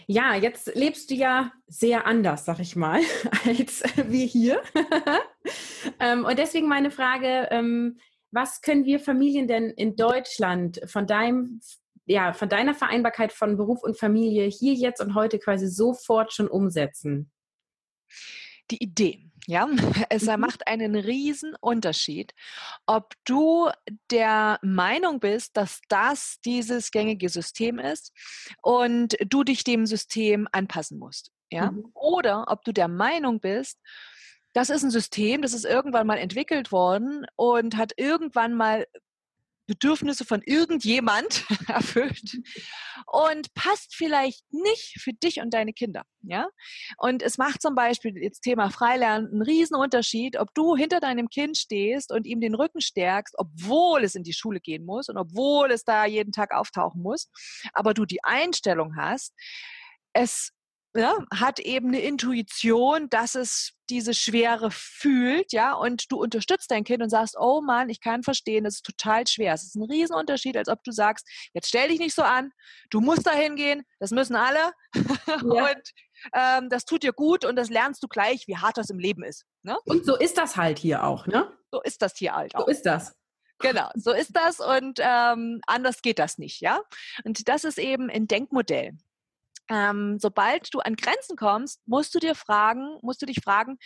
Ja, 0.06 0.34
jetzt 0.34 0.74
lebst 0.74 1.10
du 1.10 1.14
ja 1.14 1.52
sehr 1.68 2.04
anders, 2.04 2.44
sag 2.44 2.58
ich 2.58 2.74
mal, 2.74 3.00
als 3.46 3.82
wir 3.96 4.26
hier. 4.26 4.62
Ähm, 5.98 6.26
und 6.26 6.38
deswegen 6.38 6.68
meine 6.68 6.90
Frage, 6.90 7.48
ähm, 7.50 7.98
was 8.30 8.60
können 8.60 8.84
wir 8.84 9.00
Familien 9.00 9.48
denn 9.48 9.70
in 9.70 9.96
Deutschland 9.96 10.80
von 10.86 11.06
deinem, 11.06 11.60
ja, 12.04 12.34
von 12.34 12.48
deiner 12.50 12.74
Vereinbarkeit 12.74 13.32
von 13.32 13.56
Beruf 13.56 13.82
und 13.82 13.98
Familie 13.98 14.46
hier 14.46 14.74
jetzt 14.74 15.00
und 15.00 15.14
heute 15.14 15.38
quasi 15.38 15.68
sofort 15.68 16.32
schon 16.32 16.48
umsetzen? 16.48 17.30
Die 18.70 18.82
Idee. 18.82 19.30
Ja, 19.47 19.68
es 20.11 20.26
mhm. 20.26 20.41
macht 20.41 20.66
einen 20.66 20.95
riesen 20.95 21.55
Unterschied, 21.61 22.34
ob 22.86 23.14
du 23.24 23.70
der 24.11 24.59
Meinung 24.62 25.20
bist, 25.20 25.57
dass 25.57 25.80
das 25.88 26.38
dieses 26.45 26.91
gängige 26.91 27.28
System 27.28 27.78
ist 27.78 28.12
und 28.62 29.16
du 29.26 29.45
dich 29.45 29.64
dem 29.64 29.86
System 29.86 30.49
anpassen 30.53 30.99
musst. 30.99 31.32
Ja, 31.51 31.72
mhm. 31.72 31.91
oder 31.95 32.45
ob 32.49 32.64
du 32.64 32.72
der 32.72 32.88
Meinung 32.88 33.41
bist, 33.41 33.78
das 34.53 34.70
ist 34.70 34.82
ein 34.82 34.91
System, 34.91 35.43
das 35.43 35.53
ist 35.53 35.64
irgendwann 35.64 36.07
mal 36.07 36.18
entwickelt 36.18 36.72
worden 36.72 37.26
und 37.36 37.76
hat 37.76 37.93
irgendwann 37.97 38.55
mal 38.55 38.86
Bedürfnisse 39.70 40.24
von 40.24 40.42
irgendjemand 40.44 41.44
erfüllt 41.68 42.40
und 43.06 43.54
passt 43.54 43.94
vielleicht 43.94 44.42
nicht 44.52 45.00
für 45.00 45.12
dich 45.12 45.40
und 45.40 45.54
deine 45.54 45.72
Kinder. 45.72 46.02
Ja? 46.22 46.48
Und 46.98 47.22
es 47.22 47.38
macht 47.38 47.62
zum 47.62 47.76
Beispiel 47.76 48.20
jetzt 48.20 48.40
Thema 48.40 48.70
Freilernen 48.70 49.30
einen 49.30 49.42
riesen 49.42 49.76
Unterschied, 49.76 50.36
ob 50.36 50.52
du 50.54 50.74
hinter 50.74 50.98
deinem 50.98 51.28
Kind 51.28 51.56
stehst 51.56 52.10
und 52.10 52.26
ihm 52.26 52.40
den 52.40 52.56
Rücken 52.56 52.80
stärkst, 52.80 53.36
obwohl 53.38 54.02
es 54.02 54.16
in 54.16 54.24
die 54.24 54.32
Schule 54.32 54.58
gehen 54.58 54.84
muss 54.84 55.08
und 55.08 55.16
obwohl 55.16 55.70
es 55.70 55.84
da 55.84 56.04
jeden 56.04 56.32
Tag 56.32 56.52
auftauchen 56.52 57.00
muss, 57.00 57.28
aber 57.72 57.94
du 57.94 58.06
die 58.06 58.24
Einstellung 58.24 58.96
hast, 58.96 59.34
es 60.12 60.50
ja, 60.95 61.18
hat 61.32 61.61
eben 61.61 61.88
eine 61.88 62.01
Intuition, 62.01 63.09
dass 63.11 63.34
es 63.34 63.72
diese 63.88 64.14
Schwere 64.14 64.70
fühlt, 64.70 65.53
ja, 65.53 65.74
und 65.74 66.11
du 66.11 66.20
unterstützt 66.20 66.70
dein 66.70 66.84
Kind 66.84 67.03
und 67.03 67.11
sagst, 67.11 67.36
oh 67.38 67.61
Mann, 67.61 67.88
ich 67.88 68.01
kann 68.01 68.22
verstehen, 68.22 68.64
das 68.64 68.76
ist 68.76 68.86
total 68.86 69.26
schwer. 69.26 69.55
Es 69.55 69.64
ist 69.64 69.76
ein 69.76 69.82
Riesenunterschied, 69.82 70.57
als 70.57 70.68
ob 70.68 70.82
du 70.84 70.93
sagst, 70.93 71.28
jetzt 71.55 71.68
stell 71.68 71.88
dich 71.88 71.99
nicht 71.99 72.14
so 72.14 72.22
an, 72.22 72.51
du 72.91 73.01
musst 73.01 73.26
da 73.26 73.32
hingehen, 73.32 73.82
das 73.99 74.11
müssen 74.11 74.36
alle 74.36 74.72
ja. 75.26 75.70
und 75.70 75.82
ähm, 76.34 76.68
das 76.68 76.84
tut 76.84 77.03
dir 77.03 77.12
gut 77.12 77.45
und 77.45 77.57
das 77.57 77.70
lernst 77.70 78.03
du 78.03 78.09
gleich, 78.09 78.47
wie 78.47 78.57
hart 78.57 78.76
das 78.76 78.91
im 78.91 78.99
Leben 78.99 79.22
ist. 79.22 79.45
Ne? 79.62 79.78
Und 79.84 80.05
so 80.05 80.16
ist 80.16 80.38
das 80.38 80.57
halt 80.57 80.78
hier 80.78 81.05
auch, 81.05 81.26
ne? 81.26 81.53
So 81.72 81.80
ist 81.82 82.03
das 82.03 82.16
hier 82.16 82.34
halt 82.34 82.55
auch. 82.55 82.66
So 82.66 82.66
ist 82.66 82.82
das. 82.82 83.14
Genau, 83.61 83.91
so 83.95 84.12
ist 84.12 84.34
das 84.34 84.59
und 84.59 84.99
ähm, 85.01 85.61
anders 85.66 86.03
geht 86.03 86.18
das 86.18 86.38
nicht, 86.38 86.61
ja. 86.61 86.80
Und 87.24 87.47
das 87.49 87.64
ist 87.64 87.78
eben 87.78 88.11
ein 88.11 88.26
Denkmodell 88.26 88.97
ähm, 89.70 90.18
sobald 90.18 90.74
du 90.74 90.80
an 90.80 90.96
Grenzen 90.96 91.36
kommst, 91.36 91.80
musst 91.86 92.14
du 92.14 92.18
dir 92.18 92.34
fragen, 92.34 92.98
musst 93.02 93.22
du 93.22 93.26
dich 93.26 93.40
fragen, 93.42 93.78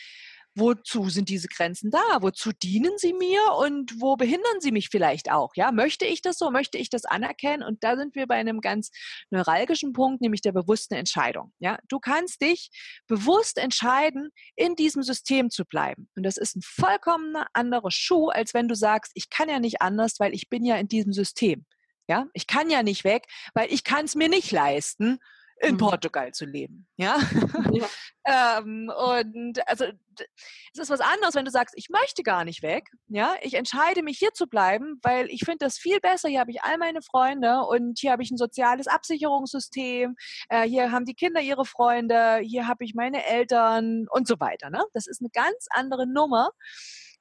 wozu 0.55 1.09
sind 1.09 1.29
diese 1.29 1.49
Grenzen 1.49 1.91
da? 1.91 2.03
Wozu 2.21 2.53
dienen 2.53 2.93
sie 2.97 3.13
mir 3.13 3.41
und 3.59 4.01
wo 4.01 4.17
behindern 4.17 4.61
sie 4.61 4.73
mich 4.73 4.89
vielleicht 4.89 5.31
auch? 5.31 5.51
Ja, 5.57 5.73
möchte 5.73 6.07
ich 6.07 6.23
das 6.23 6.39
so? 6.39 6.51
Möchte 6.51 6.79
ich 6.79 6.91
das 6.91 7.05
anerkennen? 7.05 7.63
Und 7.63 7.83
da 7.83 7.97
sind 7.97 8.15
wir 8.15 8.27
bei 8.27 8.37
einem 8.37 8.61
ganz 8.61 8.91
neuralgischen 9.31 9.93
Punkt, 9.93 10.21
nämlich 10.21 10.41
der 10.43 10.53
bewussten 10.53 10.95
Entscheidung. 10.95 11.53
Ja, 11.59 11.79
du 11.89 11.99
kannst 11.99 12.41
dich 12.41 12.71
bewusst 13.07 13.59
entscheiden, 13.59 14.31
in 14.57 14.77
diesem 14.77 15.03
System 15.03 15.51
zu 15.51 15.65
bleiben. 15.65 16.09
Und 16.15 16.23
das 16.23 16.37
ist 16.37 16.57
ein 16.57 16.63
vollkommen 16.63 17.37
anderer 17.53 17.91
Schuh, 17.91 18.29
als 18.29 18.55
wenn 18.55 18.69
du 18.69 18.77
sagst, 18.77 19.13
ich 19.15 19.31
kann 19.31 19.49
ja 19.49 19.59
nicht 19.59 19.83
anders, 19.83 20.21
weil 20.21 20.35
ich 20.35 20.49
bin 20.49 20.65
ja 20.65 20.77
in 20.77 20.89
diesem 20.89 21.13
System. 21.13 21.67
Ja, 22.07 22.27
ich 22.35 22.47
kann 22.47 22.69
ja 22.69 22.83
nicht 22.83 23.03
weg, 23.03 23.25
weil 23.55 23.73
ich 23.73 23.83
kann 23.83 24.05
es 24.05 24.15
mir 24.15 24.29
nicht 24.29 24.53
leisten 24.53 25.19
in 25.61 25.75
mhm. 25.75 25.79
Portugal 25.79 26.33
zu 26.33 26.45
leben. 26.45 26.87
Ja. 26.97 27.19
ja. 27.73 27.87
ähm, 28.59 28.91
und 28.97 29.67
also 29.69 29.87
es 30.73 30.79
ist 30.79 30.91
was 30.91 31.01
anderes, 31.01 31.35
wenn 31.35 31.45
du 31.45 31.51
sagst, 31.51 31.75
ich 31.77 31.89
möchte 31.91 32.23
gar 32.23 32.45
nicht 32.45 32.63
weg. 32.63 32.89
Ja, 33.09 33.35
ich 33.43 33.55
entscheide 33.55 34.03
mich 34.03 34.19
hier 34.19 34.33
zu 34.33 34.47
bleiben, 34.47 34.99
weil 35.03 35.29
ich 35.31 35.45
finde 35.45 35.59
das 35.65 35.79
viel 35.79 36.01
besser. 36.01 36.29
Hier 36.29 36.41
habe 36.41 36.51
ich 36.51 36.63
all 36.63 36.79
meine 36.79 37.03
Freunde 37.03 37.61
und 37.69 37.99
hier 37.99 38.13
habe 38.13 38.23
ich 38.23 38.31
ein 38.31 38.37
soziales 38.37 38.87
Absicherungssystem. 38.87 40.15
Äh, 40.49 40.69
hier 40.69 40.93
haben 40.93 41.05
die 41.05 41.15
Kinder 41.15 41.41
ihre 41.41 41.65
Freunde. 41.65 42.39
Hier 42.43 42.67
habe 42.67 42.85
ich 42.85 42.95
meine 42.95 43.25
Eltern 43.25 44.07
und 44.11 44.27
so 44.27 44.41
weiter. 44.41 44.71
Ne? 44.71 44.83
Das 44.93 45.07
ist 45.07 45.21
eine 45.21 45.31
ganz 45.31 45.67
andere 45.71 46.07
Nummer. 46.07 46.51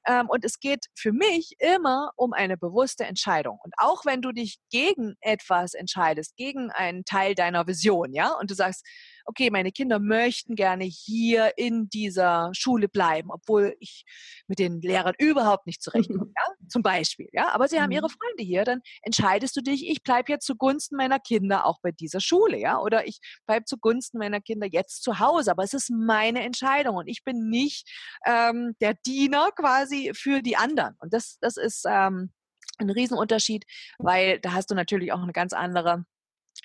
Ähm, 0.06 0.28
und 0.28 0.44
es 0.44 0.60
geht 0.60 0.86
für 0.94 1.12
mich 1.12 1.54
immer 1.58 2.10
um 2.16 2.32
eine 2.32 2.56
bewusste 2.56 3.04
Entscheidung. 3.04 3.58
Und 3.62 3.74
auch 3.78 4.04
wenn 4.04 4.22
du 4.22 4.32
dich 4.32 4.58
gegen 4.70 5.14
etwas 5.20 5.74
entscheidest, 5.74 6.36
gegen 6.36 6.70
einen 6.70 7.04
Teil 7.04 7.34
deiner 7.34 7.66
Vision, 7.66 8.12
ja, 8.12 8.32
und 8.32 8.50
du 8.50 8.54
sagst, 8.54 8.84
okay, 9.24 9.50
meine 9.50 9.72
Kinder 9.72 9.98
möchten 9.98 10.54
gerne 10.54 10.84
hier 10.84 11.52
in 11.56 11.88
dieser 11.88 12.50
Schule 12.52 12.88
bleiben, 12.88 13.30
obwohl 13.30 13.76
ich 13.80 14.04
mit 14.46 14.58
den 14.58 14.80
Lehrern 14.80 15.14
überhaupt 15.18 15.66
nicht 15.66 15.82
zurechtkomme, 15.82 16.32
ja? 16.36 16.54
zum 16.68 16.82
Beispiel. 16.82 17.28
Ja? 17.32 17.54
Aber 17.54 17.68
sie 17.68 17.80
haben 17.80 17.90
ihre 17.90 18.08
mhm. 18.08 18.12
Freunde 18.12 18.42
hier, 18.42 18.64
dann 18.64 18.80
entscheidest 19.02 19.56
du 19.56 19.60
dich, 19.60 19.88
ich 19.88 20.02
bleibe 20.02 20.32
jetzt 20.32 20.46
zugunsten 20.46 20.96
meiner 20.96 21.18
Kinder 21.18 21.66
auch 21.66 21.78
bei 21.82 21.90
dieser 21.90 22.20
Schule, 22.20 22.58
ja, 22.58 22.78
oder 22.78 23.06
ich 23.06 23.18
bleibe 23.46 23.64
zugunsten 23.64 24.18
meiner 24.18 24.40
Kinder 24.40 24.66
jetzt 24.70 25.02
zu 25.02 25.18
Hause. 25.18 25.50
Aber 25.50 25.64
es 25.64 25.74
ist 25.74 25.90
meine 25.90 26.42
Entscheidung 26.42 26.96
und 26.96 27.08
ich 27.08 27.24
bin 27.24 27.48
nicht 27.48 27.88
ähm, 28.26 28.74
der 28.80 28.94
Diener 29.06 29.50
quasi 29.56 30.12
für 30.14 30.42
die 30.42 30.56
anderen. 30.56 30.94
Und 30.98 31.12
das, 31.12 31.38
das 31.40 31.56
ist 31.56 31.84
ähm, 31.88 32.32
ein 32.78 32.90
Riesenunterschied, 32.90 33.64
weil 33.98 34.40
da 34.40 34.52
hast 34.52 34.70
du 34.70 34.74
natürlich 34.74 35.12
auch 35.12 35.22
eine 35.22 35.32
ganz 35.32 35.52
andere 35.52 36.04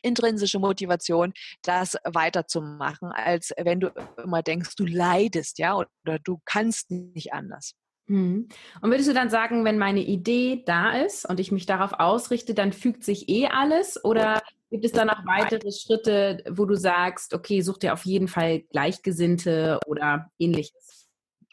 intrinsische 0.01 0.59
Motivation, 0.59 1.33
das 1.63 1.97
weiterzumachen, 2.03 3.11
als 3.11 3.51
wenn 3.57 3.79
du 3.79 3.91
immer 4.23 4.41
denkst, 4.41 4.75
du 4.75 4.85
leidest, 4.85 5.59
ja, 5.59 5.75
oder 5.75 6.19
du 6.23 6.39
kannst 6.45 6.91
nicht 6.91 7.33
anders. 7.33 7.73
Mhm. 8.09 8.49
Und 8.81 8.89
würdest 8.89 9.07
du 9.07 9.13
dann 9.13 9.29
sagen, 9.29 9.63
wenn 9.65 9.77
meine 9.77 10.01
Idee 10.01 10.63
da 10.65 10.93
ist 10.99 11.29
und 11.29 11.39
ich 11.39 11.51
mich 11.51 11.65
darauf 11.65 11.93
ausrichte, 11.93 12.53
dann 12.53 12.73
fügt 12.73 13.03
sich 13.03 13.29
eh 13.29 13.47
alles? 13.47 14.03
Oder 14.03 14.41
gibt 14.71 14.83
es 14.83 14.91
da 14.91 15.05
noch 15.05 15.25
weitere 15.25 15.71
Schritte, 15.71 16.43
wo 16.49 16.65
du 16.65 16.75
sagst, 16.75 17.33
okay, 17.33 17.61
such 17.61 17.77
dir 17.77 17.93
auf 17.93 18.05
jeden 18.05 18.27
Fall 18.27 18.61
Gleichgesinnte 18.71 19.79
oder 19.85 20.31
ähnliches? 20.39 21.08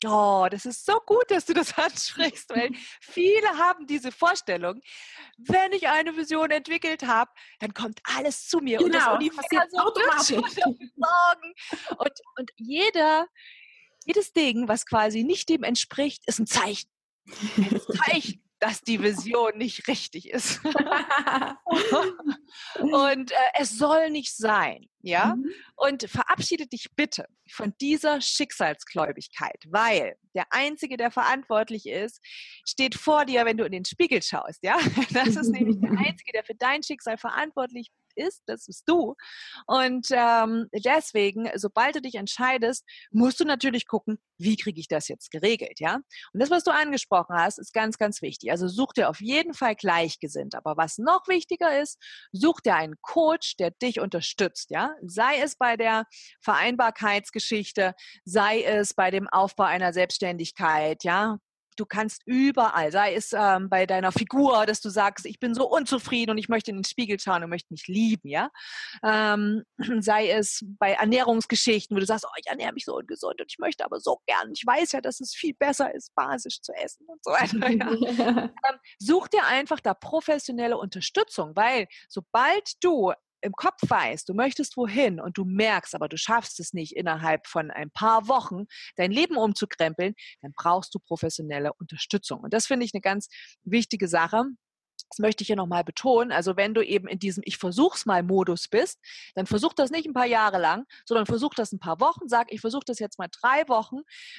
Oh, 0.06 0.46
das 0.50 0.66
ist 0.66 0.86
so 0.86 0.98
gut, 1.04 1.30
dass 1.30 1.44
du 1.46 1.54
das 1.54 1.76
ansprichst, 1.78 2.50
weil 2.50 2.70
viele 3.00 3.48
haben 3.58 3.86
diese 3.86 4.12
Vorstellung, 4.12 4.80
wenn 5.38 5.72
ich 5.72 5.88
eine 5.88 6.16
Vision 6.16 6.50
entwickelt 6.50 7.06
habe, 7.06 7.30
dann 7.58 7.74
kommt 7.74 8.00
alles 8.04 8.46
zu 8.46 8.58
mir 8.58 8.78
genau, 8.78 8.86
und 8.86 8.94
das 8.94 9.04
genau, 9.04 9.16
Universum 9.16 9.80
automatisch. 9.80 10.36
Und, 11.98 12.20
und 12.38 12.50
jeder, 12.56 13.26
jedes 14.04 14.32
Ding, 14.32 14.68
was 14.68 14.86
quasi 14.86 15.24
nicht 15.24 15.48
dem 15.48 15.62
entspricht, 15.62 16.22
ist 16.26 16.38
ein 16.38 16.46
Zeichen. 16.46 16.90
Ein 17.56 17.80
Zeichen 18.04 18.45
dass 18.58 18.80
die 18.80 19.02
Vision 19.02 19.58
nicht 19.58 19.86
richtig 19.88 20.30
ist. 20.30 20.60
und 22.80 23.30
äh, 23.30 23.34
es 23.54 23.76
soll 23.76 24.10
nicht 24.10 24.36
sein, 24.36 24.88
ja? 25.02 25.36
Mhm. 25.36 25.50
Und 25.76 26.08
verabschiede 26.08 26.66
dich 26.66 26.88
bitte 26.96 27.26
von 27.50 27.74
dieser 27.80 28.20
Schicksalsgläubigkeit, 28.20 29.64
weil 29.68 30.16
der 30.34 30.46
Einzige, 30.50 30.96
der 30.96 31.10
verantwortlich 31.10 31.86
ist, 31.86 32.20
steht 32.66 32.94
vor 32.94 33.26
dir, 33.26 33.44
wenn 33.44 33.58
du 33.58 33.64
in 33.64 33.72
den 33.72 33.84
Spiegel 33.84 34.22
schaust, 34.22 34.62
ja? 34.62 34.78
Das 35.12 35.36
ist 35.36 35.50
nämlich 35.50 35.78
der 35.80 35.90
Einzige, 36.06 36.32
der 36.32 36.44
für 36.44 36.54
dein 36.54 36.82
Schicksal 36.82 37.18
verantwortlich 37.18 37.90
ist 38.16 38.42
das 38.46 38.66
bist 38.66 38.84
du. 38.86 39.14
Und 39.66 40.08
ähm, 40.10 40.66
deswegen, 40.72 41.48
sobald 41.54 41.96
du 41.96 42.00
dich 42.00 42.16
entscheidest, 42.16 42.84
musst 43.10 43.40
du 43.40 43.44
natürlich 43.44 43.86
gucken, 43.86 44.18
wie 44.38 44.56
kriege 44.56 44.80
ich 44.80 44.88
das 44.88 45.08
jetzt 45.08 45.30
geregelt, 45.30 45.80
ja? 45.80 45.96
Und 46.32 46.40
das, 46.40 46.50
was 46.50 46.64
du 46.64 46.70
angesprochen 46.70 47.36
hast, 47.36 47.58
ist 47.58 47.72
ganz, 47.72 47.96
ganz 47.98 48.20
wichtig. 48.22 48.50
Also 48.50 48.68
such 48.68 48.92
dir 48.92 49.08
auf 49.08 49.20
jeden 49.20 49.54
Fall 49.54 49.74
Gleichgesinnt. 49.74 50.54
Aber 50.54 50.76
was 50.76 50.98
noch 50.98 51.26
wichtiger 51.28 51.80
ist, 51.80 51.98
such 52.32 52.60
dir 52.60 52.74
einen 52.74 52.96
Coach, 53.00 53.56
der 53.56 53.70
dich 53.70 54.00
unterstützt, 54.00 54.70
ja? 54.70 54.94
Sei 55.02 55.38
es 55.40 55.56
bei 55.56 55.76
der 55.76 56.04
Vereinbarkeitsgeschichte, 56.42 57.94
sei 58.24 58.62
es 58.62 58.94
bei 58.94 59.10
dem 59.10 59.28
Aufbau 59.28 59.64
einer 59.64 59.92
Selbstständigkeit, 59.92 61.04
ja? 61.04 61.38
Du 61.76 61.86
kannst 61.86 62.22
überall, 62.24 62.90
sei 62.90 63.14
es 63.14 63.32
ähm, 63.32 63.68
bei 63.68 63.86
deiner 63.86 64.12
Figur, 64.12 64.66
dass 64.66 64.80
du 64.80 64.88
sagst, 64.88 65.26
ich 65.26 65.38
bin 65.38 65.54
so 65.54 65.68
unzufrieden 65.68 66.32
und 66.32 66.38
ich 66.38 66.48
möchte 66.48 66.70
in 66.70 66.78
den 66.78 66.84
Spiegel 66.84 67.18
schauen 67.20 67.44
und 67.44 67.50
möchte 67.50 67.72
mich 67.72 67.86
lieben, 67.86 68.28
ja. 68.28 68.50
Ähm, 69.04 69.64
sei 70.00 70.30
es 70.30 70.64
bei 70.78 70.92
Ernährungsgeschichten, 70.92 71.96
wo 71.96 72.00
du 72.00 72.06
sagst, 72.06 72.24
oh, 72.26 72.34
ich 72.38 72.46
ernähre 72.46 72.72
mich 72.72 72.84
so 72.84 72.96
ungesund 72.96 73.40
und 73.40 73.50
ich 73.50 73.58
möchte 73.58 73.84
aber 73.84 74.00
so 74.00 74.20
gern, 74.26 74.50
ich 74.52 74.66
weiß 74.66 74.92
ja, 74.92 75.00
dass 75.00 75.20
es 75.20 75.34
viel 75.34 75.54
besser 75.54 75.94
ist, 75.94 76.14
basisch 76.14 76.60
zu 76.60 76.72
essen 76.72 77.06
und 77.06 77.22
so 77.22 77.30
weiter. 77.32 77.56
Ja. 78.16 78.44
ähm, 78.44 78.78
such 78.98 79.28
dir 79.28 79.44
einfach 79.44 79.80
da 79.80 79.92
professionelle 79.92 80.78
Unterstützung, 80.78 81.54
weil 81.54 81.86
sobald 82.08 82.72
du 82.82 83.12
im 83.40 83.52
Kopf 83.52 83.80
weißt, 83.86 84.28
du 84.28 84.34
möchtest 84.34 84.76
wohin 84.76 85.20
und 85.20 85.38
du 85.38 85.44
merkst, 85.44 85.94
aber 85.94 86.08
du 86.08 86.16
schaffst 86.16 86.60
es 86.60 86.72
nicht 86.72 86.96
innerhalb 86.96 87.46
von 87.46 87.70
ein 87.70 87.90
paar 87.90 88.28
Wochen, 88.28 88.64
dein 88.96 89.10
Leben 89.10 89.36
umzukrempeln, 89.36 90.14
dann 90.42 90.52
brauchst 90.54 90.94
du 90.94 90.98
professionelle 90.98 91.72
Unterstützung. 91.74 92.40
Und 92.40 92.52
das 92.52 92.66
finde 92.66 92.86
ich 92.86 92.94
eine 92.94 93.00
ganz 93.00 93.28
wichtige 93.64 94.08
Sache. 94.08 94.44
Das 95.10 95.18
möchte 95.18 95.42
ich 95.42 95.46
hier 95.46 95.56
nochmal 95.56 95.84
betonen. 95.84 96.32
Also 96.32 96.56
wenn 96.56 96.74
du 96.74 96.82
eben 96.82 97.06
in 97.06 97.18
diesem 97.18 97.42
Ich 97.46 97.58
versuch's 97.58 98.06
mal 98.06 98.22
Modus 98.22 98.68
bist, 98.68 98.98
dann 99.34 99.46
versuch 99.46 99.72
das 99.72 99.90
nicht 99.90 100.06
ein 100.06 100.14
paar 100.14 100.26
Jahre 100.26 100.58
lang, 100.58 100.84
sondern 101.04 101.26
versuch 101.26 101.54
das 101.54 101.72
ein 101.72 101.78
paar 101.78 102.00
Wochen. 102.00 102.28
Sag, 102.28 102.52
ich 102.52 102.60
versuche 102.60 102.84
das 102.86 102.98
jetzt 102.98 103.18
mal 103.18 103.28
drei 103.28 103.68
Wochen, 103.68 103.98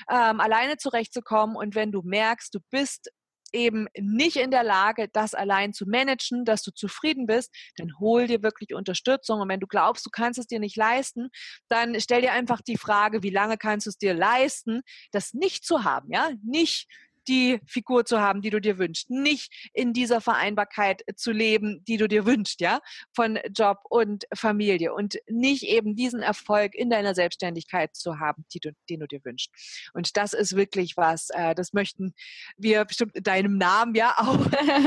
ähm, 0.09 0.39
alleine 0.39 0.77
zurechtzukommen. 0.77 1.55
Und 1.55 1.75
wenn 1.75 1.91
du 1.91 2.01
merkst, 2.01 2.53
du 2.53 2.59
bist 2.69 3.09
eben 3.53 3.87
nicht 3.97 4.37
in 4.37 4.51
der 4.51 4.63
Lage, 4.63 5.07
das 5.11 5.33
allein 5.33 5.73
zu 5.73 5.85
managen, 5.85 6.45
dass 6.45 6.63
du 6.63 6.71
zufrieden 6.71 7.25
bist, 7.27 7.53
dann 7.77 7.99
hol 7.99 8.27
dir 8.27 8.43
wirklich 8.43 8.73
Unterstützung. 8.73 9.41
Und 9.41 9.49
wenn 9.49 9.59
du 9.59 9.67
glaubst, 9.67 10.05
du 10.05 10.09
kannst 10.09 10.39
es 10.39 10.47
dir 10.47 10.59
nicht 10.59 10.75
leisten, 10.75 11.29
dann 11.67 11.99
stell 11.99 12.21
dir 12.21 12.33
einfach 12.33 12.61
die 12.61 12.77
Frage, 12.77 13.23
wie 13.23 13.29
lange 13.29 13.57
kannst 13.57 13.85
du 13.85 13.89
es 13.89 13.97
dir 13.97 14.13
leisten, 14.13 14.81
das 15.11 15.33
nicht 15.33 15.65
zu 15.65 15.83
haben, 15.83 16.11
ja? 16.11 16.31
Nicht 16.43 16.87
die 17.27 17.59
Figur 17.65 18.05
zu 18.05 18.19
haben, 18.19 18.41
die 18.41 18.49
du 18.49 18.59
dir 18.59 18.77
wünschst, 18.77 19.09
nicht 19.09 19.69
in 19.73 19.93
dieser 19.93 20.21
Vereinbarkeit 20.21 21.03
zu 21.15 21.31
leben, 21.31 21.83
die 21.87 21.97
du 21.97 22.07
dir 22.07 22.25
wünschst, 22.25 22.61
ja, 22.61 22.79
von 23.13 23.39
Job 23.55 23.79
und 23.89 24.25
Familie 24.33 24.93
und 24.93 25.17
nicht 25.27 25.63
eben 25.63 25.95
diesen 25.95 26.21
Erfolg 26.21 26.75
in 26.75 26.89
deiner 26.89 27.15
Selbstständigkeit 27.15 27.95
zu 27.95 28.19
haben, 28.19 28.45
die 28.53 28.59
du, 28.59 28.71
den 28.89 29.01
du 29.01 29.07
dir 29.07 29.23
wünschst. 29.23 29.51
Und 29.93 30.17
das 30.17 30.33
ist 30.33 30.55
wirklich 30.55 30.97
was, 30.97 31.29
äh, 31.31 31.55
das 31.55 31.73
möchten 31.73 32.13
wir 32.57 32.85
bestimmt 32.85 33.15
in 33.15 33.23
deinem 33.23 33.57
Namen 33.57 33.95
ja 33.95 34.15
auch 34.17 34.45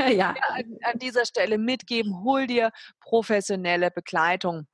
ja. 0.09 0.35
an, 0.49 0.77
an 0.83 0.99
dieser 0.99 1.25
Stelle 1.25 1.57
mitgeben. 1.57 2.23
Hol 2.23 2.47
dir 2.47 2.71
professionelle 2.99 3.91
Begleitung 3.91 4.67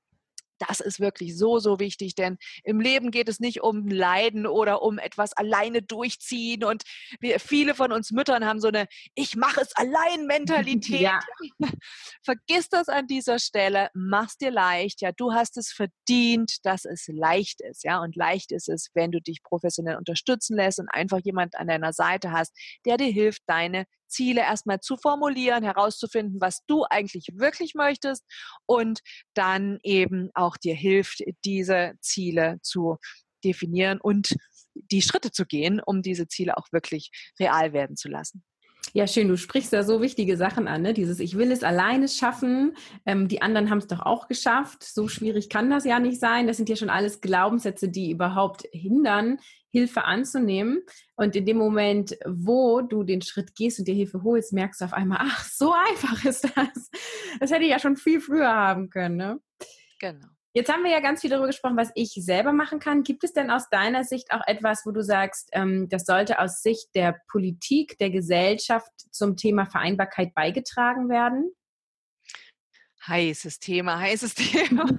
das 0.59 0.79
ist 0.79 0.99
wirklich 0.99 1.37
so, 1.37 1.59
so 1.59 1.79
wichtig, 1.79 2.15
denn 2.15 2.37
im 2.63 2.79
Leben 2.79 3.11
geht 3.11 3.29
es 3.29 3.39
nicht 3.39 3.61
um 3.61 3.87
Leiden 3.87 4.47
oder 4.47 4.81
um 4.81 4.99
etwas 4.99 5.33
alleine 5.33 5.81
durchziehen. 5.81 6.63
Und 6.63 6.83
wir, 7.19 7.39
viele 7.39 7.75
von 7.75 7.91
uns 7.91 8.11
Müttern 8.11 8.45
haben 8.45 8.59
so 8.59 8.67
eine 8.67 8.87
Ich 9.15 9.35
mache 9.35 9.61
es 9.61 9.75
allein 9.75 10.25
Mentalität. 10.27 11.01
Ja. 11.01 11.19
Vergiss 12.23 12.69
das 12.69 12.89
an 12.89 13.07
dieser 13.07 13.39
Stelle, 13.39 13.89
mach's 13.93 14.37
dir 14.37 14.51
leicht. 14.51 15.01
Ja, 15.01 15.11
du 15.11 15.33
hast 15.33 15.57
es 15.57 15.71
verdient, 15.71 16.65
dass 16.65 16.85
es 16.85 17.07
leicht 17.07 17.61
ist. 17.61 17.83
Ja, 17.83 18.01
und 18.01 18.15
leicht 18.15 18.51
ist 18.51 18.69
es, 18.69 18.89
wenn 18.93 19.11
du 19.11 19.21
dich 19.21 19.43
professionell 19.43 19.97
unterstützen 19.97 20.55
lässt 20.55 20.79
und 20.79 20.89
einfach 20.89 21.19
jemand 21.23 21.55
an 21.55 21.67
deiner 21.67 21.93
Seite 21.93 22.31
hast, 22.31 22.53
der 22.85 22.97
dir 22.97 23.11
hilft, 23.11 23.41
deine 23.47 23.85
Ziele 24.07 24.41
erstmal 24.41 24.79
zu 24.79 24.97
formulieren, 24.97 25.63
herauszufinden, 25.63 26.41
was 26.41 26.65
du 26.67 26.85
eigentlich 26.89 27.29
wirklich 27.35 27.73
möchtest 27.75 28.23
und 28.65 29.01
dann 29.33 29.79
eben 29.83 30.29
auch 30.33 30.57
dir 30.57 30.75
hilft, 30.75 31.23
diese 31.45 31.93
Ziele 32.01 32.57
zu 32.61 32.97
definieren 33.43 33.99
und 34.01 34.35
die 34.73 35.01
Schritte 35.01 35.31
zu 35.31 35.45
gehen, 35.45 35.81
um 35.83 36.01
diese 36.01 36.27
Ziele 36.27 36.57
auch 36.57 36.67
wirklich 36.71 37.11
real 37.39 37.73
werden 37.73 37.95
zu 37.95 38.09
lassen. 38.09 38.43
Ja, 38.93 39.05
schön. 39.05 39.27
Du 39.27 39.37
sprichst 39.37 39.73
da 39.73 39.83
so 39.83 40.01
wichtige 40.01 40.37
Sachen 40.37 40.67
an, 40.67 40.81
ne? 40.81 40.93
Dieses 40.93 41.19
Ich 41.19 41.37
will 41.37 41.51
es 41.51 41.63
alleine 41.63 42.07
schaffen. 42.07 42.75
Ähm, 43.05 43.27
die 43.27 43.41
anderen 43.41 43.69
haben 43.69 43.79
es 43.79 43.87
doch 43.87 43.99
auch 43.99 44.27
geschafft. 44.27 44.83
So 44.83 45.07
schwierig 45.07 45.49
kann 45.49 45.69
das 45.69 45.85
ja 45.85 45.99
nicht 45.99 46.19
sein. 46.19 46.47
Das 46.47 46.57
sind 46.57 46.69
ja 46.69 46.75
schon 46.75 46.89
alles 46.89 47.21
Glaubenssätze, 47.21 47.89
die 47.89 48.11
überhaupt 48.11 48.67
hindern, 48.71 49.39
Hilfe 49.71 50.05
anzunehmen. 50.05 50.81
Und 51.15 51.35
in 51.35 51.45
dem 51.45 51.57
Moment, 51.57 52.17
wo 52.25 52.81
du 52.81 53.03
den 53.03 53.21
Schritt 53.21 53.55
gehst 53.55 53.79
und 53.79 53.87
dir 53.87 53.95
Hilfe 53.95 54.23
holst, 54.23 54.53
merkst 54.53 54.81
du 54.81 54.85
auf 54.85 54.93
einmal, 54.93 55.19
ach, 55.21 55.45
so 55.45 55.73
einfach 55.73 56.23
ist 56.25 56.45
das. 56.55 56.89
Das 57.39 57.51
hätte 57.51 57.63
ich 57.63 57.71
ja 57.71 57.79
schon 57.79 57.97
viel 57.97 58.21
früher 58.21 58.53
haben 58.53 58.89
können, 58.89 59.17
ne? 59.17 59.39
Genau. 59.99 60.27
Jetzt 60.57 60.73
haben 60.73 60.83
wir 60.83 60.89
ja 60.89 61.01
ganz 61.01 61.21
viel 61.21 61.29
darüber 61.29 61.45
gesprochen, 61.45 61.77
was 61.77 61.91
ich 61.93 62.13
selber 62.13 62.51
machen 62.51 62.79
kann. 62.79 63.03
Gibt 63.03 63.23
es 63.23 63.31
denn 63.31 63.51
aus 63.51 63.69
deiner 63.69 64.03
Sicht 64.03 64.31
auch 64.31 64.41
etwas, 64.47 64.87
wo 64.87 64.91
du 64.91 65.03
sagst, 65.03 65.49
ähm, 65.51 65.87
das 65.87 66.05
sollte 66.05 66.39
aus 66.39 66.63
Sicht 66.63 66.95
der 66.95 67.21
Politik, 67.27 67.99
der 67.99 68.09
Gesellschaft 68.09 68.91
zum 69.11 69.37
Thema 69.37 69.67
Vereinbarkeit 69.67 70.33
beigetragen 70.33 71.09
werden? 71.09 71.51
Heißes 73.05 73.59
Thema, 73.59 73.99
heißes 73.99 74.33
Thema. 74.33 74.89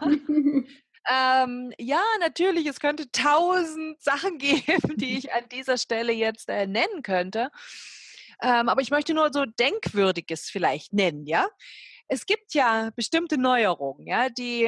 ähm, 1.10 1.72
ja, 1.76 2.04
natürlich, 2.20 2.66
es 2.66 2.78
könnte 2.78 3.10
tausend 3.10 4.00
Sachen 4.00 4.38
geben, 4.38 4.96
die 4.96 5.18
ich 5.18 5.32
an 5.32 5.48
dieser 5.50 5.76
Stelle 5.76 6.12
jetzt 6.12 6.48
äh, 6.50 6.68
nennen 6.68 7.02
könnte. 7.02 7.50
Ähm, 8.40 8.68
aber 8.68 8.80
ich 8.80 8.92
möchte 8.92 9.12
nur 9.12 9.32
so 9.32 9.44
Denkwürdiges 9.44 10.50
vielleicht 10.50 10.92
nennen, 10.92 11.26
ja 11.26 11.48
es 12.10 12.24
gibt 12.24 12.54
ja 12.54 12.90
bestimmte 12.96 13.36
Neuerungen, 13.36 14.06
ja, 14.06 14.30
die 14.30 14.64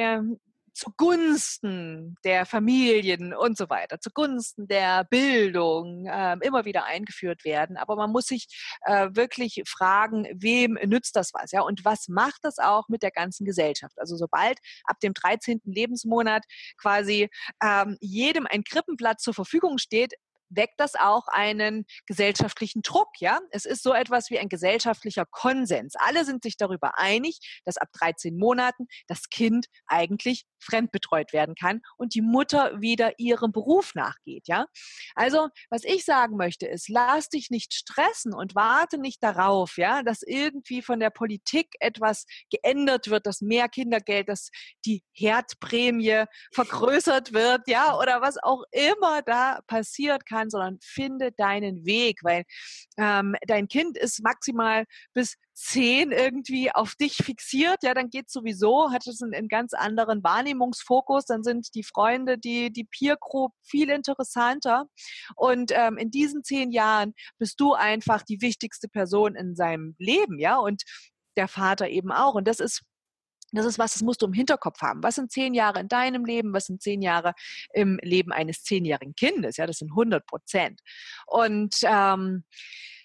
zugunsten 0.73 2.15
der 2.23 2.45
Familien 2.45 3.33
und 3.33 3.57
so 3.57 3.69
weiter, 3.69 3.99
zugunsten 3.99 4.67
der 4.67 5.03
Bildung 5.05 6.05
äh, 6.05 6.37
immer 6.41 6.65
wieder 6.65 6.85
eingeführt 6.85 7.43
werden. 7.43 7.77
Aber 7.77 7.95
man 7.95 8.11
muss 8.11 8.25
sich 8.25 8.47
äh, 8.85 9.09
wirklich 9.11 9.61
fragen, 9.67 10.27
wem 10.33 10.77
nützt 10.85 11.15
das 11.15 11.33
was? 11.33 11.51
Ja? 11.51 11.61
Und 11.61 11.85
was 11.85 12.07
macht 12.07 12.39
das 12.43 12.57
auch 12.57 12.87
mit 12.87 13.03
der 13.03 13.11
ganzen 13.11 13.45
Gesellschaft? 13.45 13.97
Also 13.97 14.15
sobald 14.15 14.59
ab 14.85 14.99
dem 15.01 15.13
13. 15.13 15.61
Lebensmonat 15.65 16.43
quasi 16.77 17.29
ähm, 17.63 17.97
jedem 17.99 18.47
ein 18.47 18.63
Krippenplatz 18.63 19.23
zur 19.23 19.33
Verfügung 19.33 19.77
steht, 19.77 20.13
weckt 20.51 20.79
das 20.79 20.95
auch 20.95 21.27
einen 21.27 21.85
gesellschaftlichen 22.05 22.81
Druck, 22.81 23.09
ja? 23.19 23.39
Es 23.51 23.65
ist 23.65 23.83
so 23.83 23.93
etwas 23.93 24.29
wie 24.29 24.39
ein 24.39 24.49
gesellschaftlicher 24.49 25.25
Konsens. 25.25 25.95
Alle 25.97 26.25
sind 26.25 26.43
sich 26.43 26.57
darüber 26.57 26.97
einig, 26.97 27.39
dass 27.65 27.77
ab 27.77 27.89
13 27.93 28.37
Monaten 28.37 28.87
das 29.07 29.29
Kind 29.29 29.67
eigentlich 29.87 30.45
fremdbetreut 30.59 31.33
werden 31.33 31.55
kann 31.55 31.81
und 31.97 32.13
die 32.13 32.21
Mutter 32.21 32.79
wieder 32.81 33.17
ihrem 33.17 33.51
Beruf 33.51 33.95
nachgeht, 33.95 34.47
ja? 34.47 34.65
Also, 35.15 35.49
was 35.69 35.83
ich 35.83 36.05
sagen 36.05 36.37
möchte 36.37 36.67
ist, 36.67 36.89
lass 36.89 37.29
dich 37.29 37.49
nicht 37.49 37.73
stressen 37.73 38.33
und 38.33 38.55
warte 38.55 38.97
nicht 38.97 39.23
darauf, 39.23 39.77
ja, 39.77 40.03
dass 40.03 40.21
irgendwie 40.21 40.81
von 40.81 40.99
der 40.99 41.09
Politik 41.09 41.67
etwas 41.79 42.25
geändert 42.49 43.09
wird, 43.09 43.25
dass 43.25 43.41
mehr 43.41 43.69
Kindergeld, 43.69 44.29
dass 44.29 44.49
die 44.85 45.03
Herdprämie 45.13 46.25
vergrößert 46.53 47.33
wird, 47.33 47.67
ja, 47.67 47.97
oder 47.97 48.21
was 48.21 48.37
auch 48.41 48.63
immer 48.71 49.21
da 49.21 49.59
passiert 49.67 50.25
kann, 50.25 50.40
sondern 50.49 50.77
finde 50.81 51.31
deinen 51.31 51.85
Weg, 51.85 52.19
weil 52.23 52.43
ähm, 52.97 53.35
dein 53.47 53.67
Kind 53.67 53.97
ist 53.97 54.23
maximal 54.23 54.85
bis 55.13 55.35
zehn 55.53 56.11
irgendwie 56.11 56.71
auf 56.71 56.95
dich 56.95 57.17
fixiert, 57.17 57.83
ja, 57.83 57.93
dann 57.93 58.09
geht 58.09 58.29
sowieso, 58.29 58.91
hat 58.91 59.05
es 59.05 59.21
einen, 59.21 59.33
einen, 59.33 59.47
ganz 59.47 59.73
anderen 59.73 60.23
Wahrnehmungsfokus, 60.23 61.25
dann 61.25 61.43
sind 61.43 61.75
die 61.75 61.83
Freunde, 61.83 62.37
die, 62.37 62.71
die 62.71 62.85
Peer 62.85 63.17
Group 63.19 63.51
viel 63.61 63.89
interessanter. 63.89 64.85
Und 65.35 65.71
ähm, 65.75 65.97
in 65.97 66.09
diesen 66.09 66.43
zehn 66.43 66.71
Jahren 66.71 67.13
bist 67.37 67.59
du 67.59 67.73
einfach 67.73 68.23
die 68.23 68.41
wichtigste 68.41 68.87
Person 68.87 69.35
in 69.35 69.55
seinem 69.55 69.95
Leben, 69.99 70.39
ja, 70.39 70.57
und 70.57 70.83
der 71.37 71.47
Vater 71.47 71.89
eben 71.89 72.11
auch. 72.11 72.35
Und 72.35 72.47
das 72.47 72.59
ist 72.59 72.81
das 73.51 73.65
ist 73.65 73.79
was, 73.79 73.93
das 73.93 74.01
musst 74.01 74.21
du 74.21 74.27
im 74.27 74.33
Hinterkopf 74.33 74.81
haben. 74.81 75.03
Was 75.03 75.15
sind 75.15 75.31
zehn 75.31 75.53
Jahre 75.53 75.79
in 75.79 75.87
deinem 75.87 76.25
Leben? 76.25 76.53
Was 76.53 76.65
sind 76.65 76.81
zehn 76.81 77.01
Jahre 77.01 77.33
im 77.73 77.99
Leben 78.01 78.31
eines 78.31 78.63
zehnjährigen 78.63 79.15
Kindes? 79.15 79.57
Ja, 79.57 79.67
das 79.67 79.77
sind 79.77 79.91
100 79.91 80.25
Prozent. 80.25 80.81
Und 81.27 81.75
ähm, 81.83 82.43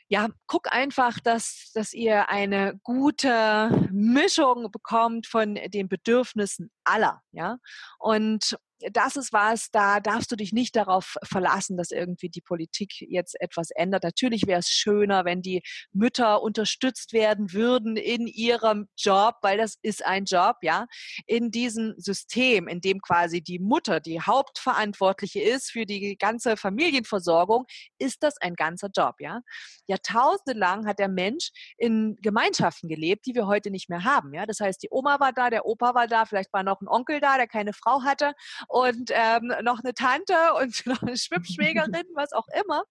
ja, 0.09 0.29
guck 0.47 0.73
einfach, 0.73 1.19
dass, 1.21 1.73
dass 1.75 1.93
ihr 1.93 2.29
eine 2.29 2.79
gute 2.85 3.89
Mischung 3.91 4.71
bekommt 4.71 5.27
von 5.27 5.57
den 5.57 5.89
Bedürfnissen 5.89 6.71
aller, 6.85 7.23
ja. 7.33 7.59
Und 7.99 8.57
das 8.93 9.17
ist 9.17 9.33
was, 9.33 9.71
da 9.71 10.01
darfst 10.01 10.31
du 10.31 10.37
dich 10.37 10.53
nicht 10.53 10.77
darauf 10.77 11.17
verlassen, 11.23 11.77
dass 11.77 11.91
irgendwie 11.91 12.29
die 12.29 12.43
Politik 12.43 12.93
jetzt 13.01 13.41
etwas 13.41 13.71
ändert. 13.71 14.05
Natürlich 14.05 14.47
wäre 14.47 14.61
es 14.61 14.69
schöner, 14.69 15.25
wenn 15.25 15.41
die 15.41 15.63
Mütter 15.93 16.43
unterstützt 16.43 17.13
werden 17.13 17.53
würden 17.53 17.97
in 17.97 18.27
ihrem 18.27 18.89
Job, 18.97 19.37
weil 19.41 19.57
das 19.57 19.79
ist 19.83 20.05
ein 20.05 20.25
Job, 20.25 20.57
ja, 20.63 20.87
in 21.27 21.51
diesem 21.51 21.95
System, 21.97 22.69
in 22.69 22.81
dem 22.81 23.01
quasi 23.01 23.41
die 23.41 23.59
Mutter 23.59 24.01
die 24.01 24.21
Hauptverantwortliche 24.21 25.41
ist 25.41 25.71
für 25.71 25.87
die 25.87 26.17
ganze 26.19 26.57
Familienversorgung, 26.57 27.65
ist 27.99 28.23
das 28.23 28.37
ein 28.41 28.55
ganzer 28.55 28.89
Job, 28.95 29.15
ja. 29.21 29.41
Jahrtausende 29.87 30.59
lang 30.59 30.87
hat 30.87 30.99
der 30.99 31.09
Mensch 31.09 31.51
in 31.79 32.17
Gemeinschaften 32.21 32.89
gelebt, 32.89 33.27
die 33.27 33.35
wir 33.35 33.47
heute 33.47 33.71
nicht 33.71 33.89
mehr 33.89 34.05
haben, 34.05 34.35
ja. 34.35 34.45
Das 34.45 34.61
heißt, 34.61 34.83
die 34.83 34.89
Oma 34.91 35.19
war 35.19 35.33
da, 35.33 35.49
der 35.49 35.65
Opa 35.65 35.95
war 35.95 36.07
da, 36.07 36.27
vielleicht 36.27 36.53
war 36.53 36.63
noch 36.63 36.83
ein 36.83 36.89
Onkel 36.89 37.21
da, 37.21 37.37
der 37.37 37.47
keine 37.47 37.73
Frau 37.73 38.03
hatte 38.03 38.35
und 38.69 39.11
ähm, 39.13 39.53
noch 39.63 39.81
eine 39.83 39.95
Tante 39.95 40.35
und 40.61 40.87
noch 40.87 41.03
eine 41.03 41.17
Schwippschwägerin, 41.17 42.07
was 42.15 42.33
auch 42.33 42.47
immer. 42.61 42.85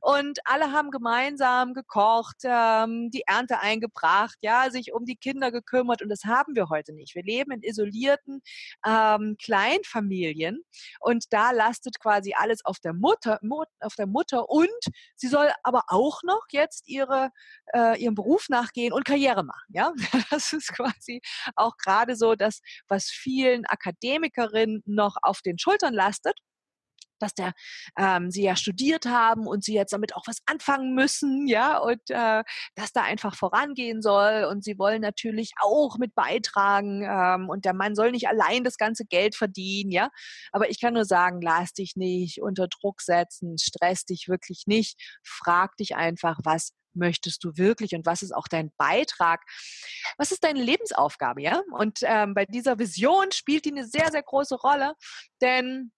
Und 0.00 0.38
alle 0.44 0.72
haben 0.72 0.90
gemeinsam 0.90 1.74
gekocht, 1.74 2.36
ähm, 2.44 3.10
die 3.10 3.22
Ernte 3.26 3.60
eingebracht, 3.60 4.36
ja, 4.40 4.70
sich 4.70 4.92
um 4.92 5.04
die 5.04 5.16
Kinder 5.16 5.50
gekümmert 5.50 6.02
und 6.02 6.08
das 6.08 6.24
haben 6.24 6.54
wir 6.54 6.68
heute 6.68 6.92
nicht. 6.92 7.14
Wir 7.14 7.22
leben 7.22 7.52
in 7.52 7.62
isolierten 7.62 8.42
ähm, 8.86 9.36
Kleinfamilien 9.42 10.62
und 11.00 11.32
da 11.32 11.50
lastet 11.50 12.00
quasi 12.00 12.34
alles 12.36 12.64
auf 12.64 12.78
der 12.78 12.92
Mutter, 12.92 13.40
auf 13.80 13.94
der 13.94 14.06
Mutter 14.06 14.48
und 14.48 14.68
sie 15.16 15.28
soll 15.28 15.50
aber 15.62 15.84
auch 15.88 16.22
noch 16.22 16.44
jetzt 16.50 16.88
ihre, 16.88 17.30
äh, 17.74 18.00
ihrem 18.00 18.14
Beruf 18.14 18.48
nachgehen 18.48 18.92
und 18.92 19.04
Karriere 19.04 19.44
machen, 19.44 19.72
ja. 19.72 19.92
Das 20.30 20.52
ist 20.52 20.74
quasi 20.74 21.20
auch 21.56 21.76
gerade 21.78 22.14
so 22.16 22.34
das, 22.34 22.60
was 22.86 23.06
vielen 23.06 23.64
Akademikerinnen 23.66 24.82
noch 24.86 25.07
auf 25.22 25.40
den 25.42 25.58
Schultern 25.58 25.94
lastet 25.94 26.38
dass 27.18 27.34
der 27.34 27.52
ähm, 27.96 28.30
sie 28.30 28.42
ja 28.42 28.56
studiert 28.56 29.06
haben 29.06 29.46
und 29.46 29.64
sie 29.64 29.74
jetzt 29.74 29.92
damit 29.92 30.14
auch 30.14 30.26
was 30.26 30.38
anfangen 30.46 30.94
müssen, 30.94 31.46
ja, 31.46 31.78
und 31.78 32.00
äh, 32.10 32.42
dass 32.74 32.92
da 32.92 33.02
einfach 33.02 33.34
vorangehen 33.34 34.02
soll 34.02 34.46
und 34.50 34.64
sie 34.64 34.78
wollen 34.78 35.02
natürlich 35.02 35.52
auch 35.60 35.98
mit 35.98 36.14
beitragen 36.14 37.02
ähm, 37.02 37.48
und 37.48 37.64
der 37.64 37.74
Mann 37.74 37.94
soll 37.94 38.12
nicht 38.12 38.28
allein 38.28 38.64
das 38.64 38.76
ganze 38.76 39.04
Geld 39.04 39.34
verdienen, 39.34 39.90
ja. 39.90 40.10
Aber 40.52 40.70
ich 40.70 40.80
kann 40.80 40.94
nur 40.94 41.04
sagen, 41.04 41.40
lass 41.42 41.72
dich 41.72 41.96
nicht 41.96 42.42
unter 42.42 42.68
Druck 42.68 43.00
setzen, 43.02 43.56
stress 43.58 44.04
dich 44.04 44.28
wirklich 44.28 44.64
nicht, 44.66 45.00
frag 45.24 45.76
dich 45.76 45.96
einfach, 45.96 46.38
was 46.44 46.72
möchtest 46.98 47.44
du 47.44 47.56
wirklich 47.56 47.94
und 47.94 48.06
was 48.06 48.22
ist 48.22 48.32
auch 48.34 48.48
dein 48.48 48.70
Beitrag? 48.76 49.42
Was 50.18 50.32
ist 50.32 50.44
deine 50.44 50.62
Lebensaufgabe, 50.62 51.42
ja? 51.42 51.62
Und 51.72 52.00
ähm, 52.02 52.34
bei 52.34 52.44
dieser 52.44 52.78
Vision 52.78 53.32
spielt 53.32 53.64
die 53.64 53.72
eine 53.72 53.86
sehr, 53.86 54.10
sehr 54.10 54.22
große 54.22 54.56
Rolle, 54.56 54.94
denn 55.40 55.92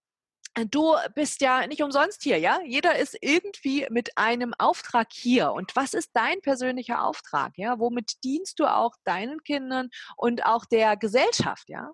du 0.71 0.97
bist 1.15 1.41
ja 1.41 1.67
nicht 1.67 1.83
umsonst 1.83 2.23
hier, 2.23 2.39
ja? 2.39 2.61
Jeder 2.67 2.99
ist 2.99 3.17
irgendwie 3.21 3.87
mit 3.91 4.11
einem 4.17 4.53
Auftrag 4.59 5.09
hier. 5.13 5.53
Und 5.53 5.75
was 5.77 5.95
ist 5.95 6.11
dein 6.15 6.41
persönlicher 6.41 7.05
Auftrag, 7.05 7.53
ja? 7.57 7.79
Womit 7.79 8.23
dienst 8.25 8.59
du 8.59 8.67
auch 8.67 8.95
deinen 9.05 9.43
Kindern 9.45 9.91
und 10.17 10.45
auch 10.45 10.65
der 10.65 10.97
Gesellschaft, 10.97 11.69
ja? 11.69 11.93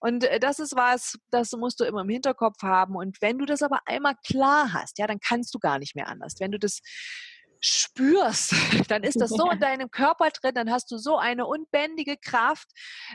Und 0.00 0.24
äh, 0.24 0.40
das 0.40 0.58
ist 0.58 0.74
was, 0.74 1.18
das 1.30 1.52
musst 1.52 1.80
du 1.80 1.84
immer 1.84 2.02
im 2.02 2.08
Hinterkopf 2.08 2.62
haben. 2.62 2.96
Und 2.96 3.20
wenn 3.20 3.38
du 3.38 3.46
das 3.46 3.62
aber 3.62 3.80
einmal 3.86 4.16
klar 4.26 4.72
hast, 4.72 4.98
ja, 4.98 5.06
dann 5.06 5.20
kannst 5.20 5.54
du 5.54 5.58
gar 5.58 5.78
nicht 5.78 5.94
mehr 5.94 6.08
anders. 6.08 6.34
Wenn 6.40 6.52
du 6.52 6.58
das 6.58 6.80
spürst, 7.64 8.52
dann 8.88 9.02
ist 9.02 9.20
das 9.20 9.30
so 9.30 9.50
in 9.50 9.60
deinem 9.60 9.90
Körper 9.90 10.28
drin, 10.30 10.54
dann 10.54 10.70
hast 10.70 10.90
du 10.90 10.98
so 10.98 11.16
eine 11.16 11.46
unbändige 11.46 12.16
Kraft, 12.16 12.68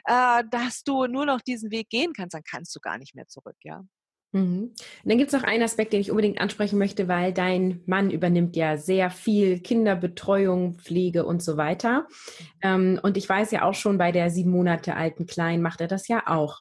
äh, 0.06 0.44
dass 0.50 0.84
du 0.84 1.06
nur 1.06 1.26
noch 1.26 1.42
diesen 1.42 1.72
Weg 1.72 1.90
gehen 1.90 2.14
kannst, 2.14 2.34
dann 2.34 2.44
kannst 2.44 2.76
du 2.76 2.80
gar 2.80 2.98
nicht 2.98 3.16
mehr 3.16 3.28
zurück, 3.28 3.58
ja. 3.64 3.84
Mhm. 4.32 4.76
dann 5.06 5.18
gibt 5.18 5.34
es 5.34 5.40
noch 5.40 5.48
einen 5.48 5.64
Aspekt, 5.64 5.92
den 5.92 6.02
ich 6.02 6.12
unbedingt 6.12 6.40
ansprechen 6.40 6.78
möchte, 6.78 7.08
weil 7.08 7.34
dein 7.34 7.82
Mann 7.88 8.12
übernimmt 8.12 8.56
ja 8.56 8.78
sehr 8.78 9.10
viel 9.10 9.60
Kinderbetreuung, 9.60 10.76
Pflege 10.76 11.26
und 11.26 11.42
so 11.42 11.58
weiter. 11.58 12.08
Ähm, 12.62 13.00
und 13.02 13.18
ich 13.18 13.28
weiß 13.28 13.50
ja 13.50 13.64
auch 13.64 13.74
schon, 13.74 13.98
bei 13.98 14.12
der 14.12 14.30
sieben 14.30 14.52
Monate 14.52 14.96
alten 14.96 15.26
Kleinen 15.26 15.64
macht 15.64 15.82
er 15.82 15.88
das 15.88 16.08
ja 16.08 16.28
auch. 16.28 16.60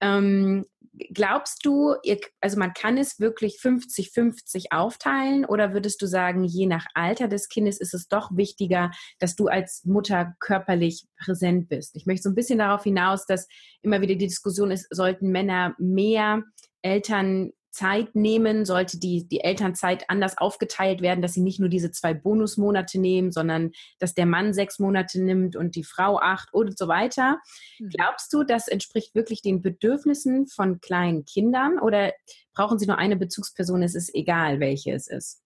Ähm, 0.00 0.66
glaubst 1.12 1.64
du, 1.64 1.94
ihr, 2.02 2.18
also 2.40 2.58
man 2.58 2.72
kann 2.72 2.98
es 2.98 3.18
wirklich 3.18 3.58
50-50 3.62 4.66
aufteilen 4.70 5.44
oder 5.44 5.72
würdest 5.72 6.00
du 6.02 6.06
sagen, 6.06 6.44
je 6.44 6.66
nach 6.66 6.86
Alter 6.94 7.28
des 7.28 7.48
Kindes 7.48 7.80
ist 7.80 7.94
es 7.94 8.08
doch 8.08 8.30
wichtiger, 8.34 8.90
dass 9.18 9.36
du 9.36 9.46
als 9.46 9.84
Mutter 9.84 10.34
körperlich 10.40 11.06
präsent 11.22 11.68
bist? 11.68 11.96
Ich 11.96 12.06
möchte 12.06 12.22
so 12.22 12.30
ein 12.30 12.34
bisschen 12.34 12.58
darauf 12.58 12.84
hinaus, 12.84 13.26
dass 13.26 13.48
immer 13.82 14.00
wieder 14.00 14.14
die 14.14 14.26
Diskussion 14.26 14.70
ist, 14.70 14.86
sollten 14.90 15.30
Männer 15.30 15.74
mehr 15.78 16.42
Eltern 16.82 17.50
Zeit 17.74 18.14
nehmen, 18.14 18.64
sollte 18.64 18.98
die, 18.98 19.26
die 19.28 19.40
Elternzeit 19.40 20.08
anders 20.08 20.38
aufgeteilt 20.38 21.02
werden, 21.02 21.20
dass 21.20 21.34
sie 21.34 21.40
nicht 21.40 21.58
nur 21.58 21.68
diese 21.68 21.90
zwei 21.90 22.14
Bonusmonate 22.14 23.00
nehmen, 23.00 23.32
sondern 23.32 23.72
dass 23.98 24.14
der 24.14 24.26
Mann 24.26 24.54
sechs 24.54 24.78
Monate 24.78 25.20
nimmt 25.20 25.56
und 25.56 25.74
die 25.74 25.82
Frau 25.82 26.18
acht 26.20 26.54
und 26.54 26.78
so 26.78 26.86
weiter. 26.86 27.40
Mhm. 27.80 27.88
Glaubst 27.90 28.32
du, 28.32 28.44
das 28.44 28.68
entspricht 28.68 29.14
wirklich 29.14 29.42
den 29.42 29.60
Bedürfnissen 29.60 30.46
von 30.46 30.80
kleinen 30.80 31.24
Kindern 31.24 31.80
oder 31.80 32.12
brauchen 32.54 32.78
sie 32.78 32.86
nur 32.86 32.98
eine 32.98 33.16
Bezugsperson? 33.16 33.82
Es 33.82 33.96
ist 33.96 34.14
egal, 34.14 34.60
welche 34.60 34.92
es 34.92 35.08
ist. 35.08 35.42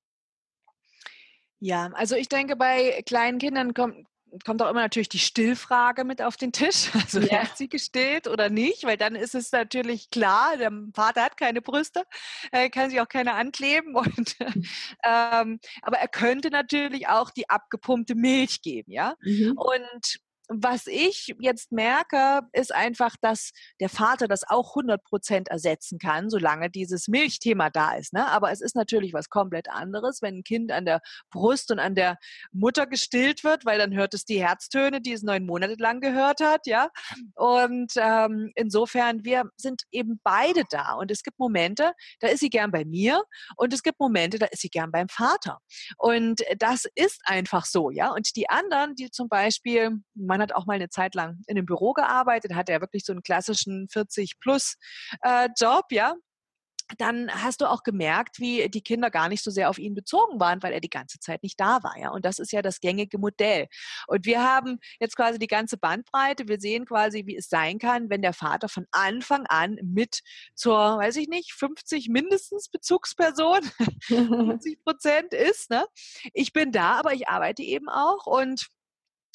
Ja, 1.61 1.91
also 1.95 2.15
ich 2.15 2.29
denke, 2.29 2.57
bei 2.57 3.03
kleinen 3.07 3.39
Kindern 3.39 3.75
kommt, 3.75 4.07
kommt 4.45 4.63
auch 4.63 4.71
immer 4.71 4.81
natürlich 4.81 5.09
die 5.09 5.19
Stillfrage 5.19 6.05
mit 6.05 6.23
auf 6.23 6.37
den 6.37 6.53
Tisch. 6.53 6.91
Also 7.09 7.21
ja. 7.21 7.43
hat 7.43 7.57
sie 7.57 7.69
gestillt 7.69 8.29
oder 8.29 8.51
nicht? 8.51 8.85
Weil 8.85 8.97
dann 8.97 9.15
ist 9.15 9.35
es 9.35 9.51
natürlich 9.53 10.11
klar, 10.11 10.57
der 10.59 10.71
Vater 10.95 11.23
hat 11.23 11.37
keine 11.37 11.63
Brüste, 11.63 12.05
er 12.51 12.69
kann 12.69 12.91
sich 12.91 13.01
auch 13.01 13.09
keine 13.09 13.35
ankleben. 13.35 13.95
Und, 13.95 14.37
ähm, 15.05 15.61
aber 15.83 15.99
er 15.99 16.09
könnte 16.09 16.51
natürlich 16.51 17.09
auch 17.09 17.31
die 17.31 17.49
abgepumpte 17.49 18.15
Milch 18.15 18.61
geben, 18.61 18.93
ja. 18.93 19.15
Mhm. 19.23 19.57
Und 19.57 20.21
was 20.49 20.87
ich 20.87 21.35
jetzt 21.41 21.73
merke, 21.73 22.41
ist 22.53 22.75
einfach, 22.75 23.17
dass 23.21 23.51
der 23.81 23.89
Vater 23.89 24.29
das 24.29 24.49
auch 24.49 24.71
100 24.71 25.05
Prozent 25.05 25.49
ersetzen 25.49 25.99
kann, 25.99 26.31
solange 26.31 26.71
dieses 26.71 27.07
Milchthema 27.09 27.71
da 27.71 27.93
ist. 27.95 28.15
Ne? 28.15 28.27
Aber 28.27 28.51
es 28.51 28.61
ist 28.61 28.75
natürlich 28.75 29.13
was 29.13 29.29
komplett 29.29 29.69
anderes, 29.69 30.23
wenn 30.23 30.39
ein 30.39 30.45
Kind 30.45 30.73
an 30.73 30.87
der 30.87 31.01
Brust 31.31 31.71
und 31.71 31.79
an 31.79 31.95
der 31.95 32.17
Mutter 32.51 32.87
gestillt 32.87 33.45
wird, 33.45 33.67
weil 33.67 33.79
dann 33.79 33.95
hört 33.95 34.15
es 34.15 34.25
die 34.25 34.43
Herztöne, 34.43 35.01
die 35.03 35.13
es 35.13 35.23
neun 35.23 35.45
Monate 35.45 35.77
lang 35.79 36.01
gehört 36.01 36.41
hat, 36.41 36.67
ja. 36.67 36.89
Und 37.35 37.93
ähm, 37.97 38.51
insofern, 38.55 39.25
wir 39.25 39.51
sind 39.57 39.83
eben 39.91 40.21
beide 40.25 40.65
da. 40.71 40.95
Und 40.95 41.11
es 41.11 41.23
gibt 41.23 41.39
Momente, 41.39 41.93
da 42.21 42.29
ist 42.29 42.41
sie 42.41 42.51
gern 42.51 42.71
bei 42.71 42.85
mir 42.85 43.23
und 43.57 43.75
es 43.75 43.83
gibt 43.83 44.01
Momente, 44.01 44.39
da 44.39 44.47
ist 44.47 44.63
sie 44.63 44.71
gern 44.71 44.91
beim 44.91 45.09
Vater. 45.09 45.59
Und 45.99 46.43
das 46.59 46.87
ist 46.95 47.21
einfach 47.25 47.67
so, 47.67 47.91
ja. 47.91 48.13
Und 48.13 48.35
die 48.37 48.49
anderen, 48.49 48.95
die 48.95 49.11
zum 49.11 49.29
Beispiel, 49.29 50.01
man 50.15 50.38
Mann 50.39 50.43
hat 50.43 50.55
auch 50.55 50.67
mal 50.67 50.75
eine 50.75 50.89
Zeit 50.89 51.15
lang 51.15 51.41
in 51.47 51.57
einem 51.57 51.67
Büro 51.67 51.93
gearbeitet, 51.93 52.55
hat 52.55 52.69
er 52.69 52.81
wirklich 52.81 53.05
so 53.05 53.13
einen 53.13 53.23
klassischen 53.23 53.89
40-plus-Job, 53.89 55.85
äh, 55.91 55.95
ja 55.95 56.15
dann 56.97 57.31
hast 57.31 57.61
du 57.61 57.67
auch 57.67 57.83
gemerkt, 57.83 58.39
wie 58.39 58.69
die 58.71 58.81
Kinder 58.81 59.11
gar 59.11 59.29
nicht 59.29 59.45
so 59.45 59.51
sehr 59.51 59.69
auf 59.69 59.79
ihn 59.79 59.95
bezogen 59.95 60.41
waren, 60.41 60.63
weil 60.63 60.73
er 60.73 60.81
die 60.81 60.89
ganze 60.89 61.19
Zeit 61.21 61.43
nicht 61.43 61.61
da 61.61 61.83
war. 61.83 61.99
Ja? 61.99 62.11
Und 62.11 62.25
das 62.25 62.39
ist 62.39 62.51
ja 62.53 62.63
das 62.63 62.81
gängige 62.81 63.19
Modell. 63.19 63.67
Und 64.07 64.25
wir 64.25 64.43
haben 64.43 64.79
jetzt 64.99 65.17
quasi 65.17 65.39
die 65.39 65.49
ganze 65.49 65.77
Bandbreite. 65.77 66.49
Wir 66.49 66.59
sehen 66.59 66.87
quasi, 66.87 67.27
wie 67.27 67.37
es 67.37 67.49
sein 67.49 67.79
kann, 67.79 68.09
wenn 68.09 68.23
der 68.23 68.33
Vater 68.33 68.69
von 68.69 68.87
Anfang 68.91 69.45
an 69.49 69.77
mit 69.83 70.21
zur, 70.55 70.99
weiß 70.99 71.17
ich 71.17 71.29
nicht, 71.29 71.53
50 71.53 72.09
mindestens 72.09 72.71
Bezugsperson, 72.71 73.61
50 74.07 74.83
Prozent 74.83 75.35
ist. 75.35 75.71
Ne? 75.71 75.85
Ich 76.33 76.53
bin 76.53 76.73
da, 76.73 76.93
aber 76.93 77.13
ich 77.13 77.29
arbeite 77.29 77.63
eben 77.63 77.91
auch 77.91 78.27
und 78.27 78.69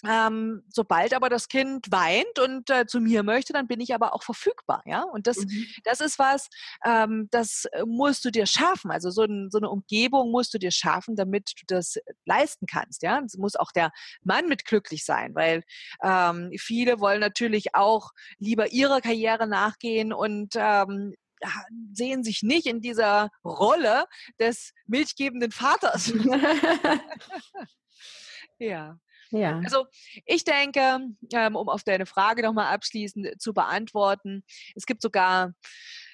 ähm, 0.08 0.64
sobald 0.70 1.14
aber 1.14 1.30
das 1.30 1.48
Kind 1.48 1.92
weint 1.92 2.40
und 2.40 2.70
äh, 2.70 2.86
zu 2.86 3.00
mir 3.00 3.24
möchte, 3.24 3.54
dann 3.54 3.68
bin 3.68 3.80
ich 3.80 3.94
aber 3.94 4.14
auch 4.14 4.24
verfügbar, 4.24 4.82
ja. 4.86 5.04
Und 5.04 5.28
das, 5.28 5.38
mhm. 5.38 5.66
das 5.84 6.02
ist 6.02 6.20
was, 6.20 6.50
ähm, 6.86 7.28
das 7.32 7.66
musst 7.86 8.26
du 8.26 8.32
dir 8.32 8.46
schaffen. 8.46 8.92
Also 8.92 9.10
so, 9.10 9.24
ein, 9.24 9.50
so, 9.52 9.58
eine 9.58 9.70
Umgebung 9.70 10.32
musst 10.32 10.54
du 10.54 10.58
dir 10.58 10.72
schaffen, 10.72 11.16
damit 11.16 11.54
du 11.58 11.64
das 11.68 11.98
leisten 12.26 12.66
kannst, 12.66 13.04
ja. 13.04 13.20
Es 13.26 13.38
muss 13.38 13.56
auch 13.56 13.72
der 13.72 13.92
Mann 14.24 14.48
mit 14.48 14.66
glücklich 14.66 15.06
sein, 15.06 15.36
weil 15.36 15.64
ähm, 16.04 16.52
viele 16.58 17.00
wollen 17.00 17.20
natürlich 17.20 17.76
auch 17.76 18.12
lieber 18.40 18.72
ihrer 18.72 19.02
Karriere 19.02 19.48
nachgehen 19.48 20.14
und 20.14 20.54
ähm, 20.56 21.16
sehen 21.94 22.24
sich 22.24 22.44
nicht 22.44 22.68
in 22.68 22.82
dieser 22.82 23.30
Rolle 23.44 24.06
des 24.40 24.74
milchgebenden 24.86 25.52
Vaters. 25.52 26.14
ja. 28.60 28.98
Ja. 29.34 29.60
Also 29.64 29.86
ich 30.26 30.44
denke, 30.44 31.00
ähm, 31.34 31.56
um 31.56 31.68
auf 31.68 31.84
deine 31.84 32.06
Frage 32.06 32.44
nochmal 32.44 32.74
abschließend 32.74 33.42
zu 33.42 33.54
beantworten, 33.54 34.44
es 34.76 34.86
gibt 34.86 35.02
sogar 35.02 35.54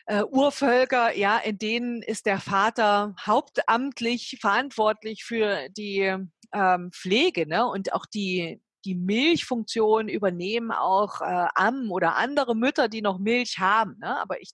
äh, 0.06 0.24
Urvölker, 0.24 1.16
ja, 1.16 1.38
in 1.38 1.58
denen 1.58 2.02
ist 2.02 2.26
der 2.26 2.40
Vater 2.40 3.16
hauptamtlich 3.26 4.38
verantwortlich 4.40 5.26
für 5.26 5.68
die 5.70 6.16
ähm, 6.54 6.92
Pflege 6.92 7.46
ne? 7.46 7.68
und 7.68 7.94
auch 7.94 8.06
die 8.06 8.62
die 8.86 8.96
Milchfunktion 8.96 10.08
übernehmen 10.08 10.72
auch 10.72 11.22
äh, 11.22 11.48
Ammen 11.56 11.90
oder 11.92 12.16
andere 12.16 12.56
Mütter, 12.56 12.88
die 12.88 13.02
noch 13.02 13.20
Milch 13.20 13.58
haben. 13.60 13.98
Ne? 14.00 14.20
Aber 14.20 14.42
ich 14.42 14.52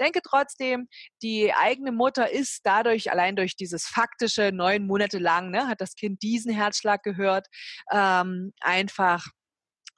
denke 0.00 0.20
trotzdem, 0.22 0.88
die 1.22 1.52
eigene 1.54 1.92
Mutter 1.92 2.30
ist 2.30 2.60
dadurch, 2.64 3.10
allein 3.10 3.36
durch 3.36 3.56
dieses 3.56 3.86
faktische, 3.86 4.50
neun 4.52 4.86
Monate 4.86 5.18
lang, 5.18 5.50
ne, 5.50 5.68
hat 5.68 5.80
das 5.80 5.94
Kind 5.94 6.22
diesen 6.22 6.52
Herzschlag 6.52 7.02
gehört, 7.02 7.46
ähm, 7.92 8.52
einfach 8.60 9.26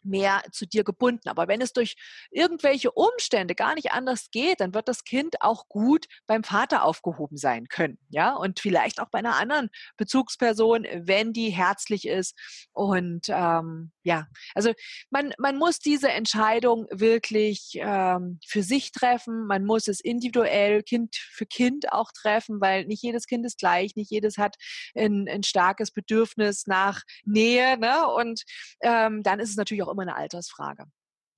mehr 0.02 0.42
zu 0.52 0.66
dir 0.66 0.84
gebunden. 0.84 1.28
Aber 1.28 1.48
wenn 1.48 1.60
es 1.60 1.72
durch 1.72 1.96
irgendwelche 2.30 2.92
Umstände 2.92 3.54
gar 3.54 3.74
nicht 3.74 3.92
anders 3.92 4.30
geht, 4.30 4.60
dann 4.60 4.74
wird 4.74 4.88
das 4.88 5.04
Kind 5.04 5.42
auch 5.42 5.68
gut 5.68 6.06
beim 6.26 6.44
Vater 6.44 6.84
aufgehoben 6.84 7.36
sein 7.36 7.68
können. 7.68 7.98
Ja, 8.08 8.34
und 8.34 8.60
vielleicht 8.60 9.00
auch 9.00 9.10
bei 9.10 9.18
einer 9.18 9.36
anderen 9.36 9.70
Bezugsperson, 9.96 10.86
wenn 10.94 11.32
die 11.32 11.50
herzlich 11.50 12.06
ist. 12.06 12.36
Und 12.72 13.26
ähm, 13.28 13.92
ja, 14.02 14.26
also 14.54 14.72
man, 15.10 15.32
man 15.38 15.56
muss 15.56 15.78
diese 15.78 16.10
Entscheidung 16.10 16.86
wirklich 16.90 17.72
ähm, 17.74 18.38
für 18.46 18.62
sich 18.62 18.92
treffen. 18.92 19.46
Man 19.46 19.64
muss 19.64 19.88
es 19.88 20.00
individuell 20.00 20.82
Kind 20.82 21.16
für 21.16 21.46
Kind 21.46 21.92
auch 21.92 22.10
treffen, 22.12 22.60
weil 22.60 22.86
nicht 22.86 23.02
jedes 23.02 23.26
Kind 23.26 23.44
ist 23.44 23.58
gleich, 23.58 23.96
nicht 23.96 24.10
jedes 24.10 24.38
hat 24.38 24.56
ein, 24.94 25.28
ein 25.28 25.42
starkes 25.42 25.90
Bedürfnis 25.90 26.66
nach 26.66 27.02
Nähe. 27.24 27.78
Ne? 27.78 28.06
Und 28.08 28.42
ähm, 28.80 29.22
dann 29.22 29.40
ist 29.40 29.50
es 29.50 29.56
natürlich 29.56 29.82
auch 29.82 29.92
immer 29.92 30.02
eine 30.02 30.16
Altersfrage. 30.16 30.84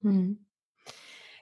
Hm. 0.03 0.47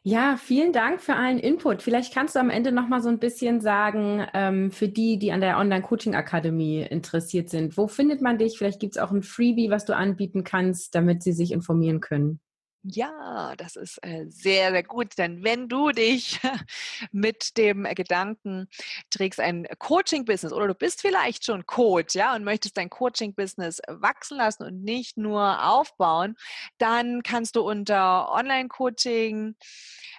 Ja, 0.03 0.39
vielen 0.39 0.73
Dank 0.73 1.03
für 1.03 1.15
allen 1.15 1.39
Input. 1.39 1.83
Vielleicht 1.83 2.15
kannst 2.15 2.35
du 2.35 2.39
am 2.41 2.49
Ende 2.49 2.73
noch 2.73 2.89
mal 2.89 3.03
so 3.03 3.11
ein 3.11 3.19
bisschen 3.19 3.61
sagen, 3.61 4.27
ähm, 4.33 4.71
für 4.71 4.89
die, 4.89 5.19
die 5.19 5.31
an 5.31 5.43
der 5.43 5.59
Online-Coaching-Akademie 5.59 6.81
interessiert 6.81 7.51
sind, 7.51 7.77
wo 7.77 7.87
findet 7.87 8.23
man 8.23 8.39
dich? 8.39 8.57
Vielleicht 8.57 8.81
gibt 8.81 8.97
es 8.97 9.03
auch 9.03 9.11
ein 9.11 9.23
Freebie, 9.23 9.69
was 9.69 9.85
du 9.85 9.95
anbieten 9.95 10.43
kannst, 10.43 10.95
damit 10.95 11.23
sie 11.23 11.33
sich 11.33 11.53
informieren 11.53 12.01
können. 12.01 12.41
Ja, 12.83 13.55
das 13.57 13.77
ist 13.77 13.99
äh, 14.03 14.25
sehr, 14.31 14.71
sehr 14.71 14.83
gut, 14.83 15.19
denn 15.19 15.45
wenn 15.45 15.69
du 15.69 15.91
dich 15.91 16.41
mit 17.13 17.59
dem 17.59 17.85
Gedanken 17.95 18.69
trägst, 19.11 19.39
ein 19.39 19.67
Coaching-Business 19.79 20.55
oder 20.55 20.67
du 20.67 20.75
bist 20.75 21.03
vielleicht 21.03 21.45
schon 21.45 21.67
Coach, 21.67 22.15
ja, 22.15 22.35
und 22.35 22.43
möchtest 22.43 22.79
dein 22.79 22.89
Coaching-Business 22.89 23.83
wachsen 23.87 24.39
lassen 24.39 24.63
und 24.63 24.83
nicht 24.83 25.19
nur 25.19 25.63
aufbauen, 25.63 26.37
dann 26.79 27.23
kannst 27.23 27.57
du 27.57 27.61
unter 27.61 28.33
Online-Coaching 28.33 29.57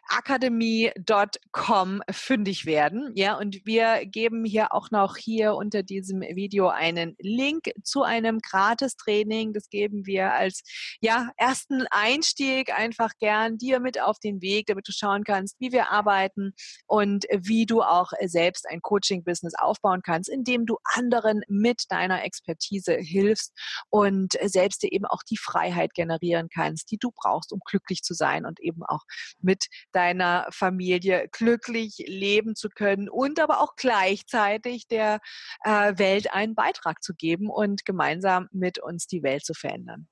akademie.com 0.09 2.01
fündig 2.11 2.65
werden. 2.65 3.11
Ja, 3.15 3.37
und 3.39 3.65
wir 3.65 4.05
geben 4.05 4.45
hier 4.45 4.73
auch 4.73 4.91
noch 4.91 5.15
hier 5.15 5.55
unter 5.55 5.81
diesem 5.81 6.21
Video 6.21 6.67
einen 6.67 7.15
Link 7.19 7.71
zu 7.83 8.03
einem 8.03 8.39
Gratis-Training. 8.39 9.53
Das 9.53 9.69
geben 9.69 10.05
wir 10.05 10.33
als 10.33 10.63
ja, 10.99 11.31
ersten 11.37 11.85
Einstieg 11.89 12.50
Einblick 12.51 12.77
einfach 12.77 13.11
gern 13.19 13.57
dir 13.57 13.79
mit 13.79 14.01
auf 14.01 14.19
den 14.19 14.41
Weg, 14.41 14.67
damit 14.67 14.87
du 14.87 14.91
schauen 14.91 15.23
kannst, 15.23 15.59
wie 15.59 15.71
wir 15.71 15.89
arbeiten 15.89 16.53
und 16.85 17.25
wie 17.31 17.65
du 17.65 17.81
auch 17.81 18.11
selbst 18.25 18.67
ein 18.69 18.81
Coaching-Business 18.81 19.53
aufbauen 19.57 20.01
kannst, 20.03 20.29
indem 20.29 20.65
du 20.65 20.77
anderen 20.95 21.41
mit 21.47 21.85
deiner 21.89 22.23
Expertise 22.23 22.95
hilfst 22.95 23.53
und 23.89 24.33
selbst 24.43 24.83
dir 24.83 24.91
eben 24.91 25.05
auch 25.05 25.23
die 25.29 25.37
Freiheit 25.37 25.93
generieren 25.93 26.49
kannst, 26.53 26.91
die 26.91 26.97
du 26.97 27.11
brauchst, 27.15 27.53
um 27.53 27.59
glücklich 27.65 28.01
zu 28.01 28.13
sein 28.13 28.45
und 28.45 28.59
eben 28.59 28.83
auch 28.83 29.03
mit 29.39 29.67
deiner 29.91 30.47
Familie 30.51 31.27
glücklich 31.31 32.03
leben 32.07 32.55
zu 32.55 32.69
können 32.69 33.09
und 33.09 33.39
aber 33.39 33.61
auch 33.61 33.75
gleichzeitig 33.75 34.87
der 34.87 35.19
äh, 35.63 35.97
Welt 35.97 36.33
einen 36.33 36.55
Beitrag 36.55 37.01
zu 37.01 37.13
geben 37.13 37.49
und 37.49 37.85
gemeinsam 37.85 38.47
mit 38.51 38.79
uns 38.79 39.07
die 39.07 39.23
Welt 39.23 39.45
zu 39.45 39.53
verändern. 39.53 40.07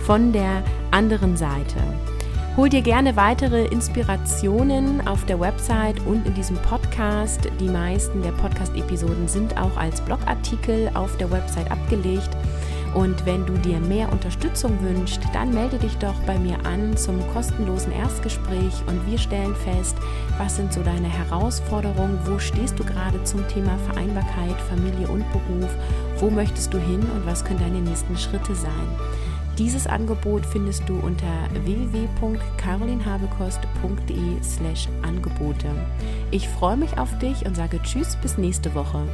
von 0.00 0.32
der 0.32 0.62
anderen 0.90 1.36
Seite. 1.36 1.76
Hol 2.56 2.70
dir 2.70 2.80
gerne 2.80 3.16
weitere 3.16 3.66
Inspirationen 3.66 5.06
auf 5.06 5.26
der 5.26 5.38
Website 5.38 6.00
und 6.06 6.26
in 6.26 6.32
diesem 6.32 6.56
Podcast. 6.56 7.50
Die 7.60 7.68
meisten 7.68 8.22
der 8.22 8.30
Podcast-Episoden 8.30 9.28
sind 9.28 9.58
auch 9.58 9.76
als 9.76 10.00
Blogartikel 10.00 10.90
auf 10.94 11.14
der 11.18 11.30
Website 11.30 11.70
abgelegt. 11.70 12.30
Und 12.94 13.26
wenn 13.26 13.44
du 13.44 13.52
dir 13.58 13.78
mehr 13.78 14.10
Unterstützung 14.10 14.72
wünschst, 14.80 15.20
dann 15.34 15.52
melde 15.52 15.76
dich 15.76 15.98
doch 15.98 16.18
bei 16.26 16.38
mir 16.38 16.56
an 16.64 16.96
zum 16.96 17.20
kostenlosen 17.34 17.92
Erstgespräch 17.92 18.72
und 18.86 19.06
wir 19.06 19.18
stellen 19.18 19.54
fest, 19.54 19.96
was 20.38 20.56
sind 20.56 20.72
so 20.72 20.82
deine 20.82 21.08
Herausforderungen, 21.08 22.18
wo 22.24 22.38
stehst 22.38 22.78
du 22.78 22.84
gerade 22.84 23.22
zum 23.24 23.46
Thema 23.48 23.76
Vereinbarkeit, 23.90 24.58
Familie 24.70 25.08
und 25.08 25.30
Beruf, 25.30 25.68
wo 26.20 26.30
möchtest 26.30 26.72
du 26.72 26.78
hin 26.78 27.00
und 27.00 27.26
was 27.26 27.44
können 27.44 27.60
deine 27.60 27.82
nächsten 27.82 28.16
Schritte 28.16 28.54
sein. 28.54 29.25
Dieses 29.58 29.86
Angebot 29.86 30.44
findest 30.44 30.86
du 30.86 30.98
unter 30.98 31.48
www.carolinhabekost.de 31.64 34.42
slash 34.42 34.86
Angebote. 35.00 35.70
Ich 36.30 36.46
freue 36.46 36.76
mich 36.76 36.98
auf 36.98 37.18
dich 37.18 37.46
und 37.46 37.56
sage 37.56 37.80
Tschüss 37.82 38.16
bis 38.16 38.36
nächste 38.36 38.74
Woche. 38.74 39.08